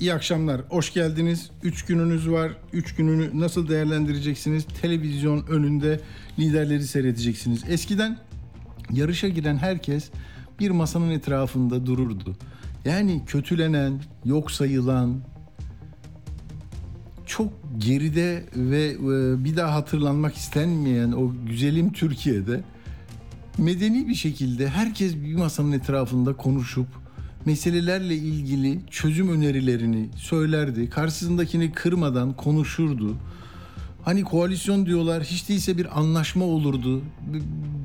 [0.00, 0.60] iyi akşamlar.
[0.68, 1.50] Hoş geldiniz.
[1.62, 2.52] 3 gününüz var.
[2.72, 4.66] 3 gününü nasıl değerlendireceksiniz?
[4.82, 6.00] Televizyon önünde
[6.38, 7.64] liderleri seyredeceksiniz.
[7.68, 8.18] Eskiden
[8.92, 10.10] yarışa giren herkes
[10.60, 12.36] bir masanın etrafında dururdu.
[12.84, 15.20] Yani kötülenen, yok sayılan,
[17.26, 22.60] çok geride ve e, bir daha hatırlanmak istenmeyen o güzelim Türkiye'de
[23.58, 26.86] medeni bir şekilde herkes bir masanın etrafında konuşup
[27.46, 30.90] meselelerle ilgili çözüm önerilerini söylerdi.
[30.90, 33.16] Karşısındakini kırmadan konuşurdu.
[34.04, 37.02] Hani koalisyon diyorlar hiç değilse bir anlaşma olurdu.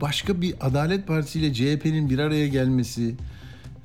[0.02, 3.16] Başka bir Adalet Partisi ile CHP'nin bir araya gelmesi,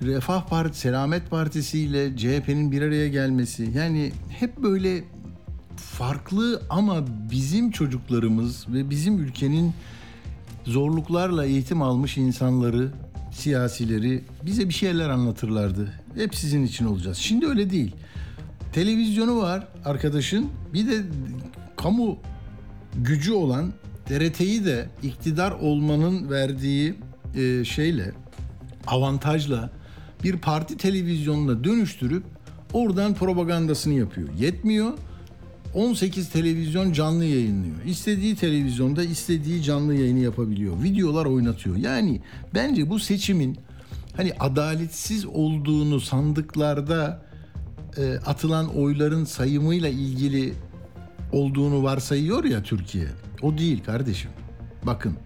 [0.02, 3.70] Refah Partisi, Selamet Partisi ile CHP'nin bir araya gelmesi.
[3.74, 5.04] Yani hep böyle
[5.77, 9.72] farklı ama bizim çocuklarımız ve bizim ülkenin
[10.64, 12.92] zorluklarla eğitim almış insanları,
[13.36, 15.92] siyasileri bize bir şeyler anlatırlardı.
[16.14, 17.18] Hep sizin için olacağız.
[17.18, 17.94] Şimdi öyle değil.
[18.72, 20.50] Televizyonu var arkadaşın.
[20.74, 21.02] Bir de
[21.76, 22.18] kamu
[22.96, 23.72] gücü olan
[24.06, 26.94] TRT'yi de iktidar olmanın verdiği
[27.36, 28.12] e, şeyle
[28.86, 29.70] avantajla
[30.24, 32.24] bir parti televizyonuna dönüştürüp
[32.72, 34.28] oradan propagandasını yapıyor.
[34.38, 34.92] Yetmiyor.
[35.77, 37.84] 18 televizyon canlı yayınlıyor.
[37.84, 40.82] İstediği televizyonda istediği canlı yayını yapabiliyor.
[40.82, 41.77] Videolar oynatıyor.
[41.77, 42.20] Yani
[42.55, 43.58] bence bu seçimin
[44.16, 47.22] hani adaletsiz olduğunu sandıklarda
[47.97, 50.54] e, atılan oyların sayımıyla ilgili
[51.32, 53.06] olduğunu varsayıyor ya Türkiye.
[53.42, 54.30] O değil kardeşim.
[54.82, 55.16] Bakın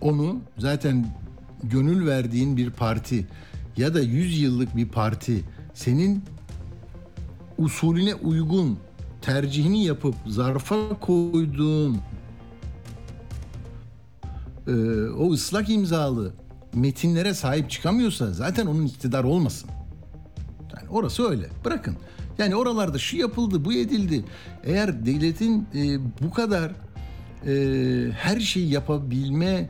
[0.00, 1.06] onu zaten
[1.62, 3.26] gönül verdiğin bir parti
[3.76, 5.44] ya da 100 yıllık bir parti
[5.74, 6.24] senin
[7.58, 8.78] usulüne uygun
[9.22, 11.98] tercihini yapıp zarfa koyduğun
[14.66, 14.72] e,
[15.18, 16.32] o ıslak imzalı
[16.74, 19.70] metinlere sahip çıkamıyorsa zaten onun iktidar olmasın.
[20.76, 21.48] Yani orası öyle.
[21.64, 21.96] Bırakın.
[22.38, 24.24] Yani oralarda şu yapıldı, bu edildi.
[24.64, 26.72] Eğer devletin e, bu kadar
[27.46, 29.68] e, her şeyi yapabilmeye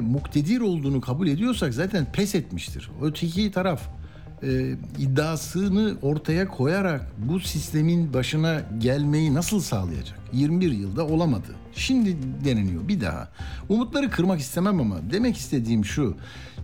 [0.00, 2.90] muktedir olduğunu kabul ediyorsak zaten pes etmiştir.
[3.02, 3.97] Öteki taraf
[4.42, 10.18] e, iddiasını ortaya koyarak bu sistemin başına gelmeyi nasıl sağlayacak?
[10.32, 11.54] 21 yılda olamadı.
[11.72, 13.28] Şimdi deneniyor bir daha.
[13.68, 16.16] Umutları kırmak istemem ama demek istediğim şu.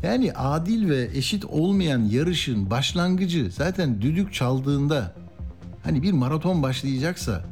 [0.02, 5.14] Yani adil ve eşit olmayan yarışın başlangıcı zaten düdük çaldığında
[5.84, 7.44] hani bir maraton başlayacaksa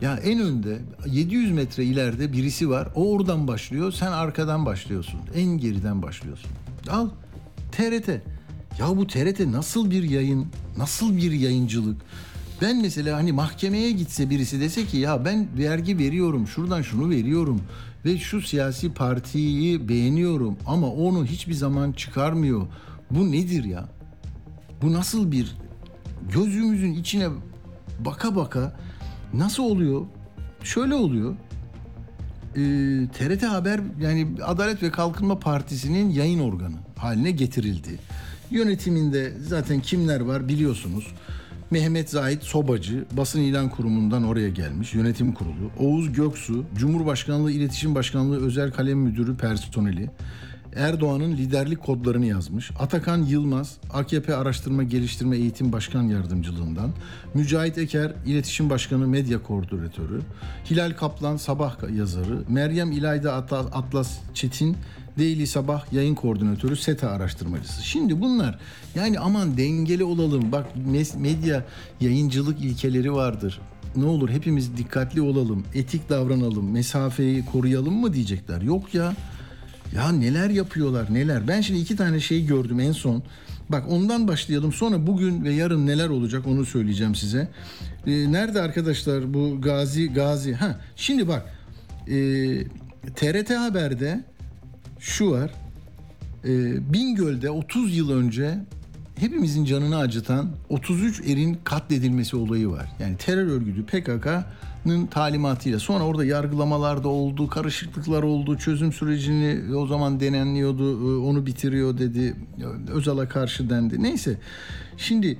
[0.00, 2.88] ya en önde 700 metre ileride birisi var.
[2.94, 3.92] O oradan başlıyor.
[3.92, 5.20] Sen arkadan başlıyorsun.
[5.34, 6.50] En geriden başlıyorsun.
[6.90, 7.08] Al
[7.72, 8.08] TRT.
[8.80, 10.46] Ya bu TRT nasıl bir yayın,
[10.76, 12.02] nasıl bir yayıncılık?
[12.62, 17.62] Ben mesela hani mahkemeye gitse birisi dese ki ya ben vergi veriyorum, şuradan şunu veriyorum
[18.04, 22.66] ve şu siyasi partiyi beğeniyorum ama onu hiçbir zaman çıkarmıyor.
[23.10, 23.88] Bu nedir ya?
[24.82, 25.56] Bu nasıl bir
[26.32, 27.28] gözümüzün içine
[27.98, 28.76] baka baka
[29.34, 30.06] nasıl oluyor?
[30.62, 31.36] Şöyle oluyor.
[32.56, 32.58] Ee,
[33.12, 37.98] TRT Haber yani Adalet ve Kalkınma Partisi'nin yayın organı haline getirildi.
[38.50, 41.06] Yönetiminde zaten kimler var biliyorsunuz.
[41.70, 45.70] Mehmet Zahit Sobacı basın ilan kurumundan oraya gelmiş yönetim kurulu.
[45.78, 50.10] Oğuz Göksu Cumhurbaşkanlığı İletişim Başkanlığı Özel Kalem Müdürü personeli.
[50.76, 52.70] Erdoğan'ın liderlik kodlarını yazmış.
[52.78, 56.90] Atakan Yılmaz, AKP Araştırma Geliştirme Eğitim Başkan Yardımcılığından.
[57.34, 60.20] Mücahit Eker, İletişim Başkanı Medya Koordinatörü.
[60.70, 62.42] Hilal Kaplan, Sabah yazarı.
[62.48, 63.34] Meryem İlayda
[63.72, 64.76] Atlas Çetin,
[65.18, 67.82] Daily Sabah yayın koordinatörü, SETA araştırmacısı.
[67.86, 68.58] Şimdi bunlar
[68.94, 70.52] yani aman dengeli olalım.
[70.52, 70.66] Bak
[71.18, 71.64] medya
[72.00, 73.60] yayıncılık ilkeleri vardır.
[73.96, 78.62] Ne olur hepimiz dikkatli olalım, etik davranalım, mesafeyi koruyalım mı diyecekler.
[78.62, 79.14] Yok ya.
[79.94, 81.48] Ya neler yapıyorlar neler.
[81.48, 83.22] Ben şimdi iki tane şey gördüm en son.
[83.68, 84.72] Bak ondan başlayalım.
[84.72, 87.48] Sonra bugün ve yarın neler olacak onu söyleyeceğim size.
[88.06, 90.54] Ee, nerede arkadaşlar bu Gazi Gazi?
[90.54, 91.46] Ha şimdi bak.
[92.08, 92.16] E,
[93.16, 94.24] TRT Haber'de
[95.00, 95.50] şu var.
[96.44, 96.48] E,
[96.92, 98.58] Bingöl'de 30 yıl önce
[99.16, 102.92] hepimizin canını acıtan 33 erin katledilmesi olayı var.
[103.00, 109.86] Yani terör örgütü PKK'nın talimatıyla sonra orada yargılamalar da oldu, karışıklıklar oldu, çözüm sürecini o
[109.86, 112.36] zaman denenliyordu, e, onu bitiriyor dedi,
[112.88, 114.02] Özal'a karşı dendi.
[114.02, 114.38] Neyse
[114.96, 115.38] şimdi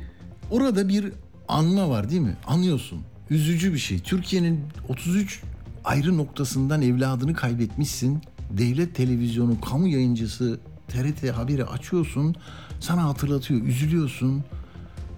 [0.51, 1.13] orada bir
[1.49, 2.37] anma var değil mi?
[2.47, 2.99] Anlıyorsun.
[3.31, 3.99] üzücü bir şey.
[3.99, 5.43] Türkiye'nin 33
[5.85, 8.23] ayrı noktasından evladını kaybetmişsin.
[8.51, 12.35] Devlet televizyonu, kamu yayıncısı TRT haberi açıyorsun.
[12.81, 14.45] Sana hatırlatıyor, üzülüyorsun.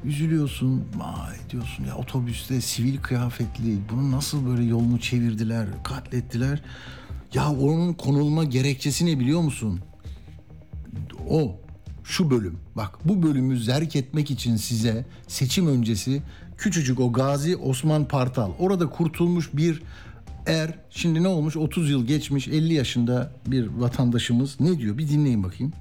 [0.04, 6.62] Üzülüyorsun, vay diyorsun ya otobüste sivil kıyafetli, bunu nasıl böyle yolunu çevirdiler, katlettiler.
[7.34, 9.80] Ya onun konulma gerekçesi ne biliyor musun?
[11.32, 11.56] o
[12.04, 16.22] şu bölüm bak bu bölümü zerk etmek için size seçim öncesi
[16.58, 19.82] küçücük o Gazi Osman Partal orada kurtulmuş bir
[20.46, 25.42] er şimdi ne olmuş 30 yıl geçmiş 50 yaşında bir vatandaşımız ne diyor bir dinleyin
[25.42, 25.72] bakayım.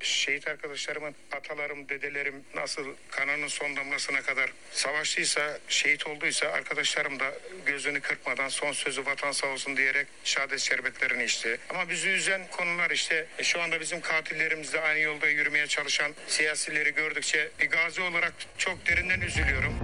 [0.00, 7.24] Şehit arkadaşlarımın, atalarım, dedelerim nasıl kanının son damlasına kadar savaştıysa, şehit olduysa arkadaşlarım da
[7.66, 11.58] gözünü kırpmadan son sözü vatan sağ olsun diyerek şehadet şerbetlerini içti.
[11.70, 16.94] Ama bizi üzen konular işte e, şu anda bizim katillerimizle aynı yolda yürümeye çalışan siyasileri
[16.94, 19.74] gördükçe bir gazi olarak çok derinden üzülüyorum.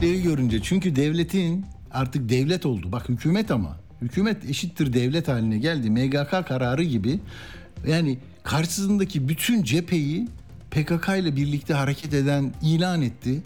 [0.00, 2.92] Devletleri görünce çünkü devletin artık devlet oldu.
[2.92, 5.90] Bak hükümet ama hükümet eşittir devlet haline geldi.
[5.90, 7.20] MGK kararı gibi
[7.86, 10.28] yani karşısındaki bütün cepheyi
[10.70, 13.42] PKK ile birlikte hareket eden ilan etti.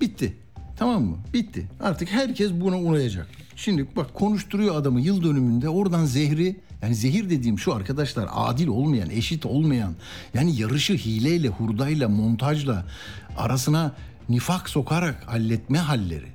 [0.00, 0.36] Bitti.
[0.78, 1.16] Tamam mı?
[1.34, 1.66] Bitti.
[1.80, 3.26] Artık herkes buna uyacak.
[3.56, 9.10] Şimdi bak konuşturuyor adamı yıl dönümünde oradan zehri yani zehir dediğim şu arkadaşlar adil olmayan,
[9.10, 9.94] eşit olmayan
[10.34, 12.86] yani yarışı hileyle, hurdayla, montajla
[13.36, 13.94] arasına
[14.28, 16.28] nifak sokarak halletme halleri.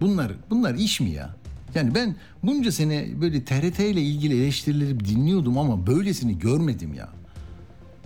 [0.00, 1.36] Bunlar bunlar iş mi ya?
[1.74, 7.08] Yani ben bunca sene böyle TRT ile ilgili eleştirileri dinliyordum ama böylesini görmedim ya.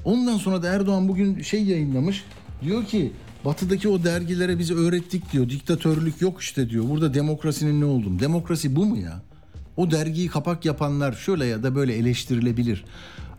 [0.04, 2.24] Ondan sonra da Erdoğan bugün şey yayınlamış.
[2.62, 3.12] Diyor ki
[3.44, 5.48] batıdaki o dergilere bizi öğrettik diyor.
[5.48, 6.88] Diktatörlük yok işte diyor.
[6.88, 8.18] Burada demokrasinin ne olduğunu.
[8.18, 9.22] Demokrasi bu mu ya?
[9.76, 12.84] O dergiyi kapak yapanlar şöyle ya da böyle eleştirilebilir.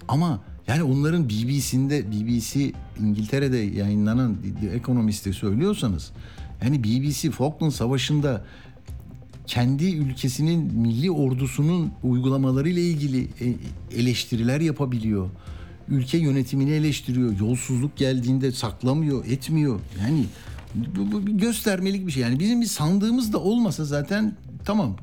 [0.08, 6.12] Ama yani onların BBC'inde BBC İngiltere'de yayınlanan The Economist'te söylüyorsanız
[6.64, 8.46] yani BBC Falkland Savaşı'nda
[9.48, 13.54] kendi ülkesinin milli ordusunun uygulamaları ile ilgili e,
[14.00, 15.30] eleştiriler yapabiliyor.
[15.88, 17.40] Ülke yönetimini eleştiriyor.
[17.40, 19.80] Yolsuzluk geldiğinde saklamıyor, etmiyor.
[20.00, 20.26] Yani
[20.76, 22.24] bu, bu bir göstermelik bir şey.
[22.24, 24.36] Yani bizim bir sandığımız da olmasa zaten
[24.66, 24.98] tamam.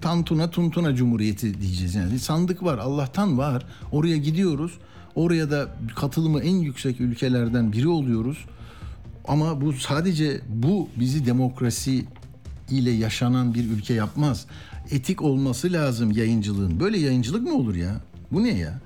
[0.00, 2.18] Tantuna Tuntuna Cumhuriyeti diyeceğiz yani.
[2.18, 3.66] Sandık var, Allah'tan var.
[3.92, 4.72] Oraya gidiyoruz.
[5.14, 8.38] Oraya da katılımı en yüksek ülkelerden biri oluyoruz.
[9.28, 12.04] Ama bu sadece bu bizi demokrasi
[12.70, 14.46] ile yaşanan bir ülke yapmaz.
[14.90, 16.80] Etik olması lazım yayıncılığın.
[16.80, 18.00] Böyle yayıncılık mı olur ya?
[18.32, 18.80] Bu ne ya?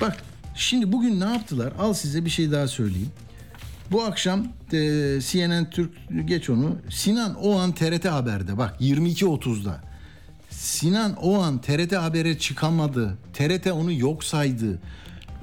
[0.00, 0.16] Bak
[0.54, 1.72] şimdi bugün ne yaptılar?
[1.78, 3.10] Al size bir şey daha söyleyeyim.
[3.92, 5.90] Bu akşam e, CNN Türk
[6.24, 6.76] geç onu.
[6.90, 9.85] Sinan Oğan TRT Haber'de bak 22.30'da.
[10.66, 13.18] Sinan Oğan TRT Haber'e çıkamadı.
[13.32, 14.78] TRT onu yok saydı.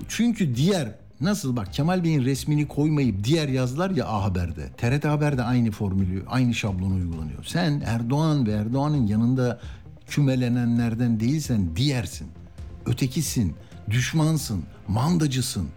[0.07, 4.69] Çünkü diğer nasıl bak Kemal Bey'in resmini koymayıp diğer yazılar ya A Haber'de.
[4.77, 7.43] TRT Haber'de aynı formülü, aynı şablonu uygulanıyor.
[7.43, 9.59] Sen Erdoğan ve Erdoğan'ın yanında
[10.07, 12.27] kümelenenlerden değilsen diğersin.
[12.85, 13.55] Ötekisin,
[13.89, 15.67] düşmansın, mandacısın.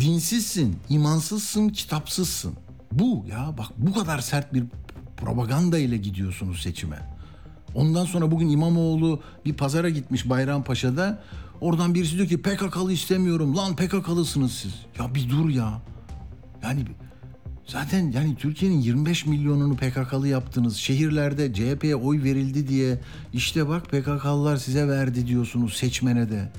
[0.00, 2.54] Dinsizsin, imansızsın, kitapsızsın.
[2.92, 4.64] Bu ya bak bu kadar sert bir
[5.16, 7.15] propaganda ile gidiyorsunuz seçime.
[7.76, 11.22] Ondan sonra bugün İmamoğlu bir pazara gitmiş Bayrampaşa'da.
[11.60, 13.56] Oradan birisi diyor ki PKK'lı istemiyorum.
[13.56, 14.72] Lan PKK'lısınız siz.
[14.98, 15.82] Ya bir dur ya.
[16.62, 16.84] Yani
[17.66, 20.76] zaten yani Türkiye'nin 25 milyonunu PKK'lı yaptınız.
[20.76, 23.00] Şehirlerde CHP'ye oy verildi diye
[23.32, 26.52] işte bak PKK'lılar size verdi diyorsunuz seçmene de.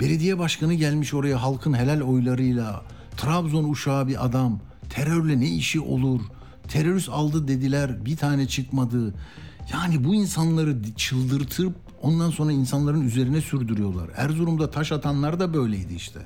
[0.00, 2.82] Belediye başkanı gelmiş oraya halkın helal oylarıyla.
[3.16, 4.60] Trabzon uşağı bir adam.
[4.90, 6.20] Terörle ne işi olur?
[6.68, 9.14] Terörist aldı dediler bir tane çıkmadı.
[9.72, 14.10] Yani bu insanları çıldırtıp ondan sonra insanların üzerine sürdürüyorlar.
[14.16, 16.20] Erzurum'da taş atanlar da böyleydi işte.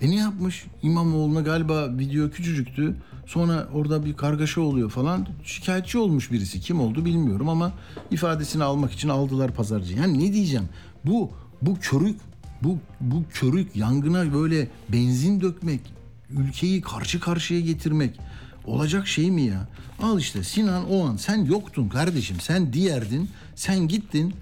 [0.00, 0.64] E ne yapmış?
[0.82, 2.96] İmamoğlu'na galiba video küçücüktü.
[3.26, 5.26] Sonra orada bir kargaşa oluyor falan.
[5.44, 6.60] Şikayetçi olmuş birisi.
[6.60, 7.72] Kim oldu bilmiyorum ama
[8.10, 9.94] ifadesini almak için aldılar pazarcı.
[9.94, 10.68] Yani ne diyeceğim?
[11.04, 11.30] Bu
[11.62, 12.20] bu körük
[12.62, 15.80] bu bu körük yangına böyle benzin dökmek,
[16.30, 18.20] ülkeyi karşı karşıya getirmek
[18.66, 19.68] olacak şey mi ya?
[20.02, 22.40] Al işte Sinan o an sen yoktun kardeşim.
[22.40, 23.28] Sen diğerdin.
[23.54, 24.34] Sen gittin.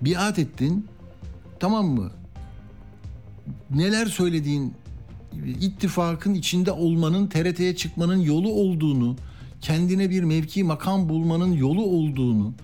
[0.00, 0.86] Biat ettin.
[1.60, 2.10] Tamam mı?
[3.70, 4.74] Neler söylediğin
[5.60, 9.16] ittifakın içinde olmanın, TRT'ye çıkmanın yolu olduğunu,
[9.60, 12.54] kendine bir mevki makam bulmanın yolu olduğunu,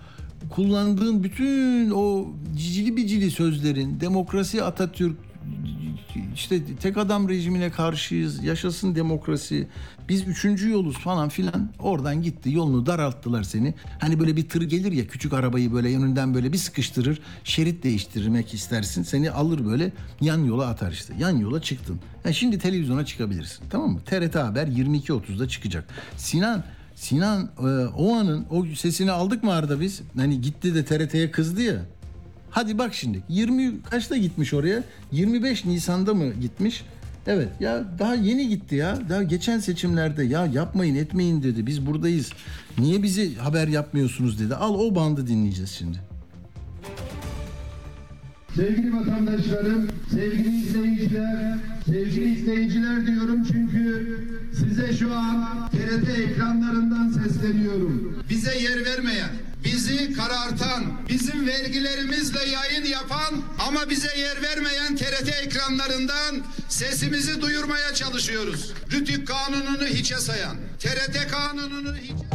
[0.49, 2.27] kullandığın bütün o
[2.57, 5.17] cicili bicili sözlerin, demokrasi Atatürk,
[6.35, 8.43] işte tek adam rejimine karşıyız.
[8.43, 9.67] Yaşasın demokrasi.
[10.09, 11.69] Biz üçüncü yoluz falan filan.
[11.79, 13.73] Oradan gitti yolunu daralttılar seni.
[13.99, 17.21] Hani böyle bir tır gelir ya küçük arabayı böyle önünden böyle bir sıkıştırır.
[17.43, 19.03] Şerit değiştirmek istersin.
[19.03, 21.13] Seni alır böyle yan yola atar işte.
[21.19, 21.99] Yan yola çıktın.
[22.25, 23.63] Yani şimdi televizyona çıkabilirsin.
[23.69, 23.99] Tamam mı?
[24.05, 25.87] TRT Haber 22.30'da çıkacak.
[26.17, 26.63] Sinan
[26.99, 27.63] Sinan e,
[27.97, 30.01] o o sesini aldık mı Arda biz?
[30.17, 31.85] Hani gitti de TRT'ye kızdı ya.
[32.51, 34.83] Hadi bak şimdi 20 kaçta gitmiş oraya?
[35.11, 36.83] 25 Nisan'da mı gitmiş?
[37.27, 38.99] Evet ya daha yeni gitti ya.
[39.09, 41.67] Daha geçen seçimlerde ya yapmayın etmeyin dedi.
[41.67, 42.29] Biz buradayız.
[42.77, 44.55] Niye bizi haber yapmıyorsunuz dedi.
[44.55, 45.97] Al o bandı dinleyeceğiz şimdi.
[48.55, 54.17] Sevgili vatandaşlarım, sevgili izleyiciler, sevgili izleyiciler diyorum çünkü
[54.53, 58.23] size şu an TRT ekranlarından sesleniyorum.
[58.29, 59.29] bize yer vermeyen,
[59.63, 63.35] bizi karartan, bizim vergilerimizle yayın yapan
[63.67, 66.35] ama bize yer vermeyen TRT ekranlarından
[66.69, 68.73] sesimizi duyurmaya çalışıyoruz.
[68.91, 72.29] Rütük kanununu hiçe sayan, TRT kanununu hiçe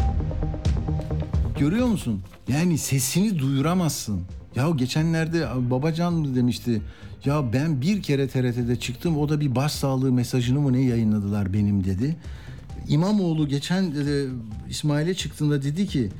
[1.60, 2.22] Görüyor musun?
[2.48, 4.22] Yani sesini duyuramazsın.
[4.56, 6.82] Ya geçenlerde Babacan mı demişti?
[7.24, 11.52] Ya ben bir kere TRT'de çıktım o da bir baş sağlığı mesajını mı ne yayınladılar
[11.52, 12.16] benim dedi.
[12.88, 14.24] İmamoğlu geçen e,
[14.70, 16.10] İsmail'e çıktığında dedi ki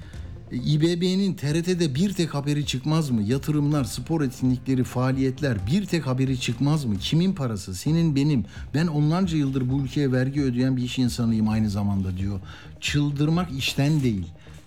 [0.54, 3.22] İBB'nin TRT'de bir tek haberi çıkmaz mı?
[3.22, 6.98] Yatırımlar, spor etkinlikleri, faaliyetler bir tek haberi çıkmaz mı?
[6.98, 7.74] Kimin parası?
[7.74, 8.44] Senin benim.
[8.74, 12.40] Ben onlarca yıldır bu ülkeye vergi ödeyen bir iş insanıyım aynı zamanda diyor.
[12.80, 14.26] Çıldırmak işten değil.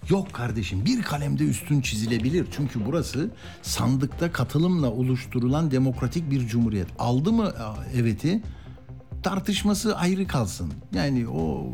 [0.10, 2.48] Yok kardeşim bir kalemde üstün çizilebilir.
[2.52, 3.30] Çünkü burası
[3.62, 6.88] sandıkta katılımla oluşturulan demokratik bir cumhuriyet.
[7.00, 7.54] Aldı mı
[7.96, 8.42] evet'i
[9.24, 10.74] tartışması ayrı kalsın.
[10.94, 11.74] Yani o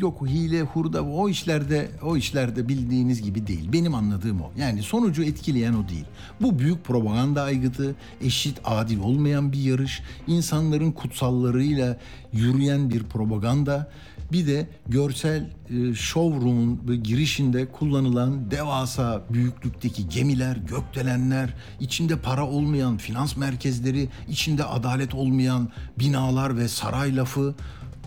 [0.00, 3.72] yok hile hurda o işlerde o işlerde bildiğiniz gibi değil.
[3.72, 4.50] Benim anladığım o.
[4.58, 6.04] Yani sonucu etkileyen o değil.
[6.40, 11.98] Bu büyük propaganda aygıtı, eşit, adil olmayan bir yarış, insanların kutsallarıyla
[12.32, 13.90] yürüyen bir propaganda.
[14.32, 23.36] Bir de görsel e, showroom'un girişinde kullanılan devasa büyüklükteki gemiler, gökdelenler, içinde para olmayan finans
[23.36, 27.54] merkezleri, içinde adalet olmayan binalar ve saray lafı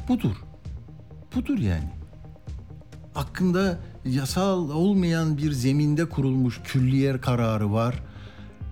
[0.07, 0.46] budur.
[1.35, 1.89] Budur yani.
[3.13, 8.03] Hakkında yasal olmayan bir zeminde kurulmuş külliyer kararı var.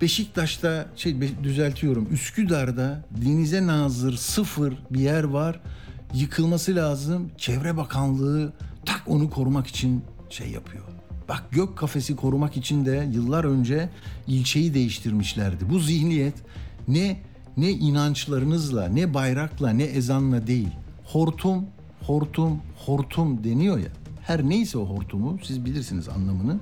[0.00, 5.60] Beşiktaş'ta şey düzeltiyorum Üsküdar'da denize nazır sıfır bir yer var.
[6.14, 7.30] Yıkılması lazım.
[7.38, 8.52] Çevre Bakanlığı
[8.84, 10.84] tak onu korumak için şey yapıyor.
[11.28, 13.90] Bak gök kafesi korumak için de yıllar önce
[14.26, 15.70] ilçeyi değiştirmişlerdi.
[15.70, 16.34] Bu zihniyet
[16.88, 17.20] ne
[17.56, 20.68] ne inançlarınızla, ne bayrakla, ne ezanla değil.
[21.04, 21.66] Hortum,
[22.06, 23.88] hortum, hortum deniyor ya.
[24.22, 26.58] Her neyse o hortumu siz bilirsiniz anlamını.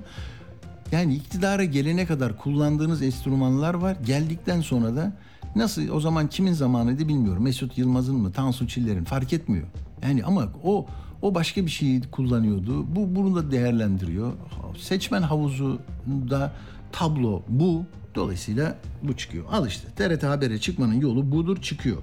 [0.91, 3.97] Yani iktidara gelene kadar kullandığınız enstrümanlar var.
[4.05, 5.13] Geldikten sonra da
[5.55, 7.43] nasıl o zaman kimin zamanıydı bilmiyorum.
[7.43, 9.67] Mesut Yılmaz'ın mı, Tansu Çiller'in fark etmiyor.
[10.03, 10.85] Yani ama o
[11.21, 12.95] o başka bir şeyi kullanıyordu.
[12.95, 14.33] Bu bunu da değerlendiriyor.
[14.77, 16.51] Seçmen havuzunda
[16.91, 17.83] tablo bu.
[18.15, 19.45] Dolayısıyla bu çıkıyor.
[19.51, 21.97] Al işte TRT Haber'e çıkmanın yolu budur çıkıyor.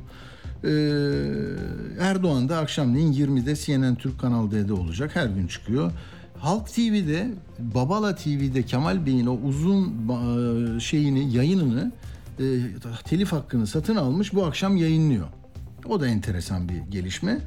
[0.64, 0.69] Ee,
[2.00, 5.11] Erdoğan da akşamleyin 20'de CNN Türk Kanal D'de olacak.
[5.14, 5.92] Her gün çıkıyor.
[6.38, 11.92] Halk TV'de, Babala TV'de Kemal Bey'in o uzun e, şeyini, yayınını,
[12.38, 12.45] e,
[13.04, 15.26] telif hakkını satın almış bu akşam yayınlıyor.
[15.87, 17.38] O da enteresan bir gelişme.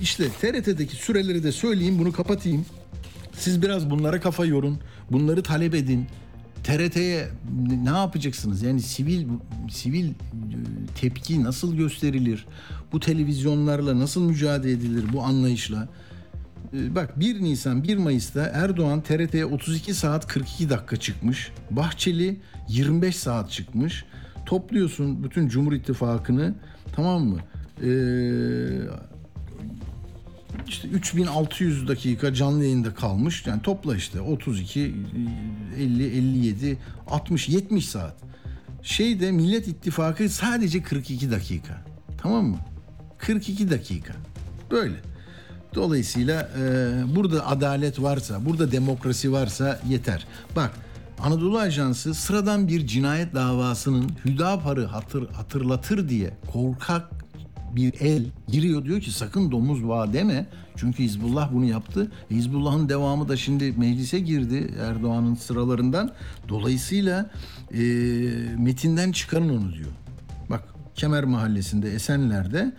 [0.00, 2.66] İşte TRT'deki süreleri de söyleyeyim, bunu kapatayım.
[3.32, 4.78] Siz biraz bunlara kafa yorun,
[5.10, 6.06] bunları talep edin.
[6.64, 7.28] TRT'ye
[7.82, 8.62] ne yapacaksınız?
[8.62, 9.26] Yani sivil
[9.70, 10.12] sivil e,
[11.00, 12.46] tepki nasıl gösterilir?
[12.92, 15.88] Bu televizyonlarla nasıl mücadele edilir bu anlayışla?
[16.74, 21.50] E, Bak 1 Nisan 1 Mayıs'ta Erdoğan TRT'ye 32 saat 42 dakika çıkmış.
[21.70, 24.04] Bahçeli 25 saat çıkmış.
[24.46, 26.54] Topluyorsun bütün Cumhur İttifakı'nı
[26.96, 27.38] tamam mı?
[27.82, 27.88] Ee,
[30.68, 33.46] işte 3600 dakika canlı yayında kalmış.
[33.46, 34.94] Yani topla işte 32,
[35.78, 38.16] 50, 57, 60, 70 saat.
[38.82, 41.84] Şeyde Millet İttifakı sadece 42 dakika.
[42.18, 42.56] Tamam mı?
[43.18, 44.14] 42 dakika.
[44.70, 44.96] Böyle.
[45.74, 46.64] Dolayısıyla e,
[47.16, 50.26] burada adalet varsa, burada demokrasi varsa yeter.
[50.56, 50.70] Bak
[51.18, 57.21] Anadolu Ajansı sıradan bir cinayet davasının Hüdapar'ı hatır, hatırlatır diye korkak
[57.76, 60.46] bir el giriyor diyor ki sakın domuz bağ deme.
[60.76, 62.10] Çünkü Hizbullah bunu yaptı.
[62.30, 66.10] Hizbullah'ın devamı da şimdi meclise girdi Erdoğan'ın sıralarından.
[66.48, 67.30] Dolayısıyla
[67.74, 67.82] e,
[68.58, 69.90] metinden çıkarın onu diyor.
[70.50, 70.64] Bak
[70.94, 72.72] Kemer Mahallesi'nde Esenler'de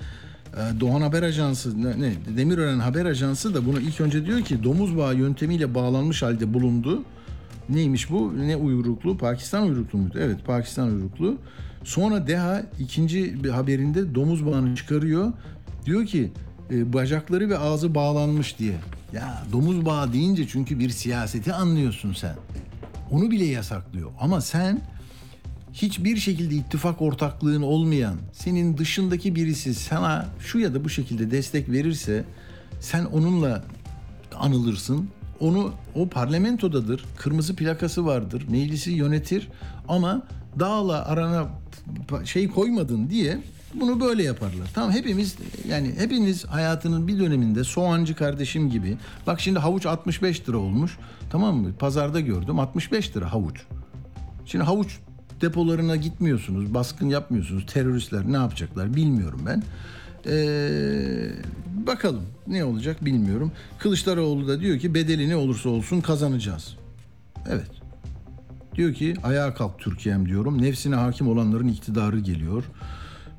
[0.54, 4.98] e, Doğan Haber Ajansı ne Demirören Haber Ajansı da bunu ilk önce diyor ki domuz
[4.98, 7.04] bağı yöntemiyle bağlanmış halde bulundu.
[7.70, 8.34] Neymiş bu?
[8.48, 9.18] Ne uyruklu?
[9.18, 10.18] Pakistan uyruklu muydu?
[10.22, 11.38] Evet Pakistan uyruklu.
[11.84, 15.34] Sonra DEHA ikinci bir haberinde domuz bağını çıkarıyor.
[15.86, 16.32] Diyor ki
[16.72, 18.76] e, bacakları ve ağzı bağlanmış diye.
[19.14, 22.36] Ya domuz bağı deyince çünkü bir siyaseti anlıyorsun sen.
[23.12, 24.12] Onu bile yasaklıyor.
[24.20, 24.82] Ama sen
[25.74, 31.70] hiçbir şekilde ittifak ortaklığın olmayan, senin dışındaki birisi sana şu ya da bu şekilde destek
[31.70, 32.24] verirse
[32.80, 33.64] sen onunla
[34.36, 35.10] anılırsın.
[35.40, 37.06] Onu o parlamentodadır.
[37.18, 38.46] Kırmızı plakası vardır.
[38.50, 39.50] Meclisi yönetir
[39.88, 40.28] ama
[40.60, 41.63] dağla arana
[42.26, 43.40] şey koymadın diye
[43.74, 44.68] bunu böyle yaparlar.
[44.74, 45.36] Tamam hepimiz
[45.68, 48.98] yani hepiniz hayatının bir döneminde soğancı kardeşim gibi.
[49.28, 50.98] Bak şimdi havuç 65 lira olmuş.
[51.30, 51.74] Tamam mı?
[51.80, 53.62] Pazarda gördüm 65 lira havuç.
[54.46, 55.00] Şimdi havuç
[55.42, 57.66] depolarına gitmiyorsunuz, baskın yapmıyorsunuz.
[57.66, 59.64] Teröristler ne yapacaklar bilmiyorum ben.
[60.28, 61.32] Ee,
[61.88, 63.52] bakalım ne olacak bilmiyorum.
[63.80, 66.78] Kılıçdaroğlu da diyor ki bedeli ne olursa olsun kazanacağız.
[67.50, 67.83] Evet.
[68.76, 70.62] Diyor ki ayağa kalk Türkiye'm diyorum.
[70.62, 72.64] Nefsine hakim olanların iktidarı geliyor.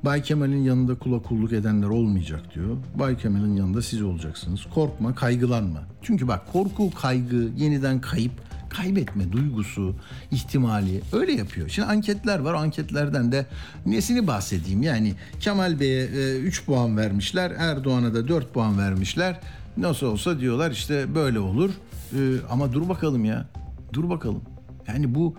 [0.05, 2.77] Bay Kemal'in yanında kula kulluk edenler olmayacak diyor.
[2.95, 4.61] Bay Kemal'in yanında siz olacaksınız.
[4.75, 5.81] Korkma, kaygılanma.
[6.03, 8.33] Çünkü bak korku, kaygı, yeniden kayıp,
[8.69, 9.95] kaybetme duygusu,
[10.31, 11.69] ihtimali öyle yapıyor.
[11.69, 12.55] Şimdi anketler var.
[12.55, 13.47] Anketlerden de
[13.87, 14.83] nesini bahsedeyim?
[14.83, 17.51] Yani Kemal Bey'e 3 puan vermişler.
[17.59, 19.41] Erdoğan'a da 4 puan vermişler.
[19.77, 21.71] Nasıl olsa diyorlar işte böyle olur.
[22.13, 22.19] E,
[22.51, 23.47] ama dur bakalım ya.
[23.93, 24.54] Dur bakalım.
[24.89, 25.35] Yani bu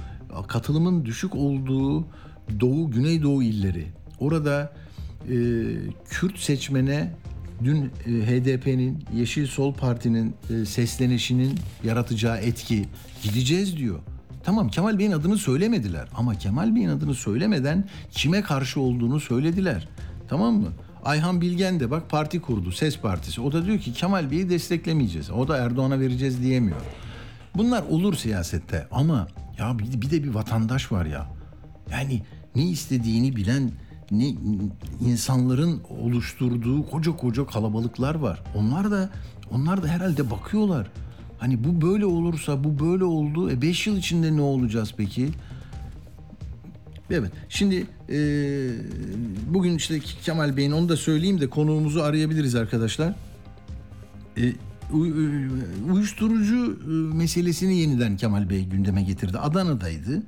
[0.47, 2.05] katılımın düşük olduğu
[2.59, 3.87] Doğu, Güneydoğu illeri.
[4.19, 4.73] Orada
[5.29, 5.35] e,
[6.09, 7.13] Kürt seçmene
[7.63, 12.85] dün e, HDP'nin, Yeşil Sol Parti'nin e, seslenişinin yaratacağı etki
[13.23, 13.99] gideceğiz diyor.
[14.43, 19.87] Tamam Kemal Bey'in adını söylemediler ama Kemal Bey'in adını söylemeden kime karşı olduğunu söylediler.
[20.27, 20.67] Tamam mı?
[21.05, 23.41] Ayhan Bilgen de bak parti kurdu, Ses Partisi.
[23.41, 25.31] O da diyor ki Kemal Bey'i desteklemeyeceğiz.
[25.31, 26.81] O da Erdoğan'a vereceğiz diyemiyor.
[27.57, 29.27] Bunlar olur siyasette ama
[29.59, 31.27] ya bir, de bir vatandaş var ya.
[31.91, 32.21] Yani
[32.55, 33.71] ne istediğini bilen
[34.11, 34.27] ne
[35.01, 38.43] insanların oluşturduğu koca koca kalabalıklar var.
[38.55, 39.09] Onlar da
[39.51, 40.87] onlar da herhalde bakıyorlar.
[41.37, 43.51] Hani bu böyle olursa bu böyle oldu.
[43.51, 45.29] E 5 yıl içinde ne olacağız peki?
[47.11, 47.31] Evet.
[47.49, 48.17] Şimdi e,
[49.47, 53.13] bugün işte Kemal Bey'in onu da söyleyeyim de konuğumuzu arayabiliriz arkadaşlar.
[54.37, 54.53] E,
[55.89, 56.77] uyuşturucu
[57.15, 59.37] meselesini yeniden Kemal Bey gündeme getirdi.
[59.37, 60.23] Adana'daydı.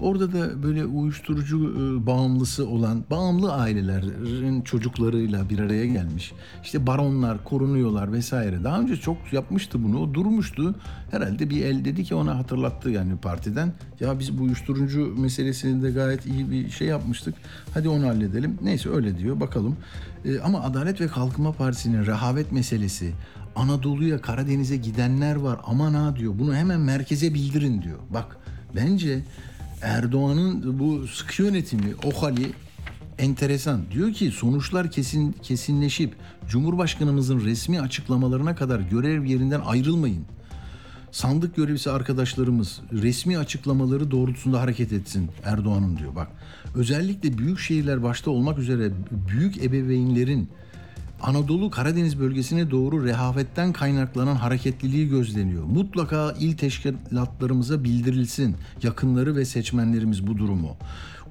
[0.00, 1.58] Orada da böyle uyuşturucu
[2.06, 6.32] bağımlısı olan bağımlı ailelerin çocuklarıyla bir araya gelmiş.
[6.64, 8.64] İşte baronlar korunuyorlar vesaire.
[8.64, 10.00] Daha önce çok yapmıştı bunu.
[10.00, 10.74] O durmuştu.
[11.10, 13.72] Herhalde bir el dedi ki ona hatırlattı yani partiden.
[14.00, 17.34] Ya biz bu uyuşturucu meselesini de gayet iyi bir şey yapmıştık.
[17.74, 18.58] Hadi onu halledelim.
[18.62, 19.40] Neyse öyle diyor.
[19.40, 19.76] Bakalım.
[20.44, 23.12] Ama Adalet ve Kalkınma Partisi'nin rehavet meselesi,
[23.56, 25.60] Anadolu'ya, Karadeniz'e gidenler var.
[25.64, 26.32] Aman ha diyor.
[26.38, 27.98] Bunu hemen merkeze bildirin diyor.
[28.10, 28.36] Bak
[28.76, 29.24] bence
[29.82, 32.52] Erdoğan'ın bu sıkı yönetimi, o hali
[33.18, 33.80] enteresan.
[33.90, 36.14] Diyor ki sonuçlar kesin kesinleşip
[36.48, 40.24] Cumhurbaşkanımızın resmi açıklamalarına kadar görev yerinden ayrılmayın.
[41.10, 46.14] Sandık görevlisi arkadaşlarımız resmi açıklamaları doğrultusunda hareket etsin Erdoğan'ın diyor.
[46.14, 46.28] Bak
[46.74, 48.90] özellikle büyük şehirler başta olmak üzere
[49.28, 50.48] büyük ebeveynlerin
[51.24, 55.64] Anadolu Karadeniz bölgesine doğru rehavetten kaynaklanan hareketliliği gözleniyor.
[55.64, 60.76] Mutlaka il teşkilatlarımıza bildirilsin yakınları ve seçmenlerimiz bu durumu.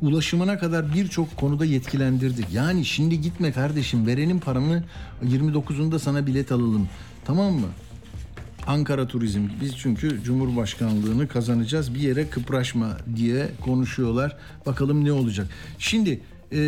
[0.01, 2.45] Ulaşımına kadar birçok konuda yetkilendirdik.
[2.53, 4.83] Yani şimdi gitme kardeşim verenin paranı
[5.25, 6.89] 29'unda sana bilet alalım.
[7.25, 7.67] Tamam mı?
[8.67, 14.37] Ankara Turizm biz çünkü Cumhurbaşkanlığını kazanacağız bir yere kıpraşma diye konuşuyorlar.
[14.65, 15.47] Bakalım ne olacak.
[15.79, 16.59] Şimdi e,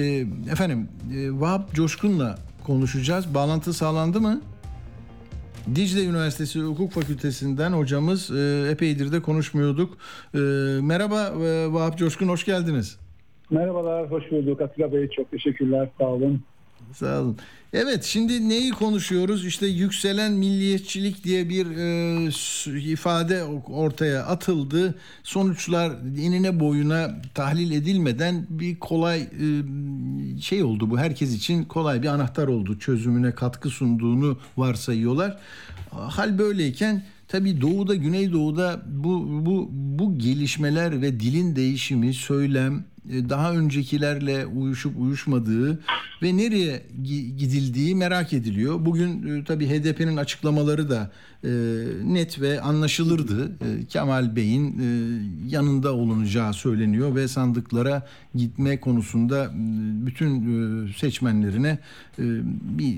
[0.52, 3.34] efendim e, Vahap Coşkun'la konuşacağız.
[3.34, 4.42] Bağlantı sağlandı mı?
[5.76, 9.98] Dicle Üniversitesi Hukuk Fakültesinden hocamız e, epeydir de konuşmuyorduk.
[10.34, 10.38] E,
[10.82, 13.00] merhaba e, Vahap Coşkun, hoş geldiniz.
[13.50, 14.62] Merhabalar, hoş bulduk.
[14.62, 16.44] Atilla Bey çok teşekkürler, sağ olun.
[16.94, 17.38] Sağ olun.
[17.74, 19.46] Evet şimdi neyi konuşuyoruz?
[19.46, 24.96] İşte yükselen milliyetçilik diye bir e, ifade ortaya atıldı.
[25.24, 29.32] Sonuçlar enine boyuna tahlil edilmeden bir kolay e,
[30.42, 31.00] şey oldu bu.
[31.00, 32.80] Herkes için kolay bir anahtar oldu.
[32.80, 35.38] Çözümüne katkı sunduğunu varsayıyorlar.
[35.92, 44.46] Hal böyleyken tabii doğuda, güneydoğuda bu, bu, bu gelişmeler ve dilin değişimi, söylem, daha öncekilerle
[44.46, 45.80] uyuşup uyuşmadığı
[46.22, 48.86] ve nereye gi- gidildiği merak ediliyor.
[48.86, 51.12] Bugün e, tabii HDP'nin açıklamaları da
[51.46, 51.50] e,
[52.14, 53.46] net ve anlaşılırdı.
[53.46, 54.86] E, Kemal Bey'in e,
[55.50, 59.52] yanında olunacağı söyleniyor ve sandıklara gitme konusunda
[60.06, 60.36] bütün
[60.88, 61.80] e, seçmenlerine
[62.20, 62.24] e,
[62.78, 62.96] bir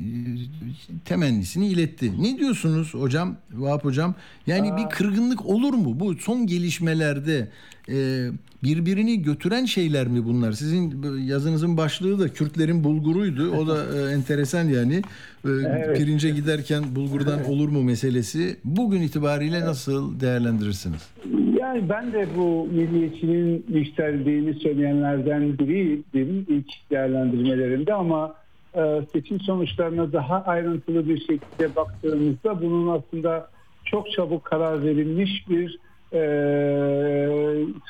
[1.05, 2.23] temennisini iletti.
[2.23, 4.15] Ne diyorsunuz hocam, Vahap hocam?
[4.47, 7.49] Yani bir kırgınlık olur mu bu son gelişmelerde?
[7.89, 8.29] e,
[8.63, 10.51] birbirini götüren şeyler mi bunlar?
[10.51, 13.51] Sizin yazınızın başlığı da Kürtlerin bulguruydu.
[13.51, 14.95] O da e, enteresan yani.
[14.95, 15.97] E, Evet.
[15.97, 21.13] Pirince giderken bulgurdan olur mu meselesi yenisi bugün itibariyle nasıl değerlendirirsiniz?
[21.59, 28.35] Yani ben de bu milliyetçinin yükseldiğini söyleyenlerden biriydim ilk değerlendirmelerimde ama
[28.75, 33.49] e, seçim sonuçlarına daha ayrıntılı bir şekilde baktığımızda bunun aslında
[33.85, 35.79] çok çabuk karar verilmiş bir
[36.13, 36.19] e,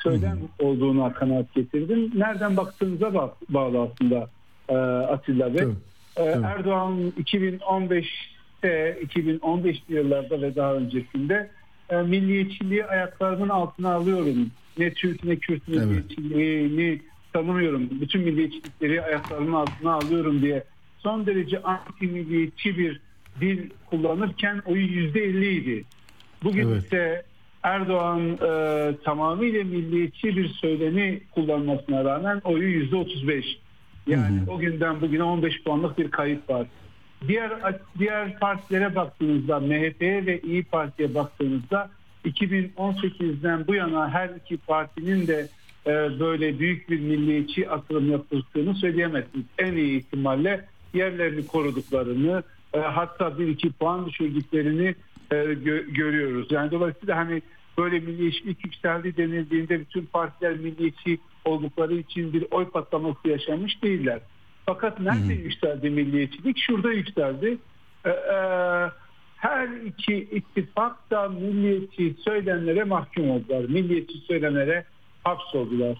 [0.02, 2.12] söylem olduğuna kanaat getirdim.
[2.14, 4.28] Nereden baktığınıza bağlı aslında
[4.68, 4.74] e,
[5.12, 5.62] Atilla Bey.
[5.62, 5.76] Evet,
[6.16, 6.36] evet.
[6.44, 11.50] Erdoğan 2015 ee, e, 2015'li yıllarda ve daha öncesinde
[11.90, 14.50] e, milliyetçiliği ayaklarımın altına alıyorum.
[14.78, 17.00] Ne Türk ne Kürt milliyetçiliğini evet.
[17.32, 17.88] tanımıyorum.
[18.00, 20.64] Bütün milliyetçilikleri ayaklarımın altına alıyorum diye
[20.98, 23.00] son derece anti milliyetçi bir
[23.40, 25.84] dil kullanırken oyu %50 idi.
[26.42, 26.84] Bugün evet.
[26.84, 27.22] ise
[27.62, 33.44] Erdoğan e, tamamıyla milliyetçi bir söylemi kullanmasına rağmen oyu %35.
[34.06, 34.50] Yani hı hı.
[34.50, 36.66] o günden bugüne 15 puanlık bir kayıp var.
[37.28, 37.52] Diğer
[37.98, 41.90] diğer partilere baktığınızda MHP'ye ve İyi Parti'ye baktığınızda
[42.24, 45.48] 2018'den bu yana her iki partinin de
[45.86, 49.44] e, böyle büyük bir milliyetçi atılım yaptığını söyleyemezsiniz.
[49.58, 52.42] En iyi ihtimalle yerlerini koruduklarını
[52.74, 54.94] e, hatta bir iki puan düşürdüklerini
[55.30, 56.46] e, gö- görüyoruz.
[56.50, 57.42] Yani dolayısıyla hani
[57.78, 64.20] böyle milliyetçilik yükseldi denildiğinde bütün partiler milliyetçi oldukları için bir oy patlaması yaşamış değiller.
[64.68, 66.58] Fakat nerede yükseldi milliyetçilik?
[66.58, 67.58] Şurada yükseldi.
[68.06, 68.10] Ee,
[69.36, 73.64] her iki ittifak da milliyetçi söylemlere mahkum oldular.
[73.68, 74.84] Milliyetçi söylemlere
[75.24, 75.98] hapsoldular.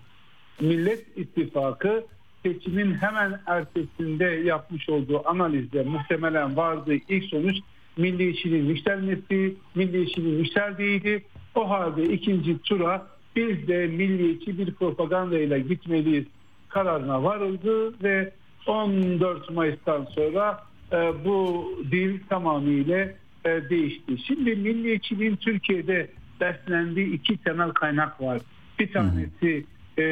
[0.60, 2.04] Millet İttifakı
[2.42, 7.56] seçimin hemen ertesinde yapmış olduğu analizde muhtemelen vardığı ilk sonuç
[7.96, 11.22] milliyetçiliğin yükselmesi, milliyetçiliğin yükseldiğiydi.
[11.54, 16.24] O halde ikinci tura biz de milliyetçi bir propagandayla gitmeliyiz
[16.68, 18.32] kararına varıldı ve
[18.68, 23.08] 14 Mayıs'tan sonra e, bu dil tamamıyla
[23.44, 24.18] e, değişti.
[24.26, 28.40] Şimdi milliyetçiliğin Türkiye'de beslendiği iki temel kaynak var.
[28.78, 29.64] Bir tanesi
[29.98, 30.04] e,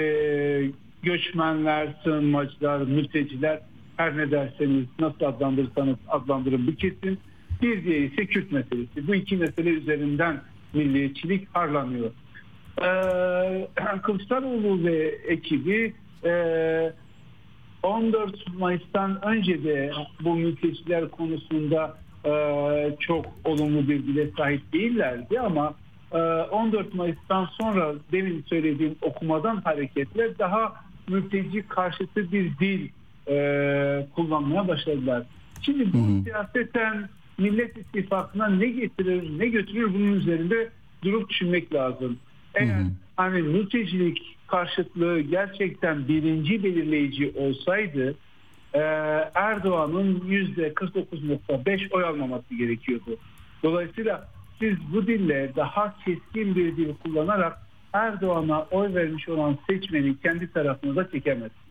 [1.03, 3.61] göçmenler, sığınmacılar, mülteciler
[3.97, 7.19] her ne derseniz nasıl adlandırırsanız adlandırın bir kesin.
[7.63, 9.07] Bir diğeri ise Kürt meselesi.
[9.07, 10.41] Bu iki mesele üzerinden
[10.73, 12.11] milliyetçilik harlanıyor.
[12.83, 13.69] Ee,
[14.03, 16.31] Kılıçdaroğlu ve ekibi e,
[17.83, 22.31] 14 Mayıs'tan önce de bu mülteciler konusunda e,
[23.01, 25.75] çok olumlu bir dile sahip değillerdi ama
[26.13, 30.75] e, 14 Mayıs'tan sonra demin söylediğim okumadan hareketle daha
[31.09, 32.89] mülteci karşıtı bir dil
[33.29, 35.23] e, kullanmaya başladılar.
[35.63, 37.09] Şimdi bu siyaseten
[37.39, 40.69] Millet İttifakı'na ne getirir ne götürür bunun üzerinde
[41.05, 42.19] durup düşünmek lazım.
[42.55, 42.83] Eğer
[43.17, 48.15] hani mültecilik karşıtlığı gerçekten birinci belirleyici olsaydı
[48.75, 48.81] e,
[49.35, 53.17] Erdoğan'ın yüzde 49.5 oy almaması gerekiyordu.
[53.63, 54.29] Dolayısıyla
[54.59, 57.59] siz bu dille daha keskin bir dil kullanarak
[57.93, 61.67] Erdoğan'a oy vermiş olan seçmeni kendi tarafınıza çekemezsiniz.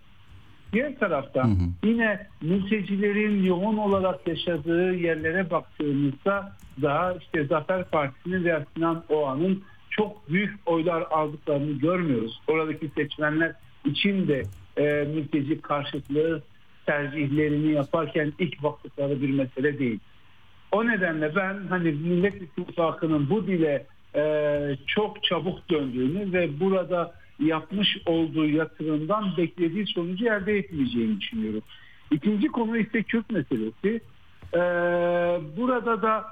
[0.74, 9.04] Diğer taraftan yine mültecilerin yoğun olarak yaşadığı yerlere baktığımızda daha işte Zafer Partisi'nin veya Sinan
[9.10, 9.64] Oğan'ın
[9.98, 12.42] çok büyük oylar aldıklarını görmüyoruz.
[12.48, 13.54] Oradaki seçmenler
[13.86, 14.44] için de
[14.78, 14.84] e,
[15.16, 16.44] mülteci karşıtlığı
[16.86, 20.00] tercihlerini yaparken ilk baktıkları bir mesele değil.
[20.72, 27.98] O nedenle ben hani Millet İttifakı'nın bu dile e, çok çabuk döndüğünü ve burada yapmış
[28.06, 31.62] olduğu yatırımdan beklediği sonucu elde etmeyeceğini düşünüyorum.
[32.12, 34.02] İkinci konu ise Kürt meselesi.
[34.54, 34.60] E,
[35.58, 36.26] burada da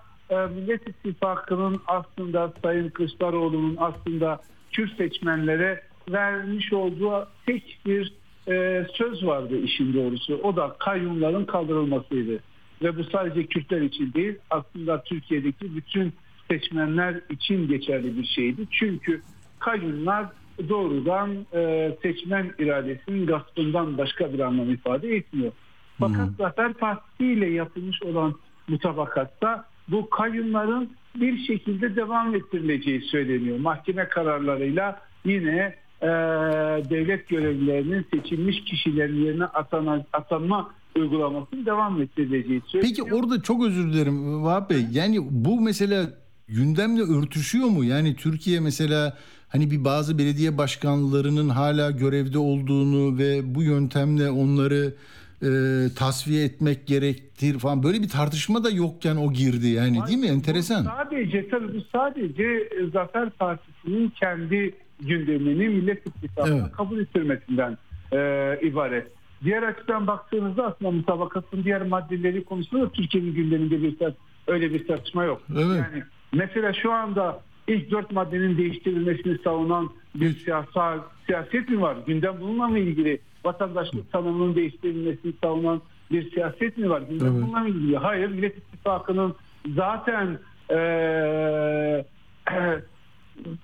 [0.56, 4.42] Millet İttifakı'nın aslında Sayın Kılıçdaroğlu'nun aslında
[4.72, 8.14] Kürt seçmenlere vermiş olduğu tek bir
[8.48, 10.40] e, söz vardı işin doğrusu.
[10.44, 12.40] O da kayyumların kaldırılmasıydı.
[12.82, 16.14] Ve bu sadece Kürtler için değil aslında Türkiye'deki bütün
[16.52, 18.68] seçmenler için geçerli bir şeydi.
[18.72, 19.22] Çünkü
[19.60, 20.26] kayyumlar
[20.70, 25.52] doğrudan e, seçmen iradesinin gaspından başka bir anlam ifade etmiyor.
[26.00, 28.36] Fakat Zafer Partisi ile yapılmış olan
[28.68, 33.60] mutabakatta bu kayyumların bir şekilde devam ettirileceği söyleniyor.
[33.60, 36.08] Mahkeme kararlarıyla yine e,
[36.90, 42.96] devlet görevlilerinin seçilmiş kişilerin yerine atana, atanma uygulamasını devam ettireceği söyleniyor.
[42.98, 44.86] Peki orada çok özür dilerim Vahap Bey.
[44.92, 46.10] Yani bu mesela
[46.48, 47.84] gündemle örtüşüyor mu?
[47.84, 49.18] Yani Türkiye mesela
[49.48, 54.94] hani bir bazı belediye başkanlarının hala görevde olduğunu ve bu yöntemle onları
[55.44, 55.50] e,
[55.96, 60.28] tasfiye etmek gerektir falan böyle bir tartışma da yokken o girdi yani değil mi?
[60.28, 60.84] Enteresan.
[60.84, 66.72] Sadece tabii bu sadece e, Zafer Partisi'nin kendi gündemini Millet İttifakı'na Evet.
[66.72, 67.78] kabul ettirmesinden
[68.14, 68.18] e,
[68.62, 69.08] ibaret.
[69.44, 73.98] Diğer açıdan baktığınızda aslında mutabakatın diğer maddeleri konusunda da Türkiye'nin gündeminde bir
[74.48, 75.42] öyle bir tartışma yok.
[75.52, 75.84] Evet.
[75.92, 76.04] Yani
[76.34, 81.98] mesela şu anda ilk dört maddenin değiştirilmesini savunan bir siyasal siyaset mi var?
[82.08, 83.20] Gündem bununla mı ilgili?
[83.46, 87.02] Vatandaşlık tanımının değiştirilmesini savunan bir siyaset mi var?
[87.02, 87.44] Gündem Evet.
[87.44, 87.98] bununla ilgili?
[87.98, 88.28] Hayır.
[88.30, 89.36] Millet İttifakı'nın
[89.76, 90.40] zaten
[90.72, 92.06] eee,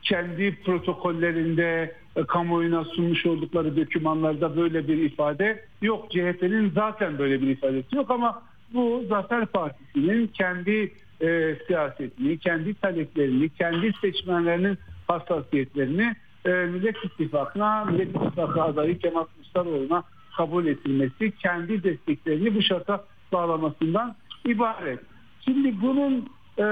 [0.02, 6.12] kendi protokollerinde e, kamuoyuna sunmuş oldukları dokümanlarda böyle bir ifade yok.
[6.12, 8.42] CHP'nin zaten böyle bir ifadesi yok ama
[8.74, 16.16] bu Zafer Partisi'nin kendi e, siyasetini, kendi taleplerini, kendi seçmenlerinin hassasiyetlerini
[16.46, 20.04] e, Millet İttifakı'na, Millet İttifakı adayı Kemal Kılıçdaroğlu'na
[20.38, 25.00] kabul edilmesi, kendi desteklerini bu şarta bağlamasından ibaret.
[25.46, 26.16] Şimdi bunun
[26.58, 26.66] e,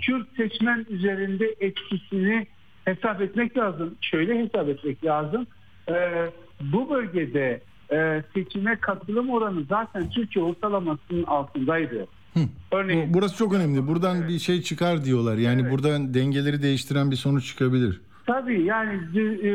[0.00, 2.46] Kürt seçmen üzerinde etkisini
[2.84, 3.94] hesap etmek lazım.
[4.00, 5.46] Şöyle hesap etmek lazım.
[5.88, 7.60] Ee, bu bölgede
[7.92, 12.06] e, seçime katılım oranı zaten Türkiye ortalamasının altındaydı.
[12.72, 13.86] Örneğin Bu- Burası çok önemli.
[13.86, 14.28] Buradan Evet.
[14.28, 15.36] bir şey çıkar diyorlar.
[15.36, 15.72] Yani Evet.
[15.72, 18.00] buradan dengeleri değiştiren bir sonuç çıkabilir.
[18.26, 19.50] Tabii yani e,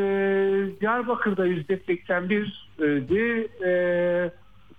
[0.82, 3.48] Diyarbakır'da yüzde 81 idi.
[3.66, 4.32] E,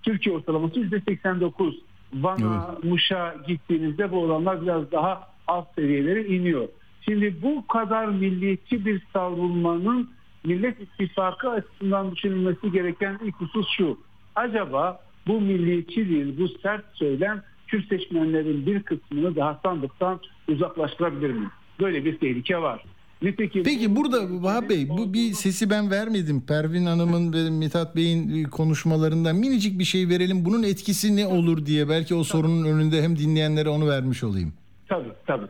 [0.03, 1.75] Türkiye ortalaması yüzde 89.
[2.13, 6.67] Van'a, Muş'a gittiğinizde bu oranlar biraz daha alt seviyelere iniyor.
[7.01, 10.09] Şimdi bu kadar milliyetçi bir savunmanın
[10.45, 13.97] Millet İttifakı açısından düşünülmesi gereken ilk husus şu.
[14.35, 21.47] Acaba bu milliyetçi değil, bu sert söylem Kürt seçmenlerin bir kısmını daha sandıktan uzaklaştırabilir mi?
[21.79, 22.83] Böyle bir tehlike var.
[23.23, 26.41] Nitekim Peki burada Vahap Bey bu bir sesi ben vermedim.
[26.41, 30.45] Pervin Hanım'ın ve Mithat Bey'in konuşmalarından minicik bir şey verelim.
[30.45, 34.53] Bunun etkisi ne olur diye belki o sorunun önünde hem dinleyenlere onu vermiş olayım.
[34.89, 35.47] Tabii tabii.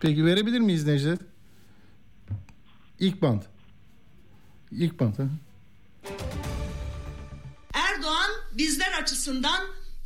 [0.00, 1.20] Peki verebilir miyiz Necdet?
[3.00, 3.42] İlk band.
[4.72, 5.14] İlk band.
[5.18, 5.24] Ha?
[7.74, 9.60] Erdoğan bizler açısından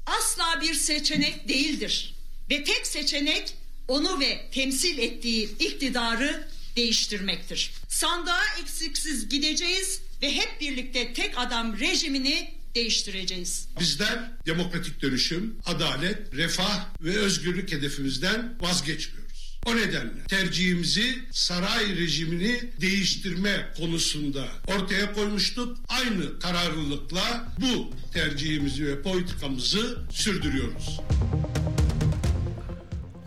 [0.07, 2.15] asla bir seçenek değildir.
[2.51, 3.55] Ve tek seçenek
[3.89, 6.45] onu ve temsil ettiği iktidarı
[6.77, 7.71] değiştirmektir.
[7.89, 13.69] Sandığa eksiksiz gideceğiz ve hep birlikte tek adam rejimini değiştireceğiz.
[13.81, 19.21] Bizler demokratik dönüşüm, adalet, refah ve özgürlük hedefimizden vazgeçmiyoruz.
[19.67, 25.79] O nedenle tercihimizi saray rejimini değiştirme konusunda ortaya koymuştuk.
[25.89, 31.01] Aynı kararlılıkla bu tercihimizi ve politikamızı sürdürüyoruz.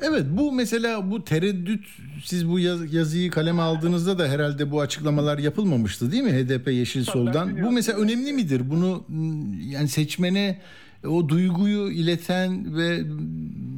[0.02, 1.86] Evet bu mesela bu tereddüt
[2.24, 7.04] siz bu yaz- yazıyı kaleme aldığınızda da herhalde bu açıklamalar yapılmamıştı değil mi HDP Yeşil
[7.04, 7.64] Sol'dan?
[7.64, 8.62] Bu mesela önemli midir?
[8.70, 9.18] Bunu m,
[9.66, 10.60] yani seçmene
[11.08, 13.08] o duyguyu ileten ve m,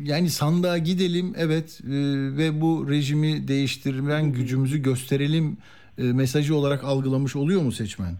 [0.03, 1.89] yani sandığa gidelim evet e,
[2.38, 5.58] ve bu rejimi değiştirmen gücümüzü gösterelim
[5.97, 8.13] e, mesajı olarak algılamış oluyor mu seçmen?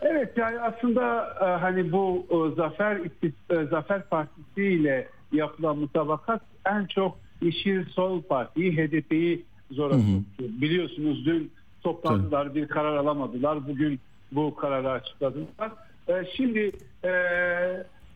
[0.00, 6.86] Evet yani aslında e, hani bu e, Zafer e, Zafer Partisi ile yapılan mutabakat en
[6.86, 10.44] çok Yeşil Sol Parti'yi, HDP'yi zora soktu.
[10.60, 11.50] Biliyorsunuz dün
[11.82, 13.68] toplandılar, bir karar alamadılar.
[13.68, 14.00] Bugün
[14.32, 15.72] bu kararı açıkladılar.
[16.08, 16.72] E, Şimdi
[17.04, 17.12] e,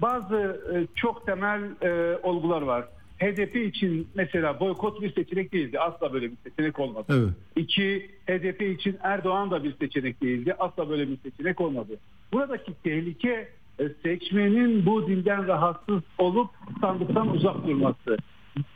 [0.02, 2.84] bazı e, çok temel e, olgular var.
[3.18, 5.80] HDP için mesela boykot bir seçenek değildi.
[5.80, 7.06] Asla böyle bir seçenek olmadı.
[7.08, 7.34] Evet.
[7.56, 10.54] İki, HDP için Erdoğan da bir seçenek değildi.
[10.58, 11.98] Asla böyle bir seçenek olmadı.
[12.32, 18.16] Buradaki tehlike e, seçmenin bu dilden rahatsız olup sandıktan uzak durması.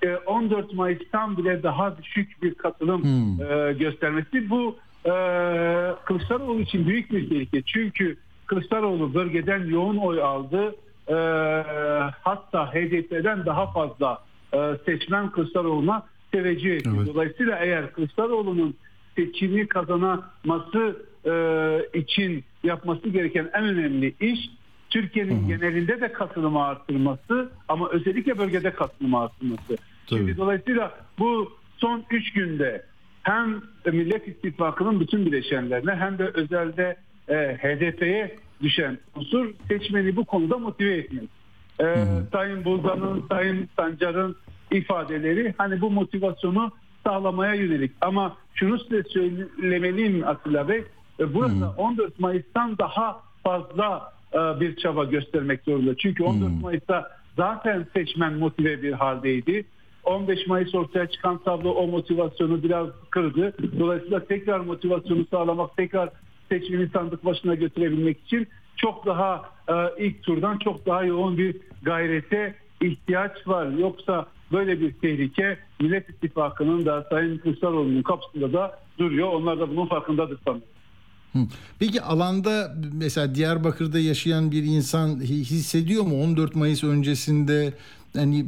[0.02, 3.42] E, 14 Mayıs'tan bile daha düşük bir katılım Hmm.
[3.42, 4.50] e, göstermesi.
[4.50, 5.10] Bu e,
[6.04, 7.62] Kılıçdaroğlu için büyük bir tehlike.
[7.62, 10.74] Çünkü Kılıçdaroğlu bölgeden yoğun oy aldı.
[11.08, 11.14] E,
[12.22, 14.18] hatta HDP'den daha fazla
[14.87, 16.90] seçmen Kılıçdaroğlu'na teveccüh etti.
[16.96, 17.06] Evet.
[17.06, 18.74] Dolayısıyla eğer Kılıçdaroğlu'nun
[19.16, 20.96] seçimi kazanaması
[21.94, 24.50] için yapması gereken en önemli iş
[24.98, 29.76] Türkiye'nin genelinde de katılımı arttırması ama özellikle bölgede katılımı arttırması.
[30.09, 30.37] Şimdi Tabii.
[30.37, 32.85] dolayısıyla bu son üç günde
[33.22, 36.96] hem Millet İttifakı'nın bütün bileşenlerine hem de özelde
[37.28, 41.28] e, HDP'ye düşen unsur seçmeni bu konuda motive etmek.
[41.80, 44.37] E, Sayın Buldan'ın, Sayın Sancar'ın
[44.70, 46.70] ifadeleri hani bu motivasyonu
[47.04, 47.92] sağlamaya yönelik.
[48.00, 50.85] Ama şunu size söylemeliyim Atilla Bey.
[51.20, 55.97] e, Burada 14 Mayıs'tan daha fazla bir çaba göstermek zorunda.
[55.97, 59.64] Çünkü 14 Mayıs'ta zaten seçmen motive bir haldeydi.
[60.05, 63.55] 15 Mayıs ortaya çıkan tablo o motivasyonu biraz kırdı.
[63.79, 66.11] Dolayısıyla tekrar motivasyonu sağlamak, tekrar
[66.49, 72.55] seçmeni sandık başına götürebilmek için çok daha e, ilk turdan çok daha yoğun bir gayrete
[72.81, 73.66] ihtiyaç var.
[73.66, 79.29] Yoksa böyle bir tehlike Millet İttifakı'nın da Sayın Kılıçdaroğlu'nun kapısında da duruyor.
[79.29, 80.62] Onlar da bunun farkındadır sanırım.
[81.79, 86.23] Peki alanda mesela Diyarbakır'da yaşayan bir insan hi- hissediyor mu?
[86.23, 87.73] 14 Mayıs öncesinde
[88.16, 88.44] hani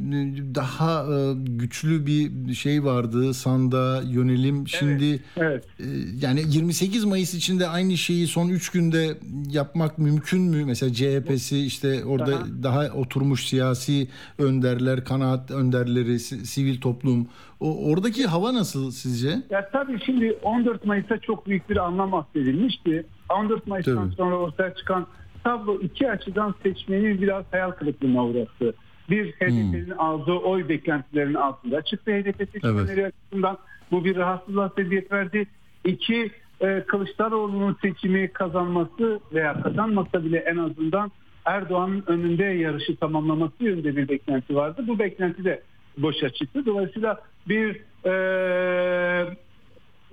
[0.55, 5.65] daha e, güçlü bir şey vardı sanda yönelim şimdi Evet.
[5.81, 5.85] e,
[6.21, 9.19] yani 28 Mayıs içinde aynı şeyi son 3 günde
[9.51, 10.65] yapmak mümkün mü?
[10.65, 12.47] Mesela CHP'si işte orada Aha.
[12.63, 17.29] daha oturmuş siyasi önderler, kanaat önderleri, si- sivil toplum
[17.61, 19.43] o oradaki hava nasıl sizce?
[19.51, 23.07] Ya tabii şimdi 14 Mayıs'ta çok büyük bir anlam atfedilmişti.
[23.31, 24.15] 14 Mayıs'tan Tabii.
[24.15, 25.07] sonra ortaya çıkan
[25.45, 28.75] tablo iki açıdan seçmeni biraz hayal kırıklığına uğrattı.
[29.11, 33.59] Bir HDP'nin aldığı oy beklentilerinin altında çıktı HDP seçmenleri açısından
[33.91, 35.47] bu bir rahatsızlığa sebebiyet verdi.
[35.85, 41.11] İki e, Kılıçdaroğlu'nun seçimi kazanması veya kazanmasa bile en azından
[41.45, 44.85] Erdoğan'ın önünde yarışı tamamlaması yönünde bir beklenti vardı.
[44.89, 45.63] Bu beklenti de
[45.99, 46.67] boşa çıktı.
[46.67, 48.15] Dolayısıyla bir e,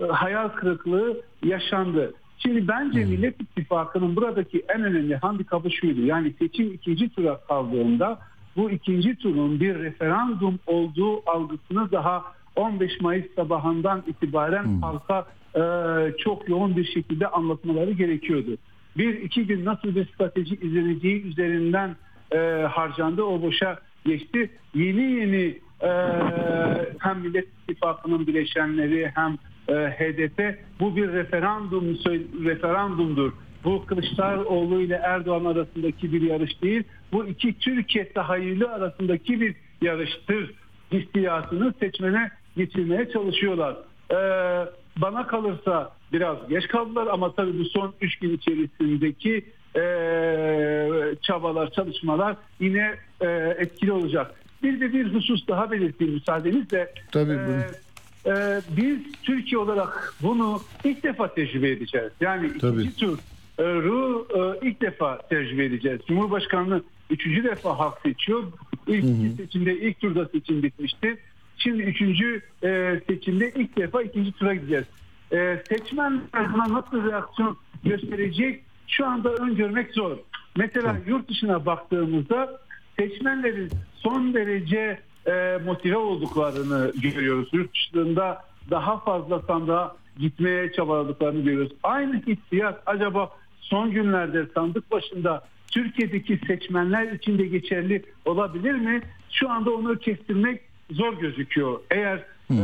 [0.10, 2.14] hayal kırıklığı yaşandı.
[2.38, 6.02] Şimdi bence Millet İttifakı'nın buradaki en önemli handikapı şuydu.
[6.06, 8.20] Yani seçim ikinci tura kaldığında
[8.58, 12.24] bu ikinci turun bir referandum olduğu algısını daha
[12.56, 15.62] 15 Mayıs sabahından itibaren halka e,
[16.18, 18.58] çok yoğun bir şekilde anlatmaları gerekiyordu.
[18.98, 21.96] Bir iki gün nasıl bir strateji izleneceği üzerinden
[22.32, 22.38] e,
[22.72, 24.50] harcandı o boşa geçti.
[24.76, 25.90] Yeni yeni e,
[27.00, 29.38] hem Millet İttifakı'nın bileşenleri hem
[29.68, 31.86] e, HDP bu bir referandum
[32.46, 33.32] referandumdur.
[33.64, 36.84] Bu Kılıçdaroğlu ile Erdoğan arasındaki bir yarış değil.
[37.12, 40.52] Bu iki Türkiye tahayyülü arasındaki bir yarıştır
[40.92, 43.76] hissiyatını seçmene getirmeye çalışıyorlar.
[44.12, 44.18] E,
[44.98, 49.46] bana kalırsa biraz geç kaldılar ama tabii bu son 3 gün içerisindeki
[49.76, 49.84] e,
[51.22, 54.36] çabalar, çalışmalar yine e, etkili olacak.
[54.64, 56.94] Bir de bir husus daha belirteyim müsaadenizle.
[57.12, 57.64] Tabii, buyurun.
[58.26, 62.12] e, biz Türkiye olarak bunu ilk defa tecrübe edeceğiz.
[62.22, 62.82] Yani Tabii.
[62.82, 63.20] ikinci tur
[63.60, 66.02] ru e, ilk defa tecrübe edeceğiz.
[66.08, 68.44] Cumhurbaşkanlığı üçüncü defa hak seçiyor.
[68.88, 71.18] İlk iki seçimde ilk turda seçim bitmişti.
[71.58, 74.86] Şimdi üçüncü e, seçimde ilk defa ikinci tura gideceğiz.
[75.32, 80.18] E, seçmenler buna nasıl reaksiyon gösterecek şu anda öngörmek zor.
[80.58, 82.62] Mesela yurt dışına baktığımızda
[83.00, 87.50] seçmenlerin son derece e, motive olduklarını görüyoruz.
[87.54, 91.72] Yurt dışında daha fazla sandığa gitmeye çabaladıklarını görüyoruz.
[91.84, 93.30] Aynı hissiyat acaba
[93.64, 99.02] son günlerde sandık başında Türkiye'deki seçmenler için de geçerli olabilir mi?
[99.32, 101.80] Şu anda onu kestirmek zor gözüküyor.
[101.92, 102.58] Eğer e,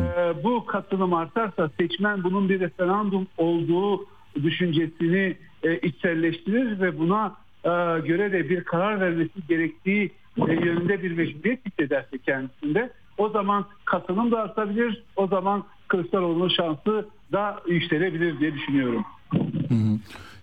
[0.44, 7.70] bu katılım artarsa seçmen bunun bir referandum olduğu düşüncesini e, içselleştirir ve buna e,
[8.08, 10.12] göre de bir karar vermesi gerektiği
[10.48, 15.04] e, yönünde bir mecburiyet hissederse kendisinde o zaman katılım da artabilir.
[15.16, 19.06] O zaman Kılıçdaroğlu'nun şansı da yükselebilir diye düşünüyorum.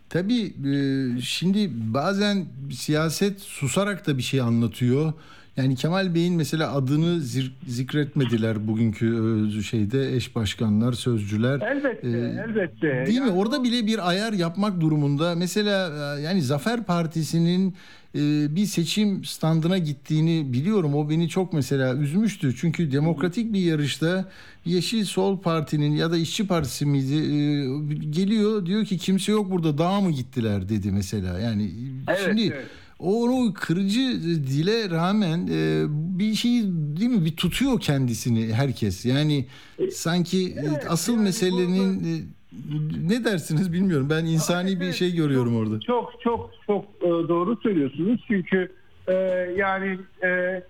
[0.09, 5.12] Tabii e, şimdi bazen siyaset susarak da bir şey anlatıyor.
[5.57, 7.21] Yani Kemal Bey'in mesela adını
[7.66, 9.07] zikretmediler bugünkü
[9.59, 11.61] e, şeyde eş başkanlar, sözcüler.
[11.61, 13.07] Elbette, Ee, elbette.
[13.07, 13.29] Değil mi?
[13.29, 15.35] Yani Orada bile bir ayar yapmak durumunda.
[15.35, 17.75] Mesela e, yani Zafer Partisi'nin
[18.14, 18.21] e,
[18.57, 20.95] bir seçim standına gittiğini biliyorum.
[20.95, 22.55] O beni çok mesela üzmüştü.
[22.57, 24.29] Çünkü demokratik bir yarışta
[24.64, 27.14] Yeşil Sol Parti'nin ya da İşçi Partisi miydi
[28.11, 31.38] geliyor diyor ki kimse yok burada dağa mı gittiler dedi mesela.
[31.40, 31.71] Yani
[32.09, 32.66] Evet, şimdi evet.
[32.99, 35.85] O, o kırıcı dile rağmen e,
[36.19, 39.07] bir şey değil mi bir tutuyor kendisini herkes.
[39.07, 39.47] Yani
[39.91, 42.23] sanki e, asıl yani meselenin e,
[43.09, 44.11] ne dersiniz bilmiyorum.
[44.11, 45.81] Ben insani bir Evet, şey görüyorum orada.
[45.81, 48.25] Çok çok çok e, doğru söylüyorsunuz.
[48.27, 48.73] Çünkü
[49.09, 49.13] e,
[49.57, 50.63] yani e,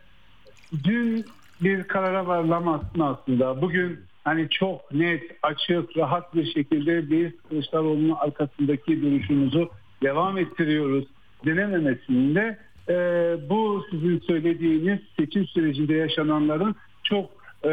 [0.85, 1.25] dün
[1.61, 3.63] bir karara varılamazsın aslında.
[3.63, 9.71] Bugün hani çok net, açık, rahat bir şekilde biz Kılıçdaroğlu'nun arkasındaki duruşumuzu
[10.03, 11.05] devam ettiriyoruz
[11.47, 12.95] denememesinde e,
[13.51, 17.31] bu sizin söylediğiniz seçim sürecinde yaşananların çok
[17.65, 17.69] e,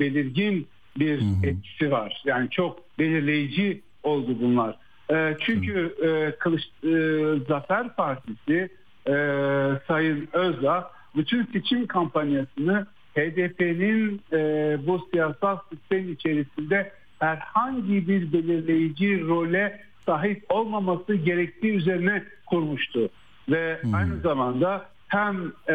[0.00, 0.66] belirgin
[0.98, 2.22] bir etkisi var.
[2.24, 4.76] Yani çok belirleyici oldu bunlar.
[5.10, 6.90] E, çünkü e, Kılıç, e,
[7.48, 8.68] Zafer Partisi
[9.06, 9.14] e,
[9.88, 14.38] Sayın Özdağ bütün seçim kampanyasını HDP'nin e,
[14.86, 23.10] bu siyasal sistem içerisinde herhangi bir belirleyici role sahip olmaması gerektiği üzerine kurmuştu.
[23.48, 25.74] Ve aynı zamanda hem e,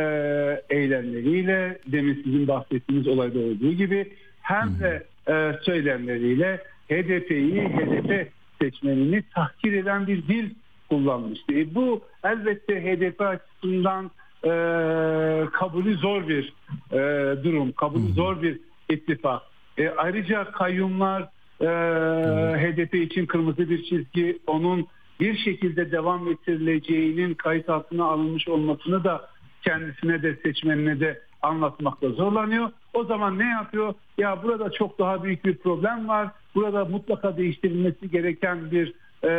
[0.70, 4.12] eylemleriyle demin sizin bahsettiğiniz olayda olduğu gibi
[4.42, 8.32] hem de e, söylemleriyle HDP'yi, HDP
[8.62, 10.50] seçmenini tahkir eden bir dil
[10.90, 11.54] kullanmıştı.
[11.54, 14.12] E, bu elbette HDP açısından
[14.44, 14.52] e,
[15.54, 16.54] kabulü zor bir
[16.92, 16.98] e,
[17.44, 18.60] durum, kabulü zor bir
[18.90, 19.42] ittifak.
[19.78, 21.30] E, ayrıca kayyumlar
[21.62, 21.66] e,
[22.58, 24.88] HDP için kırmızı bir çizgi, onun
[25.20, 29.30] bir şekilde devam ettirileceğinin kayıt altına alınmış olmasını da
[29.62, 32.70] kendisine de seçmenine de anlatmakta zorlanıyor.
[32.94, 33.94] O zaman ne yapıyor?
[34.18, 36.28] Ya burada çok daha büyük bir problem var.
[36.56, 38.94] Burada mutlaka değiştirilmesi gereken bir
[39.24, 39.30] e,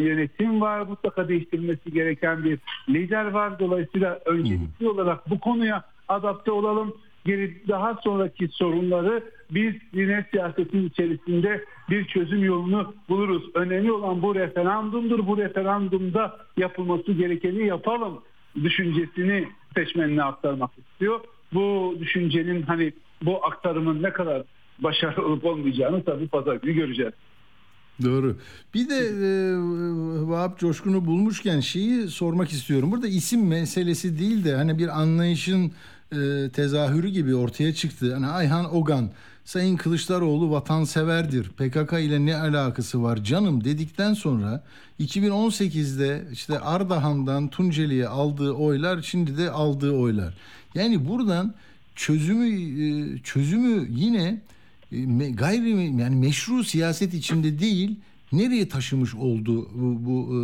[0.00, 0.80] yönetim var.
[0.80, 3.58] Mutlaka değiştirilmesi gereken bir lider var.
[3.58, 6.96] Dolayısıyla öncelikli olarak bu konuya adapte olalım.
[7.24, 13.42] Geri daha sonraki sorunları biz yine siyasetin içerisinde bir çözüm yolunu buluruz.
[13.54, 15.26] Önemli olan bu referandumdur.
[15.26, 18.20] Bu referandumda yapılması gerekeni yapalım
[18.62, 21.20] düşüncesini seçmenine aktarmak istiyor.
[21.52, 22.92] Bu düşüncenin hani
[23.22, 24.42] bu aktarımın ne kadar
[24.78, 27.12] başarılı olup olmayacağını tabii pazar günü göreceğiz.
[28.02, 28.36] Doğru.
[28.74, 29.28] Bir de e,
[30.28, 32.92] Vahap Coşkun'u bulmuşken şeyi sormak istiyorum.
[32.92, 35.72] Burada isim meselesi değil de hani bir anlayışın
[36.12, 38.14] e, tezahürü gibi ortaya çıktı.
[38.14, 39.10] Hani Ayhan Ogan,
[39.44, 41.48] Sayın Kılıçdaroğlu vatanseverdir.
[41.48, 44.64] PKK ile ne alakası var canım dedikten sonra
[45.00, 50.34] 2018'de işte Ardahan'dan Tunceli'ye aldığı oylar şimdi de aldığı oylar.
[50.74, 51.54] Yani buradan
[51.94, 54.40] çözümü e, çözümü yine
[54.92, 57.96] e, gayri yani meşru siyaset içinde değil
[58.32, 60.34] nereye taşımış oldu bu, bu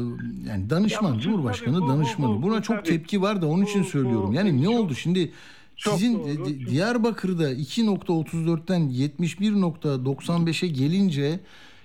[0.49, 2.89] yani danışman Ya Cumhurbaşkanı tabii bu- danışmanı bu- buna bu çok tabii.
[2.89, 4.33] tepki var da onun için söylüyorum.
[4.33, 5.33] Yani ne oldu şimdi
[5.79, 6.45] çok sizin doğru.
[6.47, 11.41] Di- Diyarbakır'da 2.34'ten 71.95'e gelince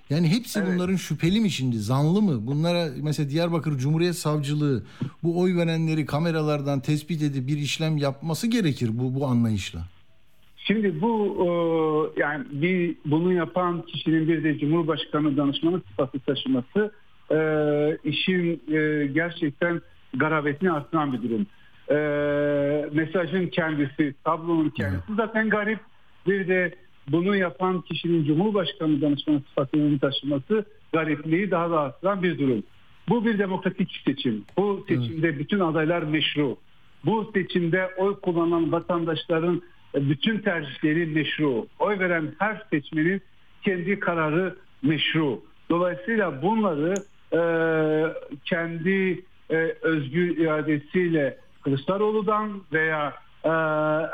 [0.09, 0.69] yani hepsi Evet.
[0.73, 1.77] bunların şüpheli mi şimdi?
[1.77, 2.47] Zanlı mı?
[2.47, 4.83] Bunlara mesela Diyarbakır Cumhuriyet Savcılığı
[5.23, 9.79] bu oy verenleri kameralardan tespit edip bir işlem yapması gerekir bu bu anlayışla.
[10.57, 11.47] Şimdi bu e,
[12.21, 16.91] yani bir bunu yapan kişinin bir de Cumhurbaşkanı danışmanı sıfatı taşıması
[17.31, 17.37] e,
[18.09, 19.81] işin e, gerçekten
[20.13, 21.47] garabetini artıran bir durum.
[21.89, 21.95] E,
[22.93, 25.79] mesajın kendisi, tablonun kendisi zaten garip.
[26.27, 26.75] Bir de
[27.07, 32.63] bunu yapan kişinin Cumhurbaşkanı danışmanı sıfatını taşıması garipliği daha da artıran bir durum.
[33.09, 34.45] Bu bir demokratik seçim.
[34.57, 36.57] Bu seçimde bütün adaylar meşru.
[37.05, 39.61] Bu seçimde oy kullanan vatandaşların
[39.95, 41.67] bütün tercihleri meşru.
[41.79, 43.21] Oy veren her seçmenin
[43.63, 45.41] kendi kararı meşru.
[45.69, 46.93] Dolayısıyla bunları
[47.33, 47.41] e,
[48.45, 53.49] kendi e, özgür iradesiyle Kılıçdaroğlu'dan veya e,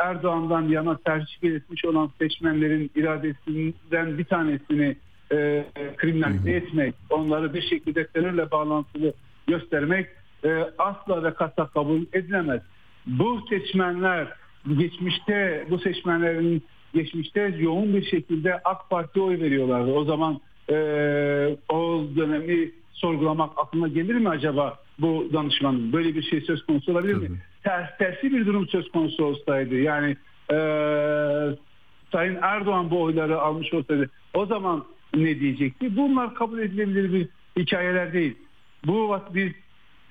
[0.04, 4.95] Erdoğan'dan yana tercih belirtmiş olan seçmenlerin iradesinden bir tanesini
[5.32, 5.66] e,
[5.97, 9.14] kriminalize etmek, onları bir şekilde terörle bağlantılı
[9.47, 10.08] göstermek
[10.43, 12.62] e, asla ve kata kabul edilemez.
[13.06, 14.28] Bu seçmenler
[14.78, 19.91] geçmişte bu seçmenlerin geçmişte yoğun bir şekilde AK Parti'ye oy veriyorlardı.
[19.91, 20.39] O zaman
[20.70, 20.76] e,
[21.70, 25.93] o dönemi sorgulamak aklına gelir mi acaba bu danışmanın?
[25.93, 27.38] Böyle bir şey söz konusu olabilir mi?
[27.64, 30.18] Ters, tersi bir durum söz konusu olsaydı yani
[30.52, 30.58] e,
[32.12, 34.86] Sayın Erdoğan bu oyları almış olsaydı o zaman
[35.16, 35.95] ne diyecekti?
[35.95, 37.28] Bunlar kabul edilebilir bir
[37.62, 38.36] hikayeler değil.
[38.86, 39.52] Bu biz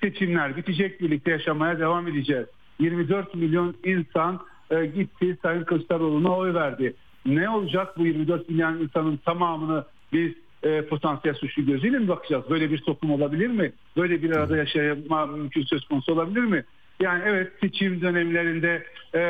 [0.01, 2.45] seçimler bitecek birlikte yaşamaya devam edeceğiz.
[2.79, 4.39] 24 milyon insan
[4.71, 6.93] e, gitti Sayın Kılıçdaroğlu'na oy verdi.
[7.25, 10.33] Ne olacak bu 24 milyon insanın tamamını biz
[10.63, 12.43] e, potansiyel suçlu gözüyle mi bakacağız?
[12.49, 13.71] Böyle bir toplum olabilir mi?
[13.97, 16.63] Böyle bir arada yaşama mümkün söz konusu olabilir mi?
[16.99, 18.83] Yani evet seçim dönemlerinde
[19.15, 19.21] e,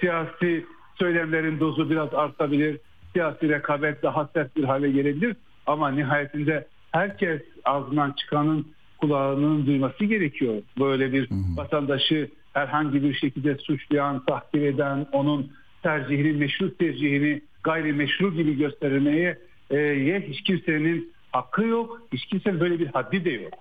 [0.00, 0.66] siyasi
[0.98, 2.78] söylemlerin dozu biraz artabilir.
[3.12, 5.36] Siyasi rekabet daha sert bir hale gelebilir.
[5.66, 8.66] Ama nihayetinde herkes ağzından çıkanın
[8.98, 10.62] kulağının duyması gerekiyor.
[10.78, 15.52] Böyle bir vatandaşı herhangi bir şekilde suçlayan, tahkir eden, onun
[15.82, 19.38] tercihini, meşru tercihini gayrimeşru gibi göstermeye
[19.74, 22.02] ye hiç kimsenin hakkı yok.
[22.12, 23.54] Hiç kimsenin böyle bir haddi de yok.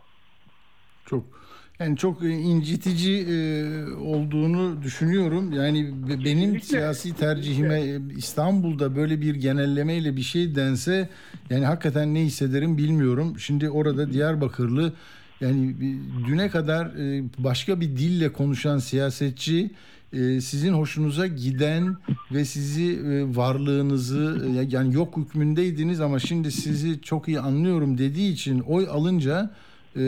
[1.05, 1.23] Çok
[1.79, 3.35] yani çok incitici e,
[3.93, 5.51] olduğunu düşünüyorum.
[5.53, 11.09] Yani be- benim siyasi tercihime e, İstanbul'da böyle bir genellemeyle bir şey dense
[11.49, 13.39] yani hakikaten ne hissederim bilmiyorum.
[13.39, 14.93] Şimdi orada Diyarbakırlı
[15.41, 15.75] yani
[16.27, 19.71] düne kadar e, başka bir dille konuşan siyasetçi
[20.41, 21.95] sizin hoşunuza giden
[22.31, 28.33] ve sizi e, varlığınızı e, yani yok hükmündeydiniz ama şimdi sizi çok iyi anlıyorum dediği
[28.33, 29.51] için oy alınca
[29.95, 30.01] e,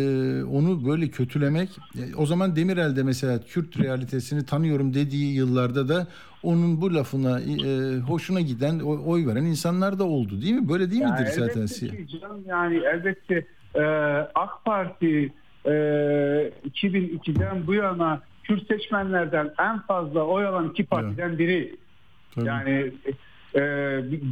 [0.44, 6.08] onu böyle kötülemek e, o zaman Demirel de mesela Kürt realitesini tanıyorum dediği yıllarda da
[6.44, 10.70] onun bu lafına e, hoşuna giden oy veren insanlar da oldu değil mi?
[10.70, 11.66] Böyle değil Ya midir zaten?
[11.66, 13.46] ki canım, yani elbette
[13.76, 13.82] e,
[14.36, 15.34] AK Parti
[15.66, 15.72] e,
[16.70, 21.76] 2002'den bu yana Kürt seçmenlerden en fazla oy alan iki partiden biri.
[22.36, 22.48] Tabii.
[22.48, 22.92] Yani
[23.56, 23.62] e,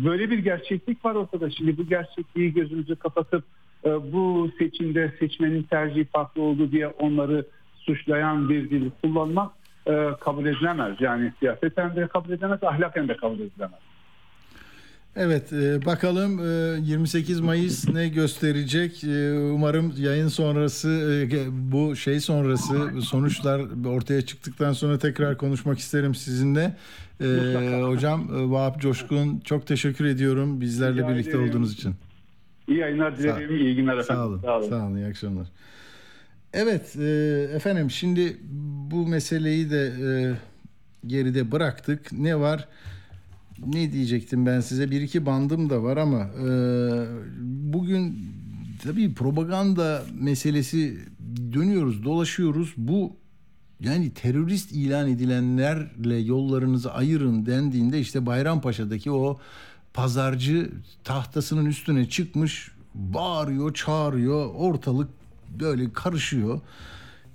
[0.05, 1.49] böyle bir gerçeklik var ortada.
[1.49, 3.43] Şimdi bu gerçekliği gözümüzü kapatıp
[3.85, 7.45] e, bu seçimde seçmenin tercihi farklı oldu diye onları
[7.75, 9.51] suçlayan bir dil kullanmak
[9.87, 10.95] e, kabul edilemez.
[10.99, 13.79] Yani siyaseten de kabul edilemez, ahlaken de kabul edilemez.
[15.17, 19.03] Evet e, bakalım e, 28 Mayıs ne gösterecek?
[19.03, 20.89] E, Umarım yayın sonrası
[21.31, 26.77] e, bu şey sonrası sonuçlar ortaya çıktıktan sonra tekrar konuşmak isterim sizinle.
[27.21, 27.25] E,
[27.83, 31.49] hocam e, Vahap Coşkun çok teşekkür ediyorum bizlerle Rica birlikte ederim.
[31.49, 31.95] olduğunuz için.
[32.67, 34.15] İyi yayınlar dilerim, iyi günler efendim.
[34.15, 34.41] Sağ olun.
[34.41, 34.69] Sağ olun.
[34.69, 34.95] Sağ olun.
[34.95, 35.47] iyi akşamlar.
[36.53, 37.05] Evet e,
[37.55, 38.37] efendim şimdi
[38.91, 40.33] bu meseleyi de e,
[41.07, 42.11] geride bıraktık.
[42.11, 42.67] Ne var?
[43.59, 44.91] Ne diyecektim ben size?
[44.91, 46.47] Bir iki bandım da var ama e,
[47.73, 48.19] bugün
[48.83, 50.99] tabii propaganda meselesi
[51.53, 52.73] dönüyoruz, dolaşıyoruz.
[52.77, 53.15] Bu
[53.79, 59.39] yani terörist ilan edilenlerle yollarınızı ayırın dendiğinde işte Bayrampaşa'daki o
[59.93, 60.71] pazarcı
[61.03, 64.53] tahtasının üstüne çıkmış bağırıyor, çağırıyor.
[64.55, 65.09] Ortalık
[65.59, 66.61] böyle karışıyor.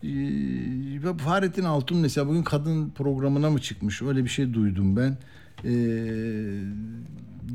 [0.05, 4.03] Ee, Fahrettin Altun mesela bugün kadın programına mı çıkmış?
[4.03, 5.19] Öyle bir şey duydum ben.
[5.65, 5.71] Ee,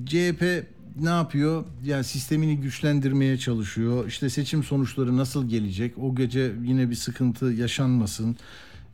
[0.05, 0.65] CHP
[1.01, 1.65] ne yapıyor?
[1.85, 4.07] Yani sistemini güçlendirmeye çalışıyor.
[4.07, 5.97] İşte seçim sonuçları nasıl gelecek?
[5.97, 8.35] O gece yine bir sıkıntı yaşanmasın.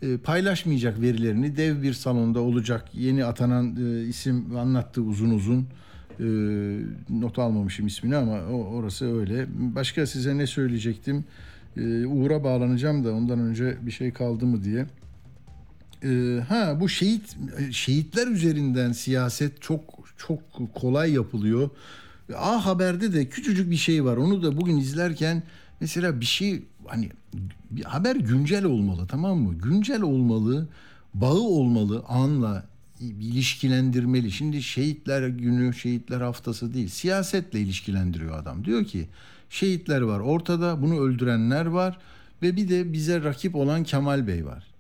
[0.02, 2.86] Ee, paylaşmayacak verilerini dev bir salonda olacak.
[2.94, 5.68] Yeni atanan e, isim anlattı uzun uzun.
[6.20, 6.24] Ee,
[7.10, 9.46] not almamışım ismini ama o, orası öyle.
[9.76, 11.26] Başka size ne söyleyecektim?
[11.78, 14.86] Ee, Uğur'a bağlanacağım da ondan önce bir şey kaldı mı diye.
[16.04, 17.38] Ee, ha bu şehit
[17.72, 19.82] şehitler üzerinden siyaset çok
[20.18, 20.40] çok
[20.76, 21.70] kolay yapılıyor.
[22.36, 24.18] A Haber'de de küçücük bir şey var.
[24.18, 25.44] Onu da bugün izlerken
[25.80, 27.10] mesela bir şey hani
[27.72, 29.54] bir haber güncel olmalı tamam mı?
[29.54, 30.68] Güncel olmalı,
[31.14, 32.66] bağı olmalı anla
[33.00, 34.32] ilişkilendirmeli.
[34.32, 36.88] Şimdi şehitler günü, şehitler haftası değil.
[36.88, 38.66] Siyasetle ilişkilendiriyor adam.
[38.66, 39.08] Diyor ki
[39.50, 42.00] şehitler var ortada, bunu öldürenler var
[42.42, 44.71] ve bir de bize rakip olan Kemal Bey var.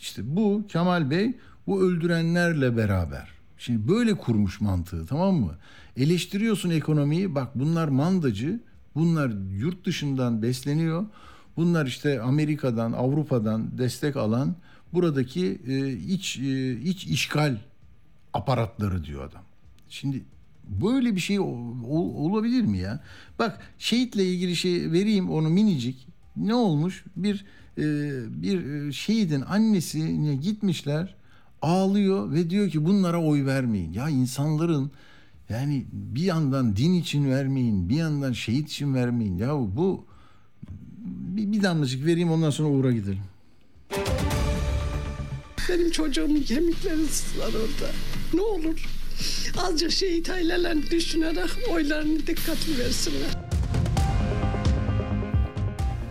[0.00, 1.36] İşte bu Kemal Bey
[1.66, 3.28] bu öldürenlerle beraber.
[3.58, 5.54] Şimdi böyle kurmuş mantığı tamam mı?
[5.96, 8.60] Eleştiriyorsun ekonomiyi bak bunlar mandacı,
[8.94, 11.06] bunlar yurt dışından besleniyor.
[11.56, 14.56] Bunlar işte Amerika'dan, Avrupa'dan destek alan
[14.92, 17.56] buradaki e, iç e, iç işgal
[18.32, 19.42] aparatları diyor adam.
[19.88, 20.24] Şimdi
[20.64, 23.00] böyle bir şey olabilir mi ya?
[23.38, 26.06] Bak şehitle ilgili şey vereyim onu minicik.
[26.36, 27.04] Ne olmuş?
[27.16, 27.44] Bir
[28.42, 31.14] bir e, şehidin annesine gitmişler
[31.62, 33.92] ağlıyor ve diyor ki bunlara oy vermeyin.
[33.92, 34.90] Ya insanların
[35.48, 39.38] yani bir yandan din için vermeyin, bir yandan şehit için vermeyin.
[39.38, 40.04] Ya bu
[41.36, 43.22] bir, bir damlacık vereyim ondan sonra Uğur'a gidelim.
[45.68, 47.92] Benim çocuğumun kemikleri sızlar orada.
[48.34, 49.00] Ne olur
[49.58, 53.49] azıcık şehit ailelerini düşünerek oylarını dikkatli versinler.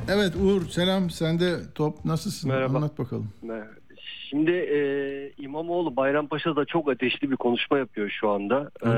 [0.10, 2.52] Evet Uğur selam sende top nasılsın?
[2.52, 2.78] Merhaba.
[2.78, 3.30] Anlat bakalım.
[4.30, 4.80] Şimdi e,
[5.38, 8.72] İmamoğlu Bayrampaşa'da çok ateşli bir konuşma yapıyor şu anda.
[8.82, 8.90] E,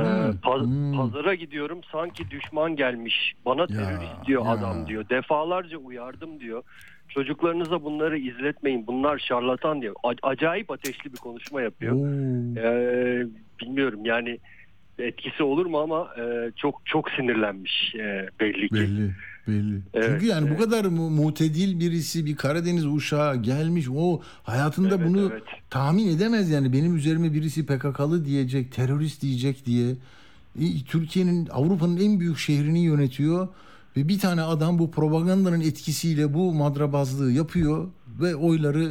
[0.42, 0.98] paz- Hmm.
[0.98, 3.34] Pazara gidiyorum sanki düşman gelmiş.
[3.46, 4.52] Bana terörist diyor ya.
[4.52, 5.10] adam diyor.
[5.10, 6.64] Defalarca uyardım diyor.
[7.10, 8.88] Çocuklarınıza bunları izletmeyin.
[8.88, 9.96] Bunlar şarlatan diyor.
[10.04, 11.96] A- acayip ateşli bir konuşma yapıyor.
[11.96, 12.60] Oo.
[12.60, 13.26] E,
[13.62, 14.38] bilmiyorum yani
[15.00, 18.74] etkisi olur mu ama e, çok çok sinirlenmiş e, belli ki.
[18.76, 19.12] Belli,
[19.52, 19.82] belli.
[19.94, 20.60] Evet, Çünkü yani bu evet.
[20.64, 23.88] kadar mu- mutedil birisi bir Karadeniz uşağı gelmiş.
[23.96, 25.44] O hayatında Evet, bunu evet.
[25.70, 26.74] tahmin edemez yani.
[26.74, 29.96] Benim üzerime birisi PKK'lı diyecek, terörist diyecek diye.
[30.62, 33.48] E, Türkiye'nin, Avrupa'nın en büyük şehrini yönetiyor.
[33.98, 37.88] Ve bir tane adam bu propagandanın etkisiyle bu madrabazlığı yapıyor
[38.20, 38.88] ve oyları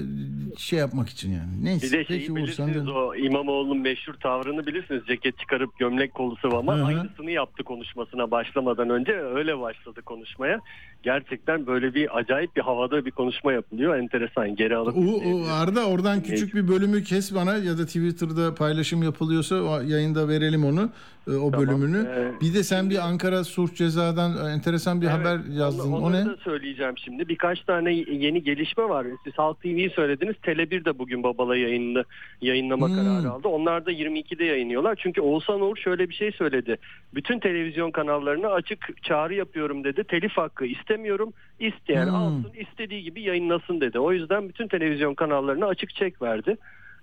[0.58, 1.64] şey yapmak için yani.
[1.64, 1.86] Neyse.
[1.86, 5.02] Bir de Peki şeyi sen bilirsiniz de- o İmamoğlu'nun meşhur tavrını bilirsiniz.
[5.06, 6.76] Ceket çıkarıp gömlek kolu sıvama.
[6.76, 6.84] Hı hı.
[6.84, 9.12] Aynısını yaptı konuşmasına başlamadan önce.
[9.12, 10.60] Öyle başladı konuşmaya.
[11.02, 13.96] Gerçekten böyle bir acayip bir havada bir konuşma yapılıyor.
[13.96, 14.56] Enteresan.
[14.56, 15.46] Geri alıp O, o.
[15.52, 20.90] Arda oradan küçük bir bölümü kes bana ya da Twitter'da paylaşım yapılıyorsa yayında verelim onu
[21.26, 21.66] e, o Tamam.
[21.66, 22.08] bölümünü.
[22.16, 25.92] Ee, bir de sen bir Ankara suç cezadan e, enteresan bir Evet, haber yazdın.
[25.92, 26.26] onu- O ne?
[26.26, 27.28] Da söyleyeceğim şimdi.
[27.28, 29.06] Birkaç tane yeni gelişme var.
[29.24, 30.36] Siz Halk TV'yi söylediniz.
[30.36, 32.04] Tele1 de bugün Babala yayınını
[32.42, 32.94] yayınlama Hmm.
[32.94, 33.48] kararı aldı.
[33.48, 34.98] Onlar da 22'de yayınlıyorlar.
[35.02, 36.76] Çünkü Oğuzhan Uğur şöyle bir şey söyledi.
[37.14, 40.04] Bütün televizyon kanallarına açık çağrı yapıyorum dedi.
[40.04, 41.32] Telif hakkı istemiyorum.
[41.60, 42.14] İsteyen Hmm.
[42.14, 43.98] alsın, istediği gibi yayınlasın dedi.
[43.98, 46.56] O yüzden bütün televizyon kanallarına açık çek verdi.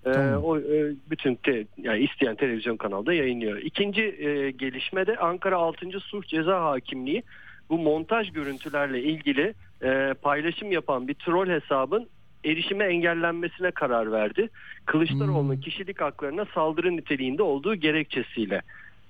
[0.05, 0.09] Ee,
[0.43, 3.57] o e, bütün te- yani isteyen televizyon kanalda yayınlıyor.
[3.57, 5.99] İkinci e, gelişme de Ankara 6.
[5.99, 7.23] Sulh Ceza Hakimliği
[7.69, 9.53] bu montaj görüntülerle ilgili
[9.83, 12.07] e, paylaşım yapan bir troll hesabın
[12.45, 14.49] erişime engellenmesine karar verdi.
[14.85, 15.61] Kılıçdaroğlu'nun Hmm.
[15.61, 18.61] kişilik haklarına saldırı niteliğinde olduğu gerekçesiyle.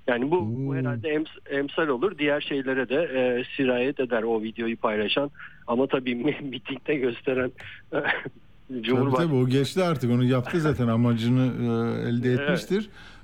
[0.08, 0.76] Yani bu, bu Hmm.
[0.78, 2.18] herhalde ems- emsal olur.
[2.18, 5.32] Diğer şeylere de e, sirayet eder o videoyu paylaşan.
[5.68, 7.52] Ama tabii mitingde gösteren
[7.94, 7.98] e,
[8.70, 12.50] Tabii Cumhurbaşkanı tabii o geçti artık onu yaptı zaten amacını e, elde Evet.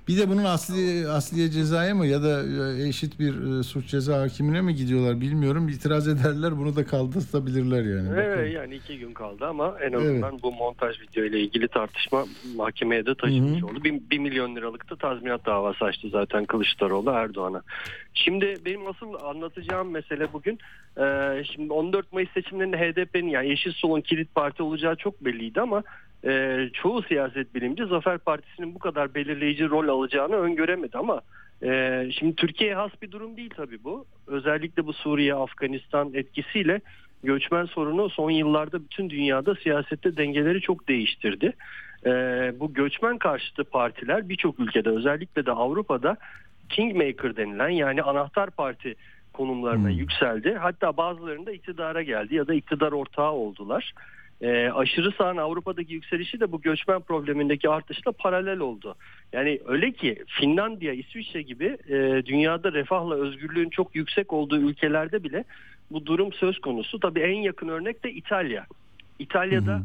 [0.07, 4.21] Bir de bunun asli asliye cezaya mı ya da e, eşit bir e, suç ceza
[4.21, 5.69] hakimine mi gidiyorlar bilmiyorum.
[5.69, 8.09] İtiraz ederler bunu da kaldırtabilirler yani.
[8.13, 12.25] Evet yani iki gün kaldı ama en azından bu montaj video ile ilgili tartışma
[12.55, 13.65] mahkemeye de hı.
[13.65, 13.83] oldu.
[13.83, 17.61] Bir, bir milyon liralık da tazminat davası açtı zaten Kılıçdaroğlu Erdoğan'a.
[18.13, 20.59] Şimdi benim asıl anlatacağım mesele bugün
[20.97, 21.03] e,
[21.53, 25.83] şimdi 14 Mayıs seçimlerinde HDP'nin yani Yeşil Sol'un kilit parti olacağı çok belliydi ama
[26.25, 31.21] e, çoğu siyaset bilimci Zafer Partisi'nin bu kadar belirleyici rol alacağını öngöremedi ama
[31.63, 34.05] e, şimdi Türkiye'ye has bir durum değil tabii bu.
[34.27, 36.81] Özellikle bu Suriye, Afganistan etkisiyle
[37.23, 41.53] göçmen sorunu son yıllarda bütün dünyada siyasette dengeleri çok değiştirdi.
[42.05, 46.17] Ee, bu göçmen karşıtı partiler birçok ülkede özellikle de Avrupa'da
[46.69, 48.95] Kingmaker denilen yani anahtar parti
[49.33, 49.97] konumlarına Hmm.
[49.97, 50.53] yükseldi.
[50.53, 53.93] Hatta bazılarında iktidara geldi ya da iktidar ortağı oldular.
[54.43, 58.95] Ee, aşırı sağın Avrupa'daki yükselişi de bu göçmen problemindeki artışla paralel oldu.
[59.33, 65.43] Yani öyle ki Finlandiya, İsviçre gibi e, dünyada refahla özgürlüğün çok yüksek olduğu ülkelerde bile
[65.91, 66.99] bu durum söz konusu.
[66.99, 68.65] Tabii en yakın örnek de İtalya.
[69.19, 69.81] İtalya'da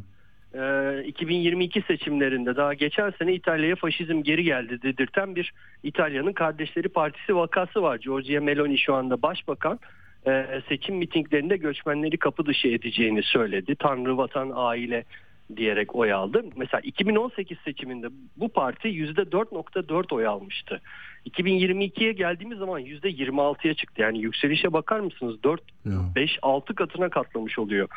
[0.54, 5.52] e, 2022 seçimlerinde daha geçen sene İtalya'ya faşizm geri geldi dedirten bir
[5.82, 7.96] İtalya'nın Kardeşleri Partisi vakası var.
[7.96, 9.78] Giorgia Meloni şu anda başbakan
[10.26, 13.76] e, seçim mitinglerinde göçmenleri kapı dışı edeceğini söyledi.
[13.76, 15.04] Tanrı, vatan, aile
[15.56, 16.44] diyerek oy aldı.
[16.56, 18.06] Mesela 2018 seçiminde
[18.36, 20.80] bu parti %4.4 oy almıştı.
[21.30, 24.02] 2022'ye geldiğimiz zaman %26'ya çıktı.
[24.02, 25.42] Yani yükselişe bakar mısınız?
[25.42, 25.92] 4, Ya.
[26.14, 27.88] 5, 6 katına katlamış oluyor.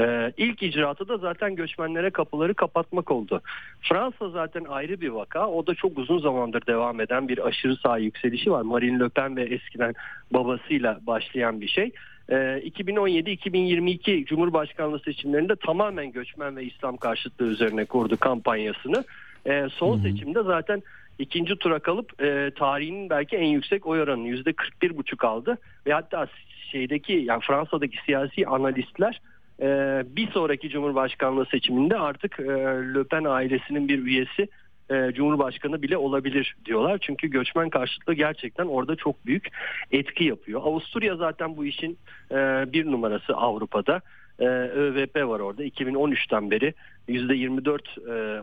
[0.00, 3.40] Ee, ilk icraatı da zaten göçmenlere kapıları kapatmak oldu.
[3.80, 5.48] Fransa zaten ayrı bir vaka.
[5.48, 8.62] O da çok uzun zamandır devam eden bir aşırı sağ yükselişi var.
[8.62, 9.94] Marine Le Pen ve eskiden
[10.30, 11.90] babasıyla başlayan bir şey.
[12.28, 19.04] Ee, 2017-2022 Cumhurbaşkanlığı seçimlerinde tamamen göçmen ve İslam karşıtlığı üzerine kurdu kampanyasını.
[19.46, 20.82] Ee, son seçimde zaten
[21.18, 26.26] ikinci tura kalıp e, tarihinin belki en yüksek oy oranını yüzde 41,5 aldı ve hatta
[26.70, 29.20] şeydeki yani Fransa'daki siyasi analistler
[29.60, 29.66] e,
[30.16, 34.48] bir sonraki Cumhurbaşkanlığı seçiminde artık e, ailesinin bir üyesi
[34.90, 36.98] e, Cumhurbaşkanı bile olabilir diyorlar.
[37.02, 39.48] Çünkü göçmen karşıtlığı gerçekten orada çok büyük
[39.90, 40.60] etki yapıyor.
[40.64, 41.98] Avusturya zaten bu işin
[42.30, 42.36] e,
[42.72, 44.00] bir numarası Avrupa'da.
[44.38, 46.74] E, ÖVP var orada 2013'ten beri
[47.08, 47.80] %24
[48.10, 48.42] e,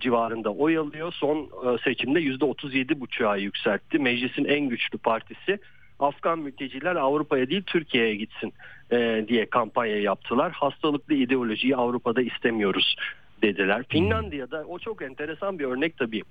[0.00, 1.12] civarında oy alıyor.
[1.12, 3.98] Son e, seçimde %37,5'a yükseltti.
[3.98, 5.58] Meclisin en güçlü partisi.
[5.98, 8.52] Afgan mülteciler Avrupa'ya değil Türkiye'ye gitsin
[8.92, 10.52] e, diye kampanya yaptılar.
[10.52, 12.96] Hastalıklı ideolojiyi Avrupa'da istemiyoruz
[13.42, 13.84] dediler.
[13.88, 16.22] Finlandiya'da o çok enteresan bir örnek tabii.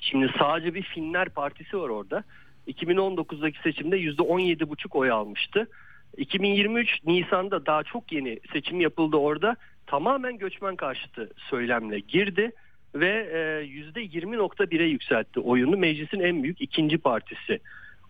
[0.00, 2.24] Şimdi sadece bir Finler partisi var orada.
[2.68, 5.68] 2019'daki seçimde %17,5 oy almıştı.
[6.16, 9.56] 2023 Nisan'da daha çok yeni seçim yapıldı orada.
[9.86, 12.52] Tamamen göçmen karşıtı söylemle girdi
[12.94, 15.76] ve e, %20.1'e yükseltti oyunu.
[15.76, 17.60] Meclisin en büyük ikinci partisi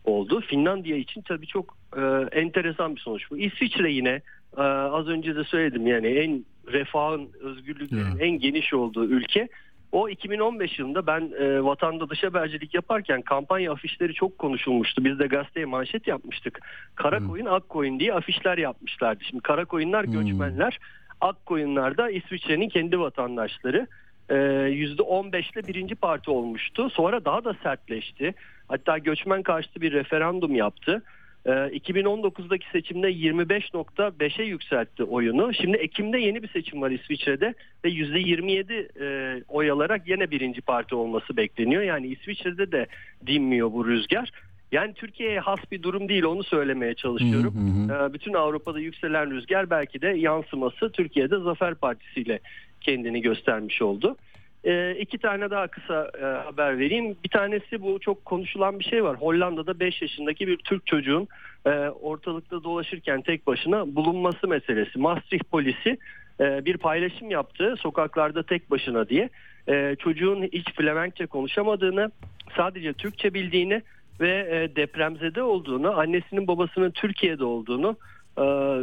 [0.04, 0.40] oldu.
[0.40, 2.00] Finlandiya için tabii çok e,
[2.40, 3.38] enteresan bir sonuç bu.
[3.38, 4.20] İsviçre yine
[4.56, 9.48] e, az önce de söyledim yani en refahın, özgürlüklerin en geniş olduğu ülke.
[9.92, 15.04] O 2015 yılında ben e, vatanda dış habercilik yaparken kampanya afişleri çok konuşulmuştu.
[15.04, 16.60] Biz de gazeteye manşet yapmıştık.
[16.94, 19.24] Kara koyun ak koyun diye afişler yapmışlardı.
[19.24, 20.12] Şimdi kara koyunlar Hmm.
[20.12, 20.78] göçmenler,
[21.20, 23.86] ak koyunlar da İsviçre'nin kendi vatandaşları.
[24.28, 24.34] Ee,
[24.70, 26.90] %15'le birinci parti olmuştu.
[26.90, 28.34] Sonra daha da sertleşti.
[28.70, 31.02] Hatta göçmen karşıtı bir referandum yaptı.
[31.46, 35.54] Ee, 2019'daki seçimde 25.5'e yükseltti oyunu.
[35.54, 37.54] Şimdi Ekim'de yeni bir seçim var İsviçre'de
[37.84, 41.82] ve %27 e, oy alarak yine birinci parti olması bekleniyor.
[41.82, 42.86] Yani İsviçre'de de
[43.26, 44.30] dinmiyor bu rüzgar.
[44.72, 47.54] Yani Türkiye'ye has bir durum değil onu söylemeye çalışıyorum.
[47.54, 48.06] Hı hı hı.
[48.08, 52.38] Ee, bütün Avrupa'da yükselen rüzgar belki de yansıması Türkiye'de Zafer Partisi ile
[52.80, 54.16] kendini göstermiş oldu.
[54.64, 57.16] Ee, iki tane daha kısa e, haber vereyim.
[57.24, 59.16] Bir tanesi bu çok konuşulan bir şey var.
[59.16, 61.28] Hollanda'da 5 yaşındaki bir Türk çocuğun
[61.66, 64.98] e, ortalıkta dolaşırken tek başına bulunması meselesi.
[64.98, 65.98] Maastricht polisi
[66.40, 69.28] e, bir paylaşım yaptı sokaklarda tek başına diye.
[69.68, 72.10] E, çocuğun hiç Flemenkçe konuşamadığını,
[72.56, 73.82] sadece Türkçe bildiğini
[74.20, 77.96] ve e, depremzede olduğunu, annesinin babasının Türkiye'de olduğunu e,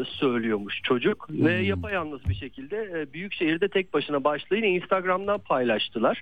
[0.06, 6.22] söylüyormuş çocuk ve yapayalnız bir şekilde e, büyük şehirde tek başına başlayın Instagram'dan paylaştılar.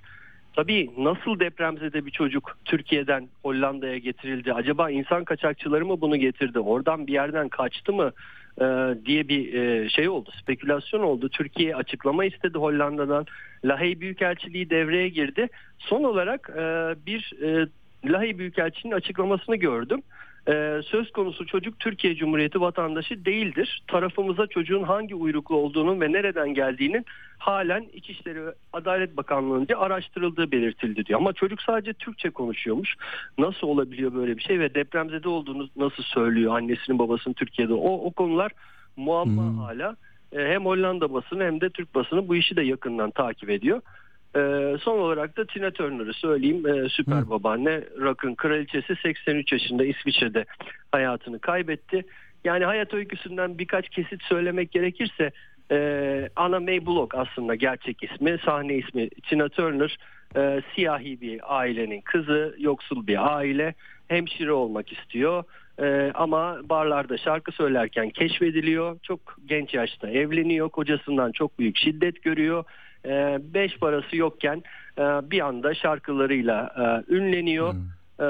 [0.56, 4.52] Tabii nasıl depremzede bir çocuk Türkiye'den Hollanda'ya getirildi?
[4.52, 6.58] Acaba insan kaçakçıları mı bunu getirdi?
[6.58, 8.12] Oradan bir yerden kaçtı mı?
[8.60, 11.28] e, diye bir e, şey oldu, spekülasyon oldu.
[11.28, 13.26] Türkiye açıklama istedi Hollanda'dan.
[13.64, 15.48] Lahey Büyükelçiliği devreye girdi.
[15.78, 17.66] Son olarak e, bir e,
[18.04, 20.02] Lahey Büyükelçiliğinin açıklamasını gördüm.
[20.48, 23.82] Ee, söz konusu çocuk Türkiye Cumhuriyeti vatandaşı değildir.
[23.88, 27.04] Tarafımıza çocuğun hangi uyruklu olduğunun ve nereden geldiğinin
[27.38, 31.20] halen İçişleri ve Adalet Bakanlığı'nca araştırıldığı belirtildi diyor.
[31.20, 32.94] Ama çocuk sadece Türkçe konuşuyormuş.
[33.38, 37.74] Nasıl olabiliyor böyle bir şey ve depremzede olduğunu nasıl söylüyor annesinin babasının Türkiye'de?
[37.74, 38.52] O, o konular
[38.96, 39.58] muamma Hmm.
[39.58, 39.96] hala.
[40.32, 43.80] Ee, hem Hollanda basını hem de Türk basını bu işi de yakından takip ediyor.
[44.36, 46.66] Ee, son olarak da Tina Turner'ı söyleyeyim.
[46.66, 47.30] Ee, süper Hı.
[47.30, 50.44] babaanne rock'ın kraliçesi 83 yaşında İsviçre'de
[50.92, 52.04] hayatını kaybetti.
[52.44, 55.30] Yani hayat öyküsünden birkaç kesit söylemek gerekirse
[55.70, 59.98] e, Anna May Bullock aslında gerçek ismi, sahne ismi Tina Turner.
[60.36, 63.74] E, siyahi bir ailenin kızı, yoksul bir aile,
[64.08, 65.44] hemşire olmak istiyor.
[65.82, 68.98] E, ama barlarda şarkı söylerken keşfediliyor.
[69.02, 70.68] Çok genç yaşta evleniyor.
[70.68, 72.64] Kocasından çok büyük şiddet görüyor.
[73.06, 74.62] E, beş parası yokken
[74.98, 77.74] e, bir anda şarkılarıyla e, ünleniyor.
[78.20, 78.26] E,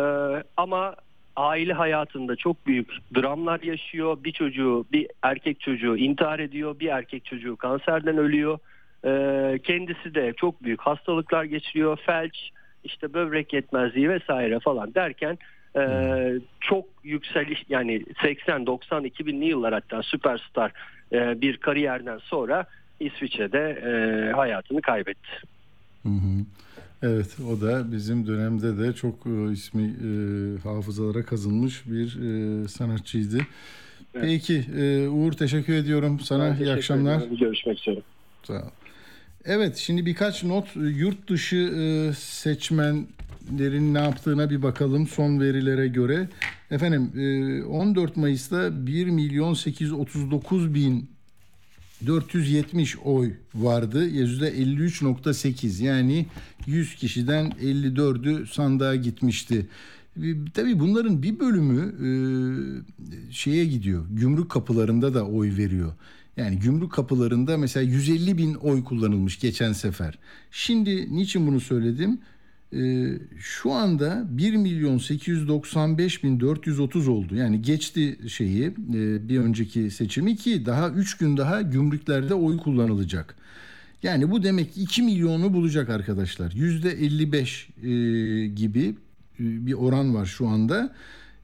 [0.57, 0.95] ama
[1.37, 4.17] aile hayatında çok büyük dramlar yaşıyor.
[4.25, 6.81] Bir çocuğu, bir erkek çocuğu intihar ediyor.
[6.81, 8.59] Bir erkek çocuğu kanserden ölüyor.
[9.05, 11.99] E, kendisi de çok büyük hastalıklar geçiriyor.
[12.07, 12.51] Felç,
[12.85, 15.39] işte böbrek yetmezliği vesaire falan derken
[15.77, 15.85] e,
[16.61, 20.73] çok yükseliş yani 80 90 2000'li yıllar hatta süperstar
[21.13, 22.67] e, bir kariyerden sonra
[23.01, 25.29] İsviçre'de e, hayatını kaybetti.
[26.03, 26.45] Hı hı.
[27.03, 30.09] Evet o da bizim dönemde de çok e, ismi e,
[30.69, 33.39] hafızalara kazınmış bir e, sanatçıydı.
[34.13, 36.45] Peki e, Uğur teşekkür ediyorum sana.
[36.45, 37.17] Ben iyi teşekkür akşamlar.
[37.17, 37.37] ediyorum.
[37.37, 38.01] Görüşmek üzere.
[38.43, 38.71] Sağ ol.
[39.45, 46.29] Evet şimdi birkaç not yurt dışı e, seçmenlerin ne yaptığına bir bakalım son verilere göre.
[46.71, 51.11] Efendim e, 14 Mayıs'ta 1 milyon 839 bin
[52.07, 54.09] 470 oy vardı.
[54.09, 56.27] %53.8 yani
[56.67, 59.67] 100 kişiden 54'ü sandığa gitmişti.
[60.55, 62.11] Tabii bunların bir bölümü e,
[63.33, 64.05] şeye gidiyor.
[64.11, 65.93] Gümrük kapılarında da oy veriyor.
[66.37, 70.19] Yani gümrük kapılarında mesela 150 bin oy kullanılmış geçen sefer.
[70.51, 72.19] Şimdi niçin bunu söyledim?
[72.73, 77.35] Ee, şu anda 1 milyon 895 bin 430 oldu.
[77.35, 83.37] Yani geçti şeyi e, bir önceki seçimi ki daha 3 gün daha gümrüklerde oy kullanılacak.
[84.03, 86.53] Yani bu demek 2 milyonu bulacak arkadaşlar.
[86.53, 87.89] Yüzde 55 e,
[88.47, 88.95] gibi
[89.41, 90.95] e, bir oran var şu anda.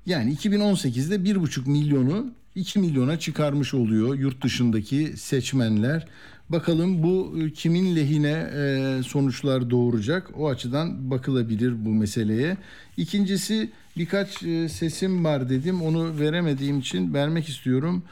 [0.06, 6.06] Yani 2018'de 1,5 milyonu 2 milyona çıkarmış oluyor yurt dışındaki seçmenler.
[6.48, 12.56] Bakalım bu e, kimin lehine e, sonuçlar doğuracak o açıdan bakılabilir bu meseleye.
[12.96, 18.02] İkincisi birkaç e, sesim var dedim onu veremediğim için vermek istiyorum.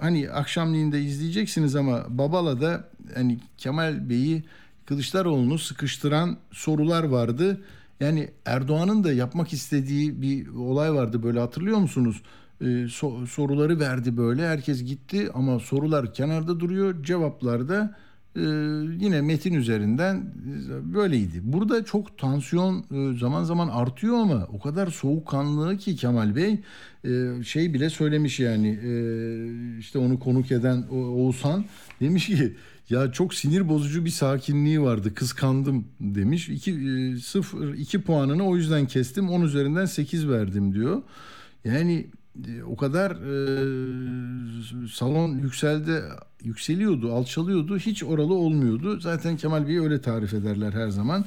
[0.00, 4.42] Hani akşamleyin de izleyeceksiniz ama Babala'da hani Kemal Bey'i
[4.86, 7.60] Kılıçdaroğlu'nu sıkıştıran sorular vardı.
[8.00, 12.22] Yani Erdoğan'ın da yapmak istediği bir olay vardı böyle hatırlıyor musunuz?
[12.62, 17.96] Ee, so- soruları verdi böyle herkes gitti ama sorular kenarda duruyor cevaplar da
[18.36, 18.40] e,
[19.04, 21.40] yine metin üzerinden e, böyleydi.
[21.42, 26.60] Burada çok tansiyon e, zaman zaman artıyor ama o kadar soğukkanlı ki Kemal Bey
[27.04, 28.92] e, şey bile söylemiş yani e,
[29.78, 31.64] işte onu konuk eden Oğuzhan
[32.00, 32.56] demiş ki
[32.90, 35.14] ya çok sinir bozucu bir sakinliği vardı.
[35.14, 36.48] Kıskandım demiş.
[36.48, 39.30] 2 0 2 puanını o yüzden kestim.
[39.30, 41.02] 10 üzerinden 8 verdim diyor.
[41.64, 42.21] Yani e,
[42.66, 46.02] o kadar e, salon yükseldi,
[46.42, 47.78] yükseliyordu, alçalıyordu.
[47.78, 49.00] Hiç oralı olmuyordu.
[49.00, 51.24] Zaten Kemal Bey'i öyle tarif ederler her zaman.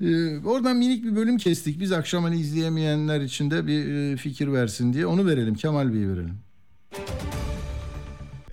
[0.00, 1.80] E, oradan minik bir bölüm kestik.
[1.80, 5.06] Biz akşam hani izleyemeyenler için de bir e, fikir versin diye.
[5.06, 5.54] Onu verelim.
[5.54, 6.38] Kemal Bey'i verelim.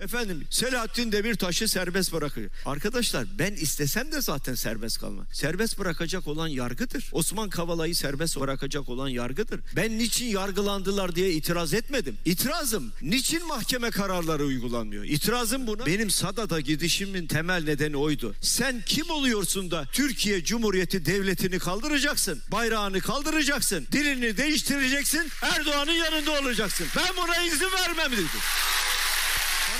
[0.04, 2.50] Efendim Selahattin Demirtaş'ı serbest bırakıyor.
[2.66, 5.26] Arkadaşlar ben istesem de zaten serbest kalma.
[5.32, 7.08] Serbest bırakacak olan yargıdır.
[7.12, 9.60] Osman Kavala'yı serbest bırakacak olan yargıdır.
[9.76, 12.16] Ben niçin yargılandılar diye itiraz etmedim.
[12.24, 15.04] İtirazım niçin mahkeme kararları uygulanmıyor?
[15.04, 15.86] İtirazım buna.
[15.86, 18.34] Benim Sadat'a gidişimin temel nedeni oydu.
[18.40, 22.42] Sen kim oluyorsun da Türkiye Cumhuriyeti devletini kaldıracaksın.
[22.52, 23.86] Bayrağını kaldıracaksın.
[23.92, 25.30] Dilini değiştireceksin.
[25.42, 26.86] Erdoğan'ın yanında olacaksın.
[26.96, 28.28] Ben buna izin vermem dedim.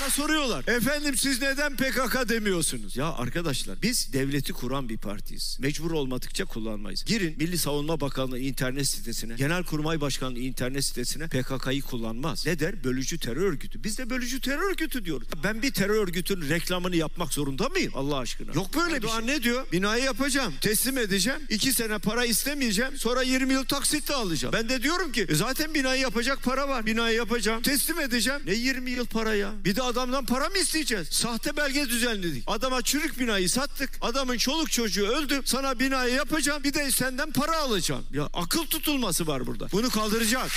[0.01, 0.67] Bana soruyorlar.
[0.67, 2.97] Efendim siz neden PKK demiyorsunuz?
[2.97, 5.57] Ya arkadaşlar biz devleti kuran bir partiyiz.
[5.59, 7.05] Mecbur olmadıkça kullanmayız.
[7.05, 12.45] Girin Milli Savunma Bakanlığı internet sitesine, Genelkurmay Başkanlığı internet sitesine PKK'yı kullanmaz.
[12.45, 12.83] Ne der?
[12.83, 13.83] Bölücü terör örgütü.
[13.83, 15.27] Biz de bölücü terör örgütü diyoruz.
[15.43, 18.51] Ben bir terör örgütünün reklamını yapmak zorunda mıyım Allah aşkına?
[18.53, 19.27] Yok böyle bir şey.
[19.27, 19.65] ne diyor?
[19.71, 21.39] Binayı yapacağım, teslim edeceğim.
[21.49, 22.97] iki sene para istemeyeceğim.
[22.97, 24.53] Sonra 20 yıl taksitle alacağım.
[24.53, 26.85] Ben de diyorum ki e zaten binayı yapacak para var.
[26.85, 28.39] Binayı yapacağım, teslim edeceğim.
[28.45, 29.51] Ne 20 yıl para ya?
[29.65, 31.07] Bir de adamdan para mı isteyeceğiz?
[31.11, 32.43] Sahte belge düzenledik.
[32.47, 33.89] Adama çürük binayı sattık.
[34.01, 35.41] Adamın çoluk çocuğu öldü.
[35.45, 36.63] Sana binayı yapacağım.
[36.63, 38.05] Bir de senden para alacağım.
[38.13, 39.67] Ya akıl tutulması var burada.
[39.71, 40.51] Bunu kaldıracağız.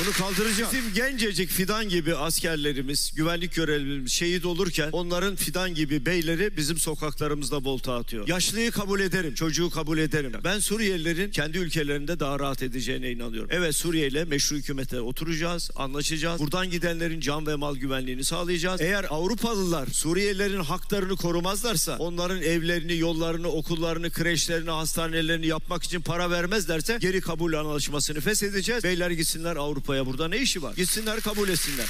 [0.00, 0.72] Bunu kaldıracağız.
[0.72, 7.56] Bizim gencecik fidan gibi askerlerimiz, güvenlik görevlilerimiz şehit olurken onların fidan gibi beyleri bizim sokaklarımızda
[7.64, 8.28] volta atıyor.
[8.28, 10.32] Yaşlıyı kabul ederim, çocuğu kabul ederim.
[10.44, 13.50] Ben Suriyelilerin kendi ülkelerinde daha rahat edeceğine inanıyorum.
[13.52, 16.40] Evet Suriye ile meşru hükümete oturacağız, anlaşacağız.
[16.40, 18.80] Buradan gidenlerin can ve mal güvenliğini sağlayacağız.
[18.80, 26.98] Eğer Avrupalılar Suriyelilerin haklarını korumazlarsa, onların evlerini, yollarını, okullarını, kreşlerini, hastanelerini yapmak için para vermezlerse
[27.00, 28.84] geri kabul anlaşmasını feshedeceğiz.
[28.84, 29.56] Beyler gitsinler
[29.86, 30.74] Avrupa'ya burada ne işi var?
[30.74, 31.86] Gitsinler kabul etsinler.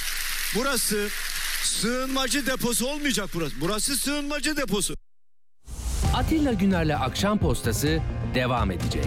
[0.55, 1.09] Burası
[1.63, 3.55] sığınmacı deposu olmayacak burası.
[3.61, 4.95] Burası sığınmacı deposu.
[6.15, 8.01] Atilla Güner'le Akşam Postası
[8.35, 9.07] devam edecek.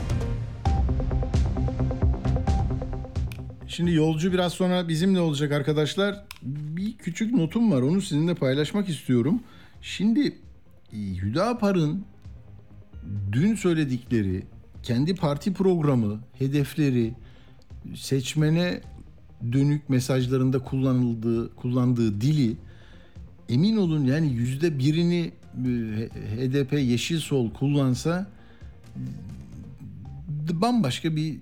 [3.81, 6.25] Şimdi yolcu biraz sonra bizimle olacak arkadaşlar.
[6.43, 9.39] Bir küçük notum var onu sizinle paylaşmak istiyorum.
[9.81, 10.35] Şimdi
[10.93, 12.05] e, Hüdapar'ın
[13.31, 14.43] dün söyledikleri
[14.83, 17.13] kendi parti programı, hedefleri,
[17.95, 18.81] seçmene
[19.51, 22.57] dönük mesajlarında kullanıldığı, kullandığı dili
[23.49, 28.27] emin olun yani yüzde birini e, HDP Yeşil Sol kullansa
[30.49, 31.39] bambaşka bir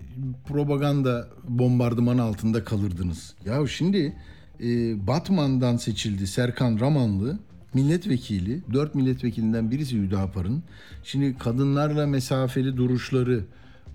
[0.47, 3.35] propaganda bombardımanı altında kalırdınız.
[3.45, 4.15] Ya şimdi
[4.63, 4.67] e,
[5.07, 7.39] Batman'dan seçildi Serkan Ramanlı
[7.73, 8.61] milletvekili.
[8.73, 10.63] Dört milletvekilinden birisi Hüdapar'ın.
[11.03, 13.45] Şimdi kadınlarla mesafeli duruşları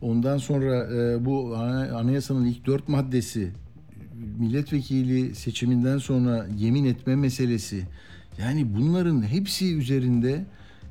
[0.01, 1.57] ondan sonra e, bu
[1.95, 3.53] anayasanın ilk dört maddesi
[4.39, 7.85] milletvekili seçiminden sonra yemin etme meselesi.
[8.39, 10.45] Yani bunların hepsi üzerinde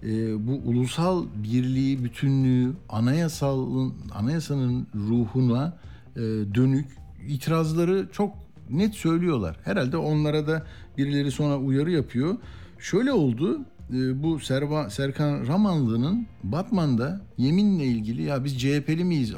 [0.06, 5.78] e, bu ulusal birliği, bütünlüğü, anayasalın anayasanın ruhuna
[6.16, 6.22] e,
[6.56, 6.86] dönük
[7.28, 8.36] itirazları çok
[8.70, 9.58] net söylüyorlar.
[9.64, 10.66] Herhalde onlara da
[10.98, 12.38] birileri sonra uyarı yapıyor.
[12.80, 13.60] Şöyle oldu.
[13.94, 19.34] E, bu Serva, Serkan Ramanlı'nın Batman'da yeminle ilgili ya biz CHP'li miyiz?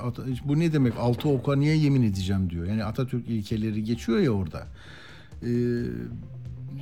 [0.45, 0.93] Bu ne demek?
[0.99, 2.65] Altı oka niye yemin edeceğim diyor.
[2.65, 4.67] Yani Atatürk ilkeleri geçiyor ya orada.
[5.43, 5.51] E,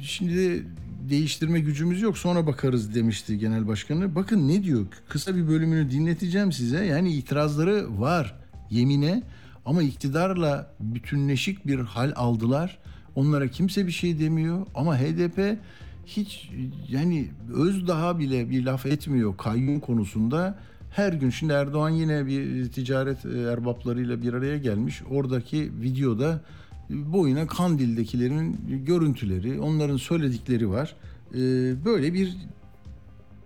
[0.01, 0.65] şimdi
[1.09, 4.15] değiştirme gücümüz yok sonra bakarız demişti genel başkanı.
[4.15, 6.85] Bakın ne diyor kısa bir bölümünü dinleteceğim size.
[6.85, 8.35] Yani itirazları var
[8.69, 9.23] yemine
[9.65, 12.79] ama iktidarla bütünleşik bir hal aldılar.
[13.15, 15.57] Onlara kimse bir şey demiyor ama HDP
[16.05, 16.49] hiç
[16.89, 20.59] yani öz daha bile bir laf etmiyor kayyum konusunda.
[20.91, 25.01] Her gün şimdi Erdoğan yine bir ticaret erbaplarıyla bir araya gelmiş.
[25.09, 26.41] Oradaki videoda
[26.89, 30.95] boyuna Kandil'dekilerin görüntüleri, onların söyledikleri var.
[31.33, 31.37] Ee,
[31.85, 32.37] böyle bir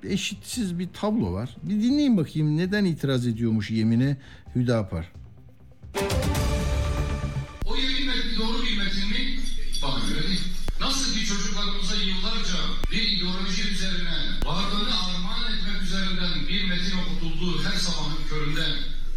[0.03, 1.57] eşitsiz bir tablo var.
[1.63, 4.17] Bir dinleyin bakayım neden itiraz ediyormuş yemine
[4.55, 5.11] Hüdapar.
[5.95, 6.36] O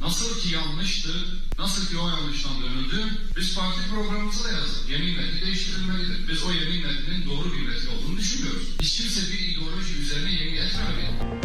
[0.00, 1.10] nasıl ki yanlıştı,
[1.58, 3.00] nasıl ki o yanlıştan dönüldü,
[3.36, 4.90] biz parti programımızı da yazdık.
[4.90, 6.28] Yemin metni değiştirilmelidir.
[6.28, 8.68] Biz o yemin metninin doğru bir metin olduğunu düşünmüyoruz.
[8.80, 11.40] Hiç kimse bir ideoloji üzerine yemin etmemeli.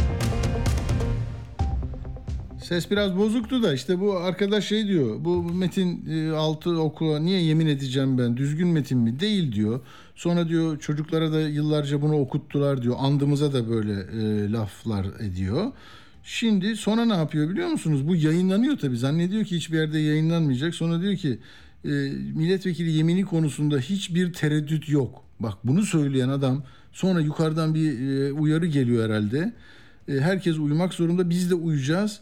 [2.63, 5.15] Ses biraz bozuktu da işte bu arkadaş şey diyor.
[5.19, 8.37] Bu metin e, altı okula niye yemin edeceğim ben?
[8.37, 9.19] Düzgün metin mi?
[9.19, 9.79] Değil diyor.
[10.15, 12.95] Sonra diyor çocuklara da yıllarca bunu okuttular diyor.
[12.99, 15.71] Andımıza da böyle e, laflar ediyor.
[16.27, 18.07] Şimdi sonra ne yapıyor biliyor musunuz?
[18.07, 18.97] Bu yayınlanıyor tabii.
[18.97, 20.75] Zannediyor ki hiçbir yerde yayınlanmayacak.
[20.75, 21.39] Sonra diyor ki
[21.85, 21.89] e,
[22.35, 25.23] milletvekili yemini konusunda hiçbir tereddüt yok.
[25.39, 29.53] Bak bunu söyleyen adam sonra yukarıdan bir e, uyarı geliyor herhalde.
[30.07, 31.29] E, herkes uyumak zorunda.
[31.29, 32.19] Biz de uyuyacağız.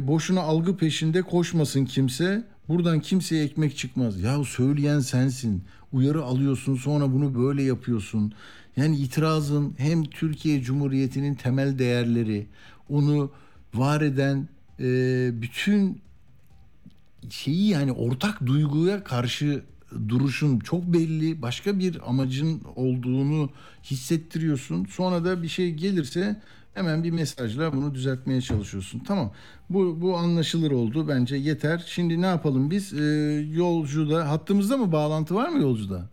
[0.00, 2.44] Boşuna algı peşinde koşmasın kimse.
[2.68, 4.20] Buradan kimseye ekmek çıkmaz.
[4.20, 5.62] Ya söyleyen sensin.
[5.92, 8.32] Uyarı alıyorsun sonra bunu böyle yapıyorsun.
[8.76, 12.46] Yani itirazın hem Türkiye Cumhuriyeti'nin temel değerleri,
[12.92, 13.30] onu
[13.74, 14.48] var eden
[14.80, 16.02] e, bütün
[17.30, 19.62] şeyi yani ortak duyguya karşı
[20.08, 21.42] duruşun çok belli.
[21.42, 23.50] Başka bir amacın olduğunu
[23.84, 24.84] hissettiriyorsun.
[24.84, 26.40] Sonra da bir şey gelirse
[26.74, 28.98] hemen bir mesajla bunu düzeltmeye çalışıyorsun.
[28.98, 29.32] Tamam.
[29.70, 31.84] Bu bu anlaşılır oldu bence yeter.
[31.86, 32.92] Şimdi ne yapalım biz?
[32.94, 33.04] Ee,
[33.52, 36.08] yolcuda hattımızda mı bağlantı var mı yolcuda?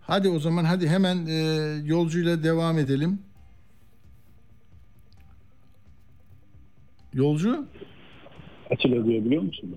[0.00, 1.34] Hadi o zaman hadi hemen e,
[1.84, 3.18] yolcuyla devam edelim.
[7.14, 7.66] Yolcu?
[8.70, 9.76] Atilla duyabiliyor musun?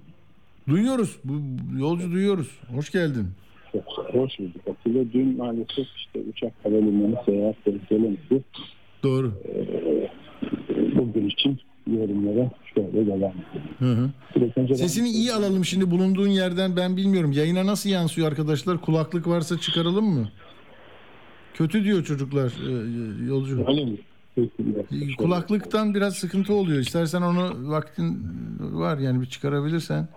[0.69, 1.17] Duyuyoruz.
[1.23, 1.33] Bu
[1.79, 2.59] yolcu duyuyoruz.
[2.75, 3.27] Hoş geldin.
[3.71, 3.83] Çok
[4.13, 4.61] hoş bulduk.
[4.69, 7.55] Atilla dün maalesef işte uçak havalimanı seyahat
[7.89, 8.43] gelemedi.
[9.03, 9.33] Doğru.
[9.45, 10.09] Ee,
[10.97, 13.33] bugün için yorumlara şöyle devam
[13.79, 14.75] edelim.
[14.75, 17.31] Sesini iyi alalım şimdi bulunduğun yerden ben bilmiyorum.
[17.31, 18.81] Yayına nasıl yansıyor arkadaşlar?
[18.81, 20.29] Kulaklık varsa çıkaralım mı?
[21.53, 22.71] Kötü diyor çocuklar e,
[23.25, 23.65] yolcu.
[23.67, 23.97] Öyle mi?
[25.17, 26.79] Kulaklıktan biraz sıkıntı oluyor.
[26.79, 28.19] İstersen onu vaktin
[28.59, 30.07] var yani bir çıkarabilirsen.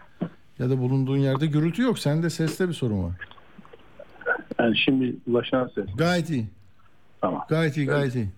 [0.58, 1.98] Ya da bulunduğun yerde gürültü yok.
[1.98, 3.12] Sende seste bir sorun var.
[4.58, 5.86] Yani şimdi ulaşan ses.
[5.96, 6.46] Gayet iyi.
[7.20, 7.44] Tamam.
[7.48, 8.28] Gayet iyi, gayet iyi.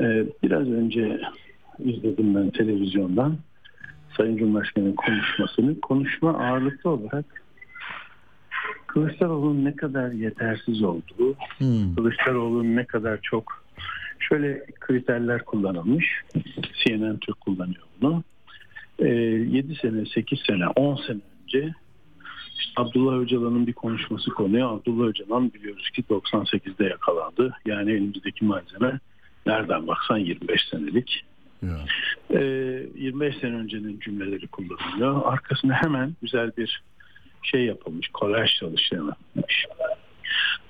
[0.00, 1.20] Ee, biraz önce
[1.78, 3.36] izledim ben televizyondan
[4.16, 5.80] Sayın Cumhurbaşkanı'nın konuşmasını.
[5.80, 7.24] Konuşma ağırlıklı olarak
[8.86, 11.94] Kılıçdaroğlu'nun ne kadar yetersiz olduğu, Hmm.
[11.94, 13.64] Kılıçdaroğlu'nun ne kadar çok
[14.20, 16.06] şöyle kriterler kullanılmış.
[16.84, 18.24] CNN Türk kullanıyor bunu.
[18.98, 21.74] Ee, 7 sene, 8 sene, 10 sene önce
[22.58, 24.72] işte Abdullah Öcalan'ın bir konuşması konuyor.
[24.72, 27.54] Abdullah Öcalan biliyoruz ki 98'de yakalandı.
[27.66, 29.00] Yani elimizdeki malzeme
[29.46, 31.24] nereden baksan 25 senelik.
[31.62, 31.78] Ya.
[32.30, 35.22] Ee, 25 sene öncenin cümleleri kullanılıyor.
[35.24, 36.82] Arkasında hemen güzel bir
[37.42, 39.66] şey yapılmış, kolaj çalışı yapılmış.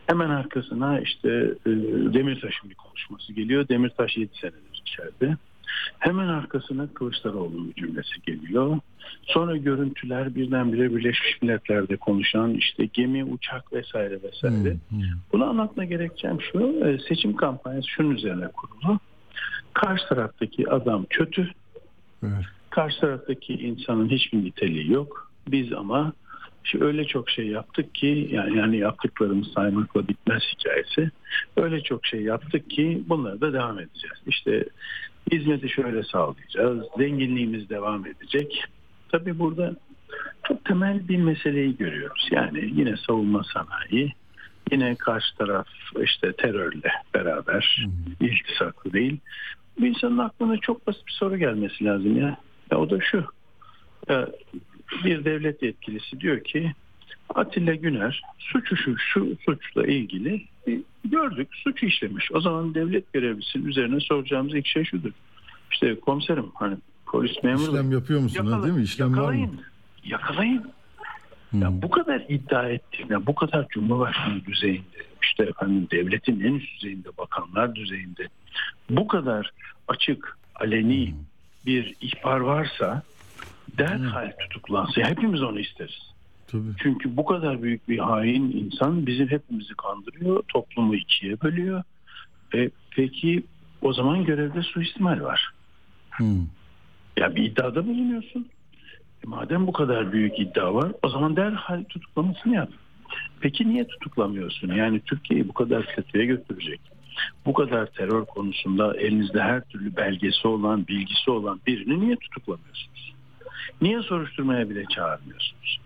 [0.06, 1.28] Hemen arkasına işte
[1.66, 1.70] e,
[2.14, 3.68] Demirtaş'ın bir konuşması geliyor.
[3.68, 5.36] Demirtaş 7 senedir içeride.
[5.98, 8.78] Hemen arkasına Kılıçdaroğlu'nun cümlesi geliyor.
[9.22, 14.76] Sonra görüntüler birdenbire Birleşmiş Milletler'de konuşan işte gemi, uçak vesaire vesaire.
[15.32, 16.58] Bunu anlatma gerekçem şu.
[16.60, 18.98] e, Seçim kampanyası şunun üzerine kurulu.
[19.72, 21.50] Karşı taraftaki adam kötü.
[22.22, 22.44] Evet.
[22.70, 25.30] Karşı taraftaki insanın hiçbir niteliği yok.
[25.48, 26.12] Biz ama
[26.64, 31.10] şu öyle çok şey yaptık ki yani, yani yaptıklarımız saymakla bitmez hikayesi.
[31.56, 34.18] Öyle çok şey yaptık ki bunları da devam edeceğiz.
[34.26, 34.64] İşte
[35.32, 36.86] hizmeti şöyle sağlayacağız.
[36.98, 38.64] Zenginliğimiz devam edecek.
[39.08, 39.76] Tabii burada
[40.48, 42.28] çok temel bir meseleyi görüyoruz.
[42.30, 44.12] Yani yine savunma sanayi,
[44.72, 45.66] yine karşı taraf
[46.00, 47.86] işte terörle beraber
[48.20, 49.18] iltisaklı değil.
[49.80, 52.36] Bu insanın aklına çok basit bir soru gelmesi lazım ya.
[52.70, 53.24] ya o da şu.
[54.08, 54.28] Ya
[55.04, 56.72] bir devlet yetkilisi diyor ki
[57.34, 62.32] Atilla Güner suçu şu, şu suçla ilgili e, gördük suç işlemiş.
[62.32, 65.10] O zaman devlet görevlisinin üzerine soracağımız ilk şey şudur.
[65.70, 66.76] İşte komiserim hani
[67.06, 68.82] polis memuru İşlem yapıyor musun ha, değil mi?
[68.82, 69.22] İşlem var mı?
[69.22, 69.60] yakalayın.
[70.04, 70.70] Yakalayın.
[71.52, 76.76] Ya bu kadar iddia ettiğim, ya bu kadar Cumhurbaşkanı düzeyinde, işte efendim devletin en üst
[76.76, 78.28] düzeyinde, bakanlar düzeyinde
[78.90, 79.50] bu kadar
[79.88, 81.14] açık, aleni
[81.66, 83.02] bir ihbar varsa
[83.78, 86.12] derhal tutuklansa hepimiz onu isteriz.
[86.46, 86.70] Tabii.
[86.82, 91.82] Çünkü bu kadar büyük bir hain insan bizim hepimizi kandırıyor, toplumu ikiye bölüyor.
[92.54, 93.42] E, peki
[93.82, 95.50] o zaman görevde suistimal var.
[96.10, 96.46] Hmm.
[97.16, 98.48] Ya bir iddiada bulunuyorsun.
[99.24, 102.70] E madem bu kadar büyük iddia var o zaman derhal tutuklamasını yap.
[103.40, 104.74] Peki niye tutuklamıyorsun?
[104.74, 106.80] Yani Türkiye'yi bu kadar kötüye götürecek.
[107.46, 113.14] Bu kadar terör konusunda elinizde her türlü belgesi olan, bilgisi olan birini niye tutuklamıyorsunuz?
[113.82, 115.80] Niye soruşturmaya bile çağırmıyorsunuz?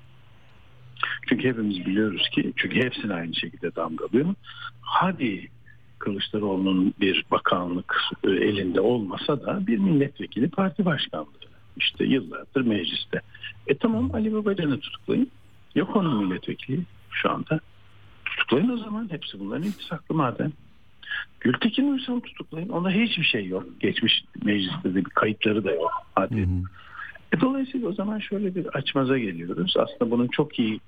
[1.28, 4.34] Çünkü hepimiz biliyoruz ki, çünkü hepsini aynı şekilde damgalıyor.
[4.80, 5.48] Hadi
[5.98, 11.28] Kılıçdaroğlu'nun bir bakanlık e, elinde olmasa da bir milletvekili parti başkanlığı.
[11.76, 13.20] İşte yıllardır mecliste.
[13.66, 15.30] E tamam Ali Babacan'ı tutuklayın.
[15.74, 16.80] Yok onun milletvekili
[17.10, 17.60] şu anda.
[18.24, 19.08] Tutuklayın o zaman.
[19.10, 20.52] Hepsi bunların iltisaklı madem.
[21.40, 22.68] Gültekin Uysal'ı tutuklayın.
[22.68, 23.80] Onda hiçbir şey yok.
[23.80, 25.92] Geçmiş mecliste de bir kayıtları da yok.
[26.14, 26.48] Hadi.
[27.34, 29.74] E dolayısıyla o zaman şöyle bir açmaza geliyoruz.
[29.78, 30.80] Aslında bunun çok iyi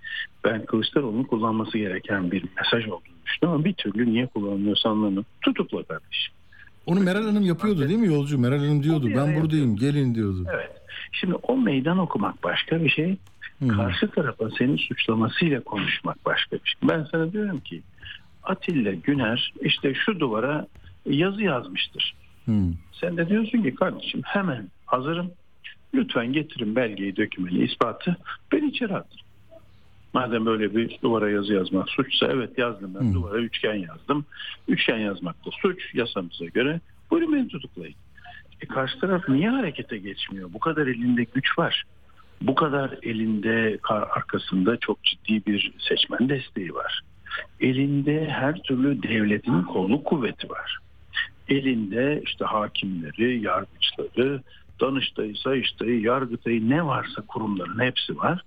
[0.44, 5.26] ben Kılıçdaroğlu'nun kullanması gereken bir mesaj olduğunu düşünüyorum ama bir türlü niye kullanılıyorsa anlamıyorum.
[5.42, 6.34] Tutukla kardeşim.
[6.86, 8.38] Onu Meral Hanım yapıyordu değil mi yolcu?
[8.38, 10.46] Meral Hanım diyordu ben buradayım gelin diyordu.
[10.54, 10.70] Evet.
[11.12, 13.16] Şimdi o meydan okumak başka bir şey.
[13.76, 16.88] Karşı tarafa senin suçlamasıyla konuşmak başka bir şey.
[16.88, 17.82] Ben sana diyorum ki
[18.42, 20.66] Atilla Güner işte şu duvara
[21.06, 22.14] yazı yazmıştır.
[23.00, 25.30] Sen de diyorsun ki kardeşim hemen hazırım.
[25.96, 28.16] Lütfen getirin belgeyi, dökümeni, ispatı.
[28.52, 29.20] Ben içeri atın.
[30.12, 34.24] Madem böyle bir duvara yazı yazmak suçsa evet yazdım ben duvara üçgen yazdım.
[34.68, 36.80] Üçgen yazmak da suç yasamıza göre.
[37.10, 37.94] Buyurun beni tutuklayın.
[38.60, 40.52] E karşı taraf niye harekete geçmiyor?
[40.52, 41.84] Bu kadar elinde güç var.
[42.40, 47.00] Bu kadar elinde arkasında çok ciddi bir seçmen desteği var.
[47.60, 50.78] Elinde her türlü devletin kolluk kuvveti var.
[51.48, 54.42] Elinde işte hakimleri, yargıçları,
[54.80, 58.42] Danıştay'ı, Sayıştay'ı, Yargıtay'ı ne varsa kurumların hepsi var.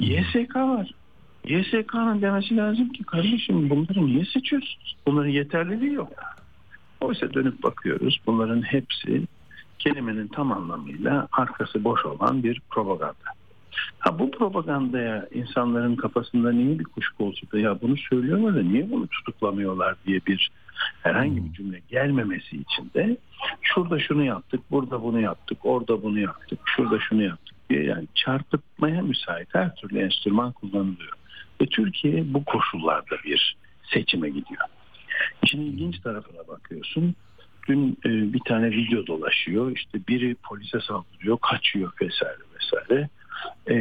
[0.00, 0.90] YSK var.
[1.44, 4.96] YSK'nın demesi lazım ki kardeşim bunları niye seçiyorsunuz?
[5.06, 6.12] Bunların yeterliliği yok.
[7.00, 9.22] Oysa dönüp bakıyoruz bunların hepsi
[9.78, 13.30] kelimenin tam anlamıyla arkası boş olan bir propaganda.
[13.98, 19.06] Ha bu propagandaya insanların kafasında niye bir kuşku olsa ya bunu söylüyorlar da niye bunu
[19.06, 20.50] tutuklamıyorlar diye bir
[21.02, 23.16] herhangi bir cümle gelmemesi için de
[23.62, 29.02] şurada şunu yaptık, burada bunu yaptık, orada bunu yaptık, şurada şunu yaptık diye yani çarpıtmaya
[29.02, 31.12] müsait her türlü enstrüman kullanılıyor.
[31.60, 33.56] Ve Türkiye bu koşullarda bir
[33.94, 34.62] seçime gidiyor.
[35.42, 37.14] İşin ilginç tarafına bakıyorsun.
[37.68, 39.76] Dün e, bir tane video dolaşıyor.
[39.76, 43.08] İşte biri polise saldırıyor, kaçıyor vesaire vesaire.
[43.66, 43.74] E,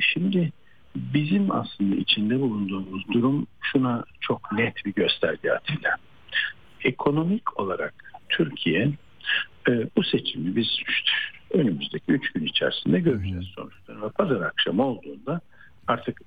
[0.00, 0.52] şimdi
[0.96, 5.96] bizim aslında içinde bulunduğumuz durum şuna çok net bir gösterge Atilla.
[6.84, 7.94] Ekonomik olarak
[8.28, 8.92] Türkiye
[9.68, 11.10] e, bu seçimi biz işte
[11.50, 14.10] önümüzdeki üç gün içerisinde göreceğiz sonuçlarını.
[14.10, 15.40] Pazar akşamı olduğunda
[15.86, 16.20] artık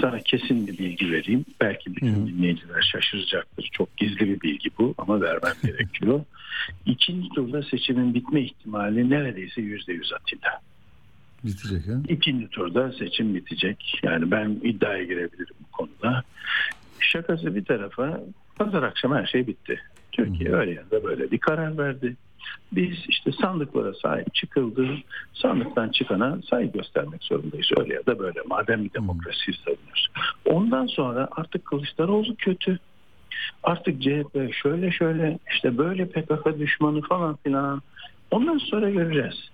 [0.00, 1.44] sana kesin bir bilgi vereyim.
[1.60, 3.68] Belki bütün dinleyiciler şaşıracaktır.
[3.72, 6.24] Çok gizli bir bilgi bu ama vermem gerekiyor.
[6.86, 10.60] İkinci turda seçimin bitme ihtimali neredeyse yüzde yüz Atilla.
[11.44, 11.92] Bitecek ha?
[12.08, 14.00] İkinci turda seçim bitecek.
[14.02, 16.22] Yani ben iddiaya girebilirim bu konuda.
[17.00, 18.20] Şakası bir tarafa
[18.64, 19.80] pazar akşamı her şey bitti.
[20.12, 22.16] Türkiye öyle ya da böyle bir karar verdi.
[22.72, 24.88] Biz işte sandıklara sahip çıkıldı.
[25.32, 27.68] Sandıktan çıkana saygı göstermek zorundayız.
[27.76, 28.40] Öyle ya da böyle.
[28.46, 30.08] Madem bir demokrasiyi savunuyoruz.
[30.44, 32.78] Ondan sonra artık Kılıçdaroğlu kötü.
[33.62, 37.82] Artık CHP şöyle şöyle işte böyle PKK düşmanı falan filan.
[38.30, 39.50] Ondan sonra göreceğiz.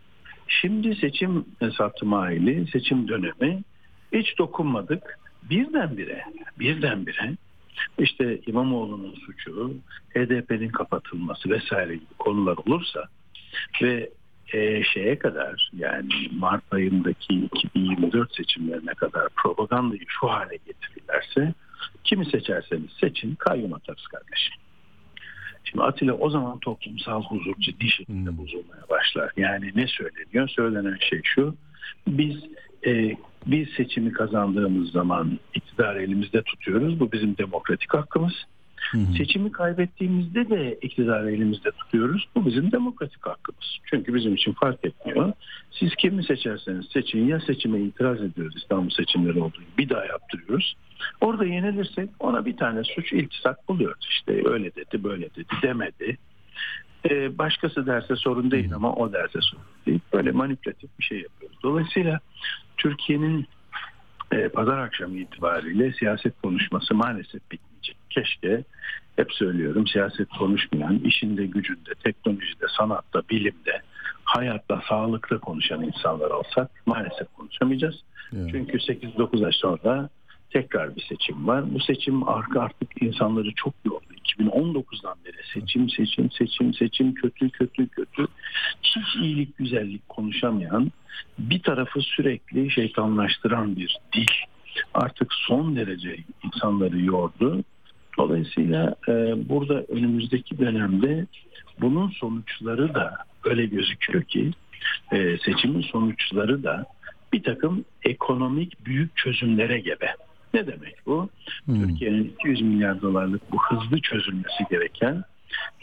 [0.49, 1.45] Şimdi seçim
[1.77, 3.63] satmayeli, seçim dönemi
[4.13, 5.19] hiç dokunmadık.
[5.51, 6.25] Birdenbire,
[6.59, 7.37] birdenbire
[7.99, 9.75] işte İmamoğlu'nun suçu,
[10.15, 13.05] HDP'nin kapatılması vesaire gibi konular olursa
[13.83, 14.11] ve
[14.53, 21.55] e, şeye kadar yani Mart ayındaki 2024 seçimlerine kadar propagandayı şu hale getirirlerse
[22.05, 24.55] kimi seçerseniz seçin kayyum atarız kardeşim.
[25.65, 29.33] Şimdi Atilla o zaman toplumsal huzur ciddi şekilde bozulmaya başlar.
[29.37, 30.49] Yani ne söyleniyor?
[30.49, 31.55] Söylenen şey şu.
[32.07, 32.37] Biz
[32.87, 33.17] e,
[33.47, 37.01] biz seçimi kazandığımız zaman iktidarı elimizde tutuyoruz.
[37.01, 38.33] Bu bizim demokratik hakkımız.
[39.17, 42.29] Seçimi kaybettiğimizde de iktidarı elimizde tutuyoruz.
[42.35, 43.79] Bu bizim demokratik hakkımız.
[43.85, 45.33] Çünkü bizim için fark etmiyor.
[45.71, 50.77] Siz kimi seçerseniz seçin ya seçime itiraz ediyoruz İstanbul seçimleri olduğu gibi bir daha yaptırıyoruz.
[51.21, 54.07] Orada yenilirsek ona bir tane suç iltisak buluyoruz.
[54.11, 56.19] İşte öyle dedi böyle dedi demedi.
[57.11, 60.01] Ee, başkası derse sorun değil ama o derse sorun değil.
[60.13, 61.59] Böyle manipülatif bir şey yapıyoruz.
[61.63, 62.21] Dolayısıyla
[62.77, 63.47] Türkiye'nin
[64.33, 67.97] e, pazar akşamı itibariyle siyaset konuşması maalesef bitmeyecek.
[68.11, 68.65] Keşke
[69.17, 73.83] hep söylüyorum siyaset konuşmayan, işinde, gücünde, teknolojide, sanatta, bilimde,
[74.25, 78.03] hayatta, sağlıkta konuşan insanlar olsak maalesef konuşamayacağız.
[78.31, 80.09] Çünkü 8-9 ay sonra
[80.51, 81.75] tekrar bir seçim var.
[81.75, 84.05] Bu seçim arka artık insanları çok yordu.
[84.39, 88.27] 2019'dan beri seçim, seçim, seçim, seçim, kötü, kötü, kötü.
[88.83, 90.93] Hiç iyilik, güzellik konuşamayan,
[91.39, 94.27] bir tarafı sürekli şeytanlaştıran bir dil
[94.95, 97.65] artık son derece insanları yordu.
[98.19, 99.13] Dolayısıyla e,
[99.49, 101.27] burada önümüzdeki dönemde
[101.81, 104.51] bunun sonuçları da öyle gözüküyor ki
[105.13, 106.87] e, seçimin sonuçları da
[107.33, 110.15] bir takım ekonomik büyük çözümlere gebe.
[110.55, 111.29] Ne demek bu?
[111.67, 115.25] Türkiye'nin 200 milyar dolarlık bu hızlı çözülmesi gereken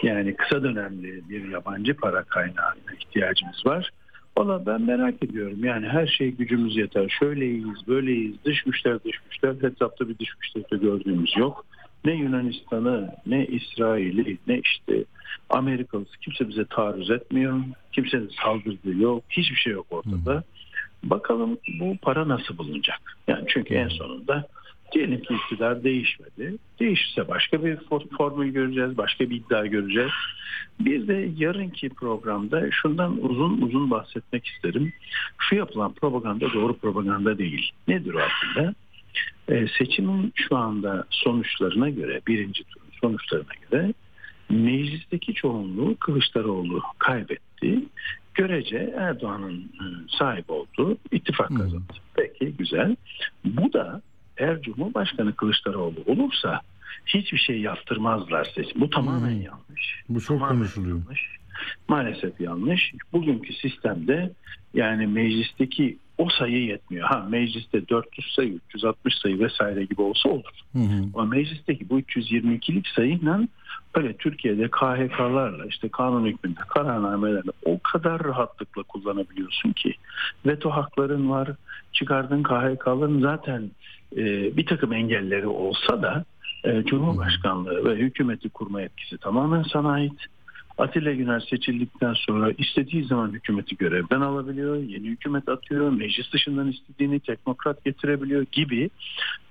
[0.03, 3.91] yani kısa dönemli bir yabancı para kaynağına ihtiyacımız var.
[4.37, 5.63] Valla ben merak ediyorum.
[5.63, 7.15] Yani her şey gücümüz yeter.
[7.19, 8.35] Şöyleyiz, böyleyiz.
[8.45, 9.69] Dış güçler, dış güçler.
[9.69, 11.65] Etrafta bir dış güçler de gördüğümüz yok.
[12.05, 15.05] Ne Yunanistan'ı, ne İsrail'i, ne işte
[15.49, 17.59] Amerikalısı kimse bize taarruz etmiyor.
[17.91, 19.23] Kimsenin saldırdığı yok.
[19.29, 20.43] Hiçbir şey yok ortada.
[21.05, 23.17] Bakalım bu para nasıl bulunacak?
[23.27, 24.47] Yani çünkü en sonunda
[24.91, 26.55] diyelim ki iktidar değişmedi.
[26.79, 30.11] Değişirse başka bir for- formül göreceğiz, başka bir iddia göreceğiz.
[30.79, 34.93] Bir de yarınki programda şundan uzun uzun bahsetmek isterim.
[35.37, 37.71] Şu yapılan propaganda doğru propaganda değil.
[37.87, 38.73] Nedir o aslında?
[39.49, 43.93] Ee, seçimin şu anda sonuçlarına göre, birinci turun sonuçlarına göre
[44.49, 47.79] meclisteki çoğunluğu Kılıçdaroğlu kaybetti.
[48.35, 49.85] Görece Erdoğan'ın e,
[50.19, 51.93] sahip olduğu ittifak kazandı.
[52.15, 52.95] Peki güzel.
[53.45, 54.01] Bu da
[54.37, 56.61] eğer Cumhurbaşkanı Kılıçdaroğlu olursa
[57.05, 58.81] hiçbir şey yaptırmazlar seçim.
[58.81, 60.03] Bu tamamen yanlış.
[60.09, 60.97] Bu çok Tamamen konuşuluyor.
[60.99, 61.21] yanlış.
[61.87, 62.93] Maalesef yanlış.
[63.13, 64.31] Bugünkü sistemde
[64.73, 67.07] yani meclisteki o sayı yetmiyor.
[67.07, 70.59] Ha mecliste 400 sayı, 360 sayı vesaire gibi olsa olur.
[70.73, 71.03] Hı hı.
[71.13, 73.47] Ama meclisteki bu 322'lik sayıyla
[73.97, 79.93] öyle Türkiye'de KHK'larla işte kanun hükmünde kararnamelerle o kadar rahatlıkla kullanabiliyorsun ki
[80.45, 81.49] veto hakların var
[81.93, 83.71] çıkardığın KHK'ların zaten
[84.17, 84.23] e,
[84.57, 86.25] bir takım engelleri olsa da
[86.63, 90.25] e, Cumhurbaşkanlığı ve hükümeti kurma etkisi tamamen sana ait.
[90.77, 97.19] Atilla Güner seçildikten sonra istediği zaman hükümeti görevden alabiliyor, yeni hükümet atıyor, meclis dışından istediğini
[97.19, 98.89] teknokrat getirebiliyor gibi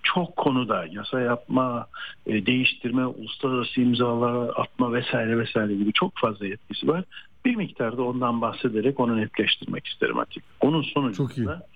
[0.03, 1.87] çok konuda yasa yapma,
[2.27, 7.05] e, değiştirme, uluslararası imzalar atma vesaire vesaire gibi çok fazla yetkisi var.
[7.45, 10.45] Bir miktarda ondan bahsederek onu netleştirmek isterim Atilla.
[10.61, 11.67] Onun sonucunda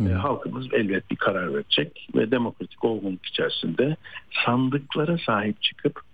[0.00, 3.96] e, halkımız elbet bir karar verecek ve demokratik olgunluk içerisinde
[4.44, 6.07] sandıklara sahip çıkıp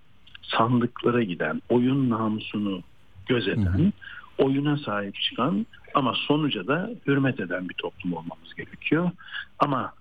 [0.49, 2.83] sandıklara giden, oyun namusunu
[3.27, 3.93] gözeten,
[4.39, 9.11] oyuna sahip çıkan ama sonuca da hürmet eden bir toplum olmamız gerekiyor.
[9.59, 9.93] Ama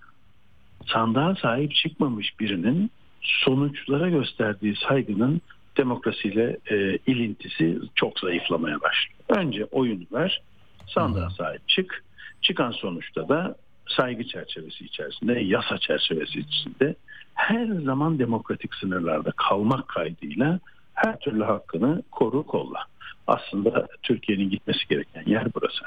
[0.86, 2.92] sandığa sahip çıkmamış birinin
[3.22, 5.42] sonuçlara gösterdiği saygının
[5.78, 9.20] demokrasiyle e, ilintisi çok zayıflamaya başlıyor.
[9.30, 10.42] Önce oyunu ver,
[10.88, 12.04] sandığa sahip çık.
[12.42, 13.56] Çıkan sonuçta da
[13.88, 16.96] saygı çerçevesi içerisinde, yasa çerçevesi içinde
[17.34, 20.60] her zaman demokratik sınırlarda kalmak kaydıyla
[20.94, 22.80] her türlü hakkını koru kolla.
[23.28, 25.84] Aslında Türkiye'nin gitmesi gereken yer burası.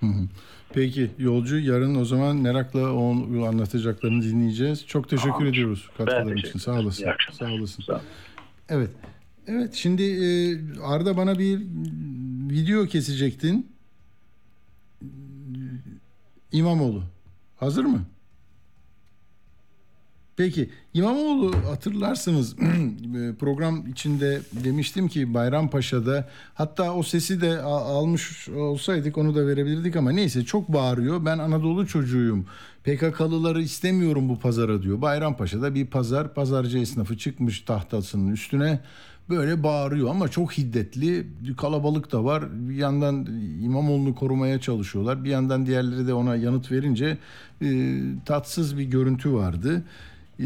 [0.00, 0.06] Hı.
[0.72, 4.86] Peki yolcu yarın o zaman merakla onu anlatacaklarını dinleyeceğiz.
[4.86, 5.46] Çok teşekkür Tamam.
[5.46, 6.58] ediyoruz katkıların için.
[6.58, 7.06] Sağ olasın.
[7.32, 7.82] Sağ olasın.
[7.82, 8.02] Sağ olun.
[8.68, 8.90] Evet.
[9.46, 10.26] Evet şimdi e,
[10.82, 11.60] Arda bana bir
[12.50, 13.72] video kesecektin.
[16.52, 17.02] İmamoğlu.
[17.56, 18.02] Hazır mı?
[20.36, 29.18] Peki İmamoğlu hatırlarsınız e, program içinde demiştim ki Bayrampaşa'da hatta o sesi de almış olsaydık
[29.18, 31.24] onu da verebilirdik ama neyse çok bağırıyor.
[31.24, 32.46] Ben Anadolu çocuğuyum.
[32.84, 35.02] PKK'lıları istemiyorum bu pazara diyor.
[35.02, 38.80] Bayrampaşa'da bir pazar pazarcı esnafı çıkmış tahtasının üstüne
[39.28, 41.26] böyle bağırıyor ama çok hiddetli
[41.56, 42.44] kalabalık da var.
[42.52, 43.26] Bir yandan
[43.62, 45.24] İmamoğlu'nu korumaya çalışıyorlar.
[45.24, 47.18] Bir yandan diğerleri de ona yanıt verince
[47.62, 49.84] e, tatsız bir görüntü vardı.
[50.40, 50.44] E,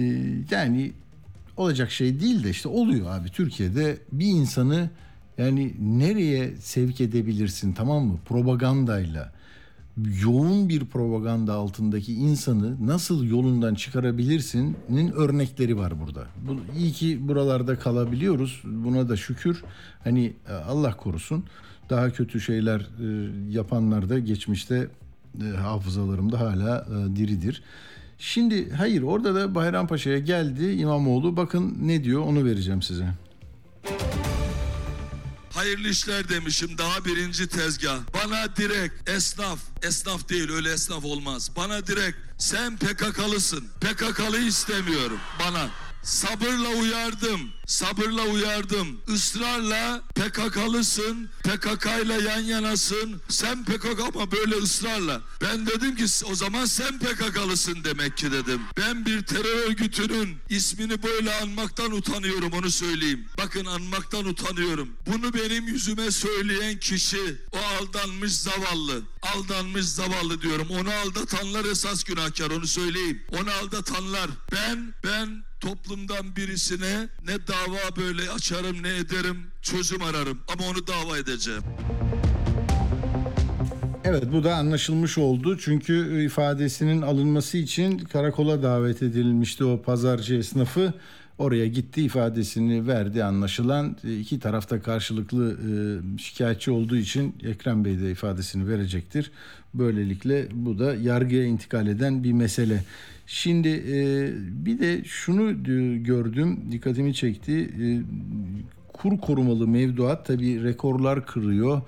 [0.50, 0.92] yani
[1.56, 3.28] olacak şey değil de işte oluyor abi.
[3.28, 4.90] Türkiye'de bir insanı
[5.38, 8.18] yani nereye sevk edebilirsin tamam mı?
[8.24, 9.32] Propagandayla
[10.22, 16.26] yoğun bir propaganda altındaki insanı nasıl yolundan çıkarabilirsinin örnekleri var burada.
[16.48, 18.62] Bu, iyi ki buralarda kalabiliyoruz.
[18.64, 19.64] Buna da şükür.
[20.04, 21.44] Hani e, Allah korusun.
[21.90, 24.88] Daha kötü şeyler e, yapanlar da geçmişte
[25.42, 27.62] e, hafızalarımda hala e, diridir.
[28.18, 31.36] Şimdi hayır orada da Bayrampaşa'ya geldi İmamoğlu.
[31.36, 33.06] Bakın ne diyor onu vereceğim size.
[35.55, 37.98] Hayırlı işler demişim daha birinci tezgah.
[38.14, 41.51] Bana direkt esnaf, esnaf değil öyle esnaf olmaz.
[41.56, 43.64] Bana direkt sen PKK'lısın.
[43.80, 45.68] PKK'lı istemiyorum bana.
[46.07, 47.51] Sabırla uyardım.
[47.66, 49.01] Sabırla uyardım.
[49.09, 51.28] Israrla PKK'lısın.
[51.45, 53.20] PKK ile yan yanasın.
[53.28, 55.20] Sen PKK ama böyle ısrarla.
[55.43, 58.61] Ben dedim ki o zaman sen PKK'lısın demek ki dedim.
[58.77, 63.28] Ben bir terör örgütünün ismini böyle anmaktan utanıyorum onu söyleyeyim.
[63.39, 64.89] Bakın anmaktan utanıyorum.
[65.07, 69.03] Bunu benim yüzüme söyleyen kişi o aldanmış zavallı.
[69.23, 70.69] Aldanmış zavallı diyorum.
[70.70, 73.23] Onu aldatanlar esas günahkar onu söyleyeyim.
[73.33, 74.31] Onu aldatanlar.
[74.53, 81.19] Ben ben toplumdan birisine ne dava böyle açarım ne ederim çözüm ararım ama onu dava
[81.19, 81.62] edeceğim.
[84.05, 85.59] Evet bu da anlaşılmış oldu.
[85.59, 90.93] Çünkü ifadesinin alınması için karakola davet edilmişti o pazarcı esnafı.
[91.38, 93.96] Oraya gitti ifadesini verdi anlaşılan.
[94.20, 99.30] iki tarafta karşılıklı e, şikayetçi olduğu için Ekrem Bey de ifadesini verecektir.
[99.74, 102.84] Böylelikle bu da yargıya intikal eden bir mesele.
[103.26, 104.30] Şimdi e,
[104.66, 107.70] bir de şunu e, gördüm dikkatimi çekti.
[107.82, 107.86] E,
[108.92, 111.82] kur korumalı mevduat tabii rekorlar kırıyor.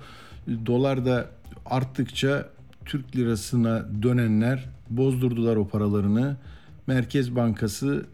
[0.65, 1.29] Dolar da
[1.65, 2.49] arttıkça
[2.85, 6.37] Türk lirasına dönenler bozdurdular o paralarını.
[6.87, 8.05] Merkez Bankası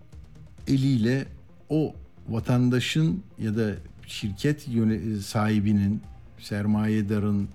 [0.67, 1.25] eliyle
[1.69, 1.95] o
[2.29, 3.71] vatandaşın ya da
[4.07, 4.67] şirket
[5.23, 6.01] sahibinin,
[6.39, 7.47] sermayedarın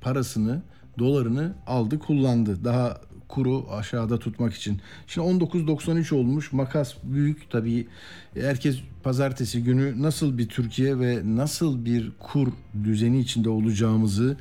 [0.00, 0.62] parasını,
[0.98, 2.64] dolarını aldı kullandı.
[2.64, 4.80] Daha kuru aşağıda tutmak için.
[5.06, 7.86] Şimdi 19.93 olmuş makas büyük tabii
[8.34, 12.48] herkes pazartesi günü nasıl bir Türkiye ve nasıl bir kur
[12.84, 14.36] düzeni içinde olacağımızı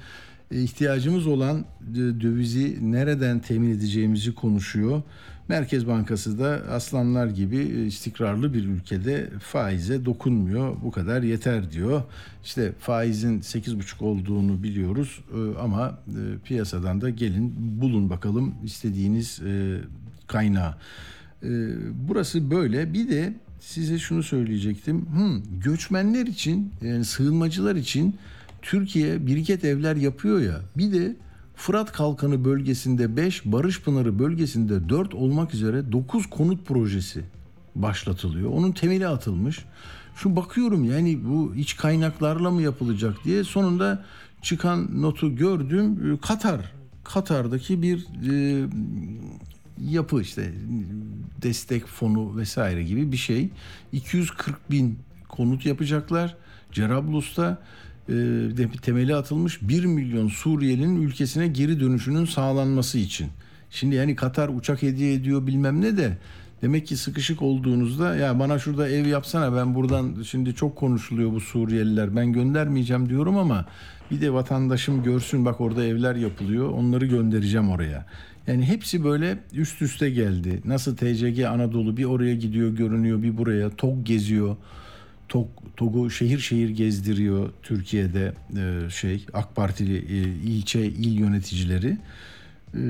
[0.52, 5.02] ihtiyacımız olan dövizi nereden temin edeceğimizi konuşuyor.
[5.50, 7.58] Merkez Bankası da aslanlar gibi
[7.88, 10.76] istikrarlı bir ülkede faize dokunmuyor.
[10.84, 12.02] Bu kadar yeter diyor.
[12.44, 15.20] İşte faizin 8,5 olduğunu biliyoruz
[15.60, 16.00] ama
[16.44, 19.42] piyasadan da gelin bulun bakalım istediğiniz
[20.28, 20.76] kaynağı.
[21.94, 22.94] Burası böyle.
[22.94, 25.06] Bir de size şunu söyleyecektim.
[25.06, 28.16] Hmm, göçmenler için yani sığınmacılar için
[28.62, 30.62] Türkiye biriket evler yapıyor ya.
[30.78, 31.16] Bir de
[31.58, 37.24] Fırat Kalkanı bölgesinde 5, Barış Pınarı bölgesinde 4 olmak üzere 9 konut projesi
[37.76, 38.50] başlatılıyor.
[38.50, 39.66] Onun temeli atılmış.
[40.16, 44.06] Şu bakıyorum yani bu iç kaynaklarla mı yapılacak diye sonunda
[44.42, 46.20] çıkan notu gördüm.
[46.22, 46.72] Katar,
[47.04, 48.68] Katar'daki bir e,
[49.82, 50.54] yapı işte
[51.42, 53.50] destek fonu vesaire gibi bir şey.
[53.92, 56.36] 240 bin konut yapacaklar.
[56.72, 57.58] Cerablus'ta
[58.82, 63.28] temeli atılmış 1 milyon Suriyelinin ülkesine geri dönüşünün sağlanması için.
[63.70, 66.18] Şimdi yani Katar uçak hediye ediyor bilmem ne de
[66.62, 71.42] demek ki sıkışık olduğunuzda ya bana şurada ev yapsana ben buradan şimdi çok konuşuluyor bu
[71.42, 73.66] Suriyeliler ben göndermeyeceğim diyorum ama
[74.12, 78.06] bir de vatandaşım görsün bak orada evler yapılıyor onları göndereceğim oraya.
[78.48, 80.62] Yani hepsi böyle üst üste geldi.
[80.66, 84.58] Nasıl TCG Anadolu bir oraya gidiyor görünüyor bir buraya TOG geziyor.
[85.30, 85.48] TOG,
[85.78, 91.98] TOG'u şehir şehir gezdiriyor Türkiye'de e, şey AK Partili e, ilçe il yöneticileri.
[92.74, 92.82] E,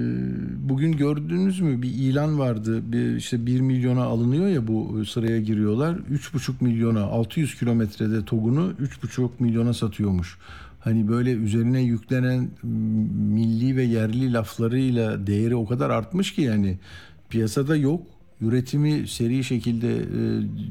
[0.69, 2.91] bugün gördünüz mü bir ilan vardı.
[2.91, 5.95] Bir, işte 1 milyona alınıyor ya bu sıraya giriyorlar.
[5.95, 10.37] 3,5 milyona 600 kilometrede TOG'unu 3,5 milyona satıyormuş.
[10.79, 12.49] Hani böyle üzerine yüklenen
[13.33, 16.77] milli ve yerli laflarıyla değeri o kadar artmış ki yani
[17.29, 20.05] piyasada yok üretimi seri şekilde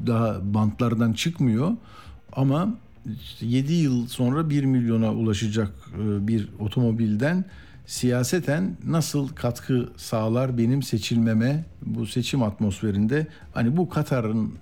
[0.07, 1.71] daha bantlardan çıkmıyor.
[2.33, 2.75] Ama
[3.41, 7.45] 7 yıl sonra 1 milyona ulaşacak bir otomobilden
[7.85, 13.27] siyaseten nasıl katkı sağlar benim seçilmeme bu seçim atmosferinde?
[13.53, 14.53] Hani bu Katar'ın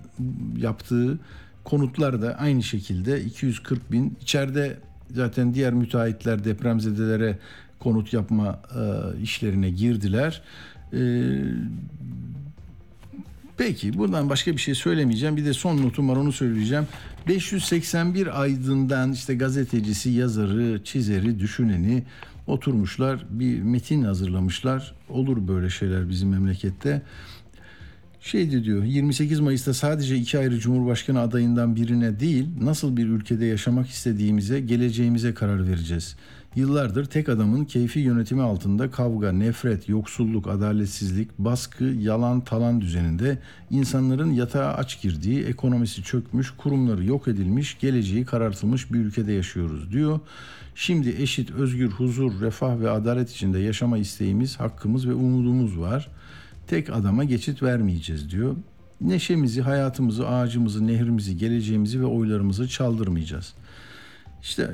[0.56, 1.18] yaptığı
[1.64, 4.16] konutlar da aynı şekilde 240 bin.
[4.22, 4.78] İçeride
[5.14, 7.38] zaten diğer müteahhitler depremzedelere
[7.78, 8.60] konut yapma
[9.22, 10.42] işlerine girdiler.
[13.56, 15.36] Peki buradan başka bir şey söylemeyeceğim.
[15.36, 16.86] Bir de son notum var onu söyleyeceğim.
[17.28, 22.02] 581 aydından işte gazetecisi, yazarı, çizeri, düşüneni
[22.46, 23.24] oturmuşlar.
[23.30, 24.94] Bir metin hazırlamışlar.
[25.08, 27.02] Olur böyle şeyler bizim memlekette.
[28.20, 33.88] Şeydi diyor 28 Mayıs'ta sadece iki ayrı Cumhurbaşkanı adayından birine değil nasıl bir ülkede yaşamak
[33.88, 36.16] istediğimize geleceğimize karar vereceğiz.
[36.56, 43.38] Yıllardır tek adamın keyfi yönetimi altında kavga, nefret, yoksulluk, adaletsizlik, baskı, yalan, talan düzeninde
[43.70, 50.20] insanların yatağa aç girdiği, ekonomisi çökmüş, kurumları yok edilmiş, geleceği karartılmış bir ülkede yaşıyoruz diyor.
[50.74, 56.08] Şimdi eşit, özgür, huzur, refah ve adalet içinde yaşama isteğimiz, hakkımız ve umudumuz var.
[56.66, 58.56] Tek adama geçit vermeyeceğiz diyor.
[59.00, 63.65] Neşemizi, hayatımızı, ağacımızı, nehrimizi, geleceğimizi ve oylarımızı çaldırmayacağız.''
[64.46, 64.70] İşte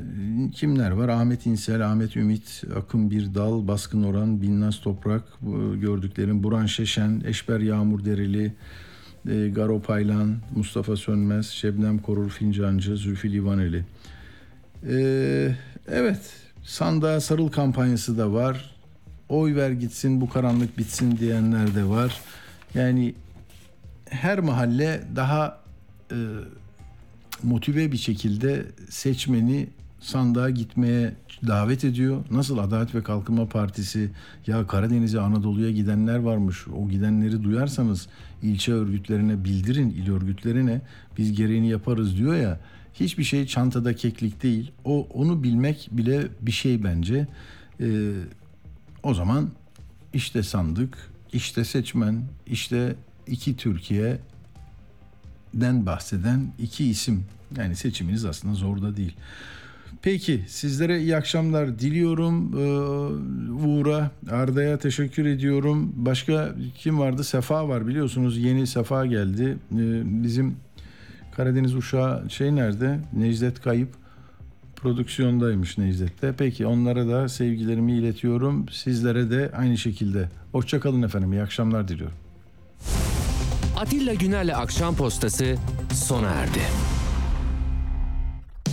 [0.54, 1.08] kimler var?
[1.08, 5.22] Ahmet İnsel, Ahmet Ümit, Akın Bir Dal, Baskın Oran, Binnaz Toprak,
[5.80, 8.52] gördüklerim Buran Şeşen, Eşber Yağmur Dereli,
[9.28, 13.84] e, Garo Paylan, Mustafa Sönmez, Şebnem Korur Fincancı, Zülfü Livaneli.
[14.88, 15.56] Ee,
[15.88, 16.32] evet,
[16.64, 18.74] sandığa sarıl kampanyası da var.
[19.28, 22.20] Oy ver gitsin, bu karanlık bitsin diyenler de var.
[22.74, 23.14] Yani
[24.08, 25.58] her mahalle daha
[26.10, 26.16] e,
[27.44, 29.68] motive bir şekilde seçmeni
[30.00, 31.14] sandığa gitmeye
[31.46, 32.24] davet ediyor.
[32.30, 34.10] Nasıl Adalet ve Kalkınma Partisi
[34.46, 36.68] ya Karadeniz'e Anadolu'ya gidenler varmış.
[36.68, 38.08] O gidenleri duyarsanız
[38.42, 40.80] ilçe örgütlerine bildirin, il örgütlerine
[41.18, 42.60] biz gereğini yaparız diyor ya.
[42.94, 44.72] Hiçbir şey çantada keklik değil.
[44.84, 47.26] O onu bilmek bile bir şey bence.
[47.80, 48.12] Ee,
[49.02, 49.50] o zaman
[50.14, 50.98] işte sandık,
[51.32, 52.96] işte seçmen, işte
[53.26, 53.56] iki
[55.52, 57.24] Türkiye'den bahseden iki isim.
[57.56, 59.16] Yani seçiminiz aslında zor da değil.
[60.02, 62.52] Peki sizlere iyi akşamlar diliyorum.
[62.58, 65.92] Ee, Uğur'a, Arda'ya teşekkür ediyorum.
[65.96, 67.24] Başka kim vardı?
[67.24, 69.56] Sefa var biliyorsunuz yeni Sefa geldi.
[69.72, 70.56] Ee, bizim
[71.36, 72.98] Karadeniz uşağı şey nerede?
[73.12, 73.88] Necdet Kayıp
[74.76, 76.34] prodüksiyondaymış Necdet'te.
[76.38, 78.68] Peki onlara da sevgilerimi iletiyorum.
[78.68, 80.28] Sizlere de aynı şekilde.
[80.52, 81.32] Hoşçakalın efendim.
[81.32, 82.21] İyi akşamlar diliyorum.
[83.76, 85.56] Atilla Güner'le Akşam Postası
[85.94, 86.60] sona erdi.